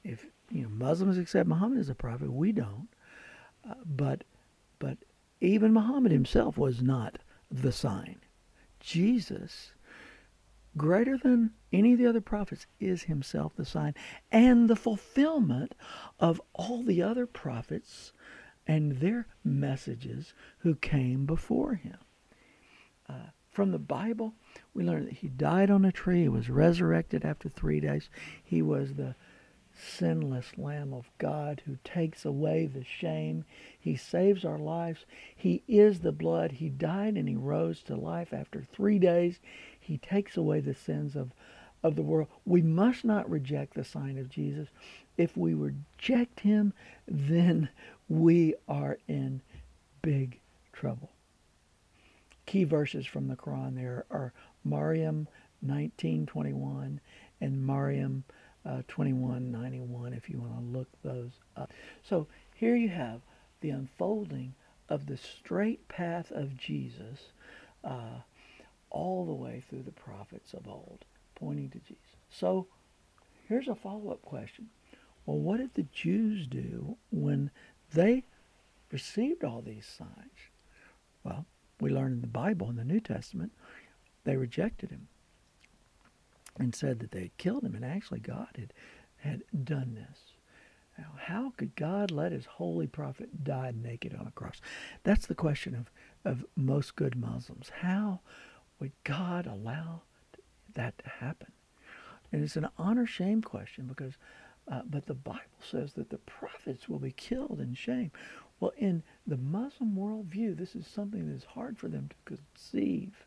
if 0.03 0.27
you 0.51 0.63
know 0.63 0.69
Muslims 0.69 1.17
accept 1.17 1.49
Muhammad 1.49 1.79
as 1.79 1.89
a 1.89 1.95
prophet, 1.95 2.33
we 2.33 2.51
don't. 2.51 2.89
Uh, 3.69 3.75
but 3.87 4.25
but 4.81 4.99
even 5.43 5.73
Muhammad 5.73 6.13
himself 6.13 6.57
was 6.57 6.81
not 6.81 7.19
the 7.51 7.73
sign. 7.73 8.21
Jesus, 8.79 9.73
greater 10.77 11.19
than 11.19 11.51
any 11.73 11.93
of 11.93 11.99
the 11.99 12.07
other 12.07 12.21
prophets, 12.21 12.67
is 12.79 13.03
himself 13.05 13.57
the 13.57 13.65
sign 13.65 13.95
and 14.31 14.71
the 14.71 14.77
fulfillment 14.77 15.75
of 16.21 16.41
all 16.55 16.83
the 16.85 17.03
other 17.03 17.27
prophets 17.27 18.13
and 18.67 18.93
their 18.99 19.27
messages 19.43 20.33
who 20.59 20.77
came 20.77 21.27
before 21.27 21.75
him. 21.75 21.99
Uh, 23.09 23.31
from 23.51 23.73
the 23.73 23.79
Bible, 23.79 24.35
we 24.73 24.85
learn 24.85 25.05
that 25.07 25.15
he 25.15 25.29
died 25.29 25.71
on 25.71 25.85
a 25.85 25.93
tree, 25.93 26.23
he 26.23 26.29
was 26.29 26.49
resurrected 26.49 27.25
after 27.25 27.49
three 27.49 27.81
days. 27.81 28.09
He 28.43 28.63
was 28.63 28.95
the 28.95 29.17
sinless 29.83 30.53
Lamb 30.57 30.95
of 30.95 31.11
God 31.19 31.63
who 31.67 31.79
takes 31.85 32.25
away 32.25 32.67
the 32.67 32.85
shame. 32.85 33.45
He 33.79 33.97
saves 33.97 34.45
our 34.45 34.59
lives. 34.59 35.05
He 35.35 35.63
is 35.67 36.01
the 36.01 36.13
blood. 36.13 36.53
He 36.53 36.69
died 36.69 37.17
and 37.17 37.29
he 37.29 37.37
rose 37.37 37.83
to 37.85 37.97
life 37.97 38.33
after 38.33 38.67
three 38.73 38.99
days. 38.99 39.41
He 39.79 39.99
takes 39.99 40.37
away 40.37 40.61
the 40.61 40.75
sins 40.75 41.17
of, 41.17 41.33
of 41.83 41.97
the 41.97 42.03
world. 42.03 42.29
We 42.45 42.63
must 42.63 43.05
not 43.05 43.29
reject 43.29 43.75
the 43.75 43.85
sign 43.85 44.19
of 44.19 44.29
Jesus. 44.29 44.69
If 45.17 45.37
we 45.37 45.55
reject 45.55 46.41
him, 46.41 46.73
then 47.07 47.69
we 48.09 48.55
are 48.69 48.99
in 49.09 49.43
big 50.01 50.41
trouble. 50.73 51.11
Key 52.47 52.65
verses 52.65 53.07
from 53.07 53.29
the 53.29 53.37
Quran 53.37 53.77
there 53.77 54.05
are 54.11 54.33
Mariam 54.65 55.29
19:21 55.65 56.99
and 57.41 57.67
Maryam 57.67 58.25
uh, 58.65 58.83
2191 58.89 60.13
if 60.13 60.29
you 60.29 60.39
want 60.39 60.57
to 60.57 60.79
look 60.79 60.89
those 61.03 61.33
up. 61.57 61.73
So 62.03 62.27
here 62.55 62.77
you 62.77 62.89
have 62.89 63.21
the 63.61 63.71
unfolding 63.71 64.55
of 64.89 65.07
the 65.07 65.17
straight 65.17 65.89
path 65.89 66.31
of 66.31 66.57
Jesus 66.57 67.33
uh, 67.85 68.21
all 68.91 69.25
the 69.25 69.33
way 69.33 69.63
through 69.69 69.83
the 69.83 69.93
prophets 69.93 70.53
of 70.53 70.69
old, 70.69 71.05
pointing 71.35 71.71
to 71.71 71.79
Jesus. 71.79 72.17
So 72.31 72.67
here's 73.49 73.69
a 73.69 73.75
follow-up 73.75 74.23
question. 74.23 74.69
Well, 75.27 75.39
what 75.39 75.59
did 75.59 75.75
the 75.75 75.87
Jews 75.93 76.47
do 76.47 76.97
when 77.11 77.51
they 77.95 78.25
received 78.91 79.45
all 79.45 79.63
these 79.63 79.87
signs? 79.87 80.51
Well, 81.25 81.47
we 81.81 81.91
learn 81.91 82.13
in 82.13 82.21
the 82.21 82.27
Bible, 82.27 82.71
in 82.71 82.77
the 82.77 82.85
New 82.85 83.01
Testament, 83.01 83.53
they 84.25 84.37
rejected 84.37 84.91
him 84.91 85.09
and 86.59 86.75
said 86.75 87.01
that 87.01 87.11
they 87.11 87.23
had 87.23 87.37
killed 87.39 87.65
him, 87.65 87.75
and 87.75 87.85
actually 87.85 88.21
God 88.21 88.49
had, 88.57 88.73
had 89.17 89.43
done 89.65 89.95
this. 89.95 90.19
Now, 90.99 91.13
how 91.19 91.53
could 91.57 91.75
God 91.75 92.11
let 92.11 92.33
his 92.33 92.45
holy 92.45 92.87
prophet 92.87 93.45
die 93.45 93.73
naked 93.75 94.15
on 94.15 94.27
a 94.27 94.33
cross? 94.33 94.61
That's 95.05 95.27
the 95.27 95.35
question 95.35 95.75
of, 95.75 95.91
of 96.25 96.45
most 96.55 96.97
good 96.97 97.17
Muslims. 97.17 97.71
How 97.81 98.21
would 98.79 98.93
God 99.05 99.47
allow 99.47 100.03
that 100.75 100.99
to 100.99 101.09
happen? 101.09 101.53
And 102.31 102.43
it's 102.43 102.57
an 102.57 102.69
honor 102.79 103.07
shame 103.07 103.43
question 103.43 103.87
because, 103.87 104.15
uh, 104.71 104.83
but 104.85 105.07
the 105.07 105.15
Bible 105.15 105.41
says 105.61 105.95
that 105.95 106.11
the 106.11 106.19
prophets 106.19 106.89
will 106.89 106.99
be 106.99 107.13
killed 107.13 107.61
in 107.61 107.75
shame. 107.75 108.11
Well, 108.61 108.73
in 108.77 109.03
the 109.27 109.37
Muslim 109.37 109.97
worldview, 109.97 110.57
this 110.57 110.77
is 110.77 110.87
something 110.87 111.27
that 111.27 111.35
is 111.35 111.45
hard 111.45 111.79
for 111.79 111.89
them 111.89 112.09
to 112.09 112.37
conceive 112.37 113.27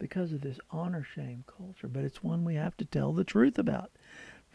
because 0.00 0.32
of 0.32 0.40
this 0.40 0.58
honor 0.72 1.04
shame 1.04 1.44
culture, 1.46 1.86
but 1.86 2.02
it's 2.02 2.24
one 2.24 2.44
we 2.44 2.56
have 2.56 2.76
to 2.78 2.84
tell 2.84 3.12
the 3.12 3.22
truth 3.22 3.58
about. 3.58 3.92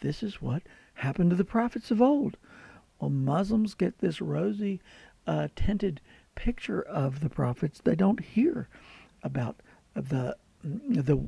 This 0.02 0.22
is 0.22 0.42
what 0.42 0.64
happened 0.96 1.30
to 1.30 1.36
the 1.38 1.46
prophets 1.46 1.92
of 1.92 2.02
old. 2.02 2.36
Well, 3.00 3.10
Muslims 3.10 3.76
get 3.76 4.00
this 4.00 4.20
rosy 4.20 4.82
uh, 5.26 5.48
tinted 5.56 6.02
picture 6.36 6.82
of 6.82 7.22
the 7.22 7.30
prophets. 7.30 7.80
They 7.84 7.96
don't 7.96 8.20
hear 8.20 8.68
about 9.24 9.62
the 9.94 10.36
the 10.64 11.28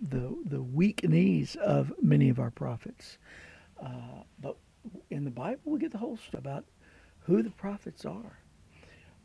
the 0.00 0.36
the 0.44 0.62
weak 0.62 1.06
knees 1.08 1.56
of 1.56 1.92
many 2.00 2.28
of 2.28 2.38
our 2.38 2.50
prophets. 2.50 3.18
Uh, 3.82 4.22
but 4.40 4.56
in 5.10 5.24
the 5.24 5.30
Bible, 5.30 5.60
we 5.64 5.78
get 5.78 5.92
the 5.92 5.98
whole 5.98 6.16
story 6.16 6.38
about 6.38 6.64
who 7.20 7.42
the 7.42 7.50
prophets 7.50 8.04
are. 8.04 8.38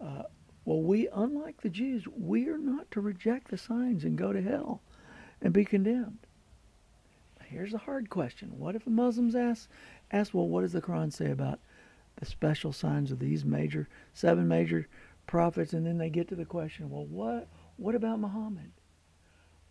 Uh, 0.01 0.23
well, 0.69 0.83
we, 0.83 1.07
unlike 1.11 1.61
the 1.61 1.69
Jews, 1.71 2.05
we 2.15 2.47
are 2.47 2.59
not 2.59 2.91
to 2.91 3.01
reject 3.01 3.49
the 3.49 3.57
signs 3.57 4.03
and 4.03 4.15
go 4.15 4.31
to 4.31 4.39
hell 4.39 4.83
and 5.41 5.51
be 5.51 5.65
condemned. 5.65 6.19
Here's 7.43 7.73
a 7.73 7.79
hard 7.79 8.11
question. 8.11 8.51
What 8.55 8.75
if 8.75 8.85
the 8.85 8.91
Muslims 8.91 9.33
ask, 9.33 9.67
ask, 10.11 10.31
well, 10.31 10.47
what 10.47 10.61
does 10.61 10.73
the 10.73 10.81
Quran 10.83 11.11
say 11.11 11.31
about 11.31 11.59
the 12.17 12.27
special 12.27 12.71
signs 12.71 13.11
of 13.11 13.17
these 13.17 13.43
major, 13.43 13.89
seven 14.13 14.47
major 14.47 14.87
prophets? 15.25 15.73
And 15.73 15.87
then 15.87 15.97
they 15.97 16.11
get 16.11 16.27
to 16.27 16.35
the 16.35 16.45
question, 16.45 16.91
well, 16.91 17.07
what, 17.07 17.47
what 17.77 17.95
about 17.95 18.19
Muhammad? 18.19 18.71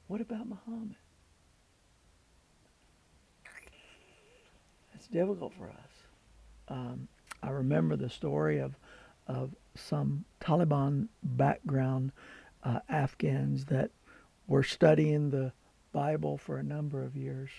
What 0.09 0.21
about 0.21 0.49
Muhammad? 0.49 0.97
It's 4.97 5.07
difficult 5.07 5.55
for 5.55 5.69
us. 5.69 5.93
Um, 6.67 7.07
I 7.41 7.51
remember 7.51 7.95
the 7.95 8.11
story 8.11 8.59
of 8.59 8.75
of 9.29 9.55
some 9.75 10.25
Taliban 10.41 11.09
background 11.23 12.13
uh, 12.65 12.81
Afghans 12.89 13.67
that 13.67 13.91
were 14.47 14.63
studying 14.63 15.31
the 15.31 15.53
Bible 15.93 16.39
for 16.39 16.59
a 16.59 16.63
number 16.63 17.03
of 17.03 17.17
years. 17.17 17.51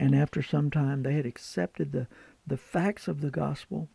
And 0.00 0.14
after 0.14 0.42
some 0.42 0.70
time, 0.70 1.02
they 1.02 1.14
had 1.14 1.26
accepted 1.26 1.92
the, 1.92 2.06
the 2.46 2.56
facts 2.56 3.08
of 3.08 3.20
the 3.20 3.30
gospel. 3.30 3.88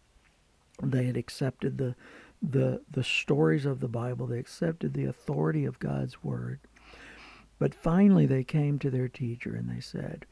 They 0.82 1.06
had 1.06 1.18
accepted 1.18 1.78
the, 1.78 1.96
the, 2.42 2.82
the 2.92 3.04
stories 3.04 3.66
of 3.66 3.80
the 3.80 3.88
Bible. 3.88 4.28
They 4.28 4.40
accepted 4.40 4.94
the 4.94 5.06
authority 5.06 5.66
of 5.66 5.80
God's 5.80 6.24
word. 6.24 6.60
But 7.58 7.74
finally, 7.74 8.26
they 8.26 8.44
came 8.44 8.80
to 8.80 8.90
their 8.90 9.08
teacher 9.08 9.56
and 9.56 9.70
they 9.70 9.80
said, 9.80 10.26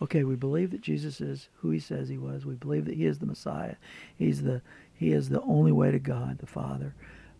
Okay, 0.00 0.24
we 0.24 0.36
believe 0.36 0.70
that 0.70 0.80
Jesus 0.80 1.20
is 1.20 1.48
who 1.56 1.70
he 1.70 1.80
says 1.80 2.08
he 2.08 2.16
was. 2.16 2.46
We 2.46 2.54
believe 2.54 2.86
that 2.86 2.94
he 2.94 3.04
is 3.04 3.18
the 3.18 3.26
Messiah. 3.26 3.74
He's 4.16 4.42
the, 4.42 4.62
he 4.98 5.12
is 5.12 5.28
the 5.28 5.40
only 5.42 5.70
way 5.70 5.92
to 5.92 6.00
God, 6.00 6.38
the 6.38 6.46
Father. 6.46 6.92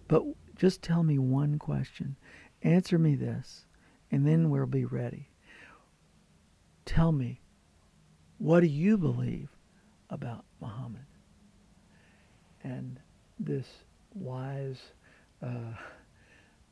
But 0.07 0.23
just 0.55 0.81
tell 0.81 1.03
me 1.03 1.19
one 1.19 1.59
question. 1.59 2.15
Answer 2.63 2.99
me 2.99 3.17
this, 3.17 3.67
and 4.13 4.25
then 4.25 4.49
we'll 4.49 4.67
be 4.67 4.85
ready. 4.85 5.29
Tell 6.85 7.11
me, 7.11 7.41
what 8.39 8.61
do 8.61 8.69
you 8.69 8.97
believe 8.97 9.49
about 10.09 10.45
Muhammad? 10.61 11.07
And 12.63 13.01
this 13.41 13.67
wise 14.15 14.81
uh, 15.43 15.75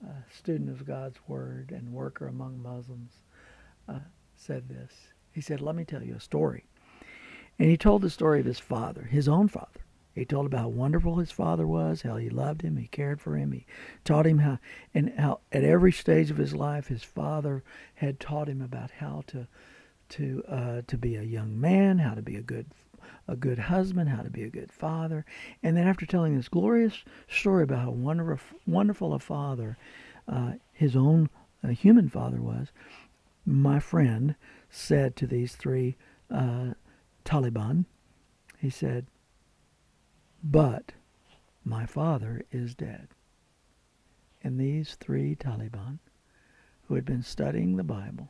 uh, 0.06 0.12
student 0.30 0.70
of 0.70 0.86
God's 0.86 1.18
Word 1.26 1.72
and 1.74 1.92
worker 1.92 2.28
among 2.28 2.62
Muslims 2.62 3.10
uh, 3.88 3.98
said 4.36 4.68
this. 4.68 4.92
He 5.32 5.40
said, 5.40 5.60
Let 5.60 5.74
me 5.74 5.84
tell 5.84 6.04
you 6.04 6.14
a 6.14 6.20
story. 6.20 6.66
And 7.58 7.68
he 7.68 7.76
told 7.76 8.02
the 8.02 8.10
story 8.10 8.38
of 8.38 8.46
his 8.46 8.60
father, 8.60 9.02
his 9.02 9.26
own 9.26 9.48
father. 9.48 9.80
He 10.16 10.24
told 10.24 10.46
about 10.46 10.60
how 10.60 10.68
wonderful 10.68 11.16
his 11.16 11.30
father 11.30 11.66
was, 11.66 12.00
how 12.00 12.16
he 12.16 12.30
loved 12.30 12.62
him, 12.62 12.78
he 12.78 12.86
cared 12.86 13.20
for 13.20 13.36
him, 13.36 13.52
he 13.52 13.66
taught 14.02 14.26
him 14.26 14.38
how, 14.38 14.58
and 14.94 15.12
how 15.18 15.40
at 15.52 15.62
every 15.62 15.92
stage 15.92 16.30
of 16.30 16.38
his 16.38 16.54
life, 16.54 16.86
his 16.86 17.02
father 17.02 17.62
had 17.96 18.18
taught 18.18 18.48
him 18.48 18.62
about 18.62 18.92
how 18.92 19.24
to, 19.26 19.46
to, 20.08 20.42
uh, 20.48 20.82
to 20.86 20.96
be 20.96 21.16
a 21.16 21.22
young 21.22 21.60
man, 21.60 21.98
how 21.98 22.14
to 22.14 22.22
be 22.22 22.34
a 22.36 22.40
good, 22.40 22.64
a 23.28 23.36
good 23.36 23.58
husband, 23.58 24.08
how 24.08 24.22
to 24.22 24.30
be 24.30 24.42
a 24.42 24.48
good 24.48 24.72
father. 24.72 25.26
And 25.62 25.76
then 25.76 25.86
after 25.86 26.06
telling 26.06 26.34
this 26.34 26.48
glorious 26.48 27.04
story 27.28 27.64
about 27.64 27.80
how 27.80 27.90
wonderful, 27.90 28.58
wonderful 28.66 29.12
a 29.12 29.18
father 29.18 29.76
uh, 30.26 30.52
his 30.72 30.96
own 30.96 31.28
uh, 31.62 31.68
human 31.68 32.08
father 32.08 32.40
was, 32.40 32.68
my 33.44 33.78
friend 33.80 34.34
said 34.70 35.14
to 35.16 35.26
these 35.26 35.54
three 35.56 35.98
uh, 36.30 36.70
Taliban, 37.26 37.84
he 38.58 38.70
said, 38.70 39.06
but 40.50 40.92
my 41.64 41.84
father 41.86 42.44
is 42.52 42.74
dead. 42.74 43.08
And 44.42 44.60
these 44.60 44.94
three 44.94 45.34
Taliban, 45.34 45.98
who 46.86 46.94
had 46.94 47.04
been 47.04 47.22
studying 47.22 47.76
the 47.76 47.82
Bible, 47.82 48.28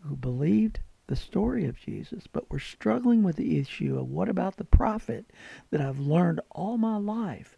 who 0.00 0.16
believed 0.16 0.80
the 1.06 1.14
story 1.14 1.66
of 1.66 1.78
Jesus, 1.78 2.24
but 2.26 2.50
we're 2.50 2.58
struggling 2.58 3.22
with 3.22 3.36
the 3.36 3.60
issue 3.60 3.96
of 3.96 4.08
what 4.08 4.28
about 4.28 4.56
the 4.56 4.64
prophet 4.64 5.26
that 5.70 5.80
I've 5.80 6.00
learned 6.00 6.40
all 6.50 6.78
my 6.78 6.96
life 6.96 7.56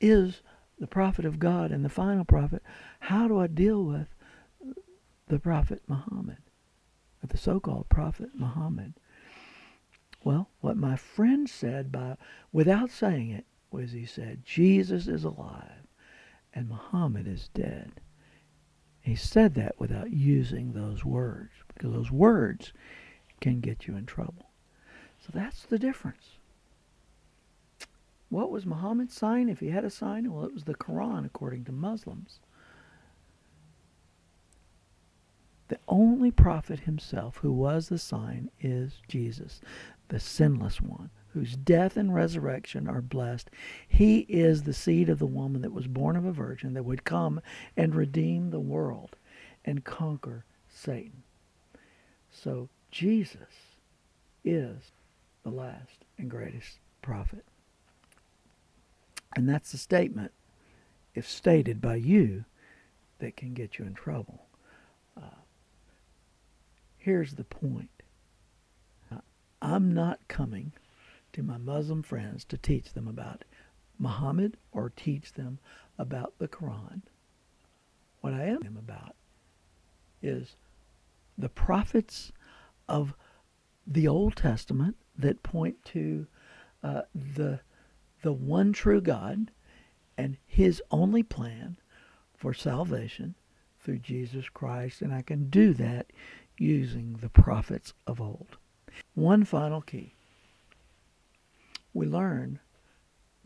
is 0.00 0.40
the 0.78 0.86
prophet 0.86 1.26
of 1.26 1.38
God 1.38 1.70
and 1.70 1.84
the 1.84 1.90
final 1.90 2.24
prophet. 2.24 2.62
How 3.00 3.28
do 3.28 3.38
I 3.38 3.48
deal 3.48 3.84
with 3.84 4.08
the 5.28 5.38
prophet 5.38 5.82
Muhammad, 5.86 6.38
the 7.28 7.36
so-called 7.36 7.90
prophet 7.90 8.30
Muhammad? 8.34 8.94
Well, 10.26 10.48
what 10.60 10.76
my 10.76 10.96
friend 10.96 11.48
said 11.48 11.92
by 11.92 12.16
without 12.50 12.90
saying 12.90 13.30
it 13.30 13.44
was 13.70 13.92
he 13.92 14.04
said 14.04 14.44
Jesus 14.44 15.06
is 15.06 15.22
alive 15.22 15.86
and 16.52 16.68
Muhammad 16.68 17.28
is 17.28 17.48
dead. 17.54 18.00
He 19.00 19.14
said 19.14 19.54
that 19.54 19.78
without 19.78 20.10
using 20.10 20.72
those 20.72 21.04
words 21.04 21.52
because 21.68 21.92
those 21.92 22.10
words 22.10 22.72
can 23.40 23.60
get 23.60 23.86
you 23.86 23.94
in 23.94 24.04
trouble. 24.04 24.50
So 25.20 25.30
that's 25.32 25.62
the 25.62 25.78
difference. 25.78 26.38
What 28.28 28.50
was 28.50 28.66
Muhammad's 28.66 29.14
sign 29.14 29.48
if 29.48 29.60
he 29.60 29.68
had 29.68 29.84
a 29.84 29.90
sign? 29.90 30.32
Well, 30.32 30.44
it 30.44 30.54
was 30.54 30.64
the 30.64 30.74
Quran 30.74 31.24
according 31.24 31.66
to 31.66 31.72
Muslims. 31.72 32.40
The 35.68 35.78
only 35.88 36.30
prophet 36.30 36.80
himself 36.80 37.38
who 37.38 37.52
was 37.52 37.88
the 37.88 37.98
sign 37.98 38.50
is 38.60 39.00
Jesus, 39.08 39.60
the 40.08 40.20
sinless 40.20 40.80
one, 40.80 41.10
whose 41.28 41.56
death 41.56 41.96
and 41.96 42.14
resurrection 42.14 42.88
are 42.88 43.02
blessed. 43.02 43.50
He 43.86 44.20
is 44.20 44.62
the 44.62 44.72
seed 44.72 45.08
of 45.08 45.18
the 45.18 45.26
woman 45.26 45.62
that 45.62 45.72
was 45.72 45.86
born 45.86 46.16
of 46.16 46.24
a 46.24 46.32
virgin 46.32 46.74
that 46.74 46.84
would 46.84 47.04
come 47.04 47.40
and 47.76 47.94
redeem 47.94 48.50
the 48.50 48.60
world 48.60 49.16
and 49.64 49.84
conquer 49.84 50.44
Satan. 50.68 51.22
So 52.30 52.68
Jesus 52.90 53.74
is 54.44 54.92
the 55.42 55.50
last 55.50 56.04
and 56.18 56.30
greatest 56.30 56.78
prophet. 57.02 57.44
And 59.34 59.48
that's 59.48 59.72
the 59.72 59.78
statement, 59.78 60.32
if 61.14 61.28
stated 61.28 61.80
by 61.80 61.96
you, 61.96 62.44
that 63.18 63.36
can 63.36 63.54
get 63.54 63.78
you 63.78 63.84
in 63.84 63.94
trouble. 63.94 64.46
Uh, 65.16 65.42
here's 66.96 67.34
the 67.34 67.44
point 67.44 67.90
I'm 69.66 69.92
not 69.92 70.20
coming 70.28 70.74
to 71.32 71.42
my 71.42 71.58
Muslim 71.58 72.04
friends 72.04 72.44
to 72.44 72.56
teach 72.56 72.92
them 72.92 73.08
about 73.08 73.42
Muhammad 73.98 74.56
or 74.70 74.90
teach 74.90 75.32
them 75.32 75.58
about 75.98 76.34
the 76.38 76.46
Quran. 76.46 77.02
What 78.20 78.32
I 78.32 78.44
am 78.44 78.76
about 78.78 79.16
is 80.22 80.54
the 81.36 81.48
prophets 81.48 82.30
of 82.88 83.12
the 83.84 84.06
Old 84.06 84.36
Testament 84.36 84.98
that 85.18 85.42
point 85.42 85.84
to 85.86 86.28
uh, 86.84 87.02
the 87.12 87.58
the 88.22 88.32
one 88.32 88.72
true 88.72 89.00
God 89.00 89.50
and 90.16 90.36
His 90.46 90.80
only 90.92 91.24
plan 91.24 91.76
for 92.36 92.54
salvation 92.54 93.34
through 93.80 93.98
Jesus 93.98 94.48
Christ, 94.48 95.02
and 95.02 95.12
I 95.12 95.22
can 95.22 95.50
do 95.50 95.74
that 95.74 96.12
using 96.56 97.14
the 97.14 97.28
prophets 97.28 97.94
of 98.06 98.20
old. 98.20 98.58
One 99.16 99.44
final 99.44 99.80
key. 99.80 100.14
We 101.94 102.06
learn 102.06 102.60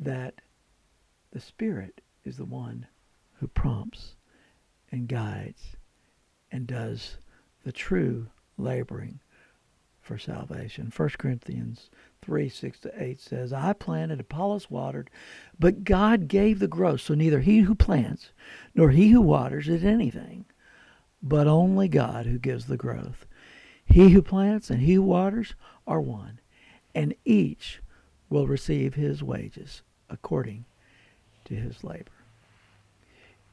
that 0.00 0.40
the 1.30 1.38
Spirit 1.38 2.00
is 2.24 2.36
the 2.36 2.44
one 2.44 2.88
who 3.34 3.46
prompts 3.46 4.16
and 4.90 5.06
guides 5.06 5.76
and 6.50 6.66
does 6.66 7.18
the 7.64 7.70
true 7.70 8.26
laboring 8.58 9.20
for 10.00 10.18
salvation. 10.18 10.92
1 10.94 11.08
Corinthians 11.10 11.88
3 12.20 12.48
6 12.48 12.80
to 12.80 12.92
8 13.00 13.20
says, 13.20 13.52
I 13.52 13.72
planted, 13.72 14.18
Apollos 14.18 14.72
watered, 14.72 15.08
but 15.56 15.84
God 15.84 16.26
gave 16.26 16.58
the 16.58 16.66
growth. 16.66 17.02
So 17.02 17.14
neither 17.14 17.38
he 17.38 17.60
who 17.60 17.76
plants 17.76 18.32
nor 18.74 18.90
he 18.90 19.10
who 19.10 19.20
waters 19.20 19.68
is 19.68 19.84
anything, 19.84 20.46
but 21.22 21.46
only 21.46 21.86
God 21.86 22.26
who 22.26 22.40
gives 22.40 22.66
the 22.66 22.76
growth. 22.76 23.24
He 23.90 24.10
who 24.10 24.22
plants 24.22 24.70
and 24.70 24.80
he 24.80 24.94
who 24.94 25.02
waters 25.02 25.54
are 25.86 26.00
one, 26.00 26.38
and 26.94 27.14
each 27.24 27.80
will 28.28 28.46
receive 28.46 28.94
his 28.94 29.22
wages 29.22 29.82
according 30.08 30.64
to 31.46 31.54
his 31.54 31.82
labor. 31.82 32.12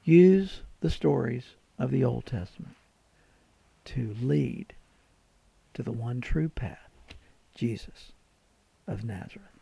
Use 0.04 0.62
the 0.80 0.92
stories 0.92 1.56
of 1.80 1.90
the 1.90 2.04
Old 2.04 2.26
Testament 2.26 2.76
to 3.86 4.16
lead 4.22 4.74
to 5.74 5.82
the 5.82 5.92
one 5.92 6.22
true 6.22 6.50
path, 6.50 6.92
Jesus 7.56 8.12
of 8.86 9.04
Nazareth. 9.04 9.57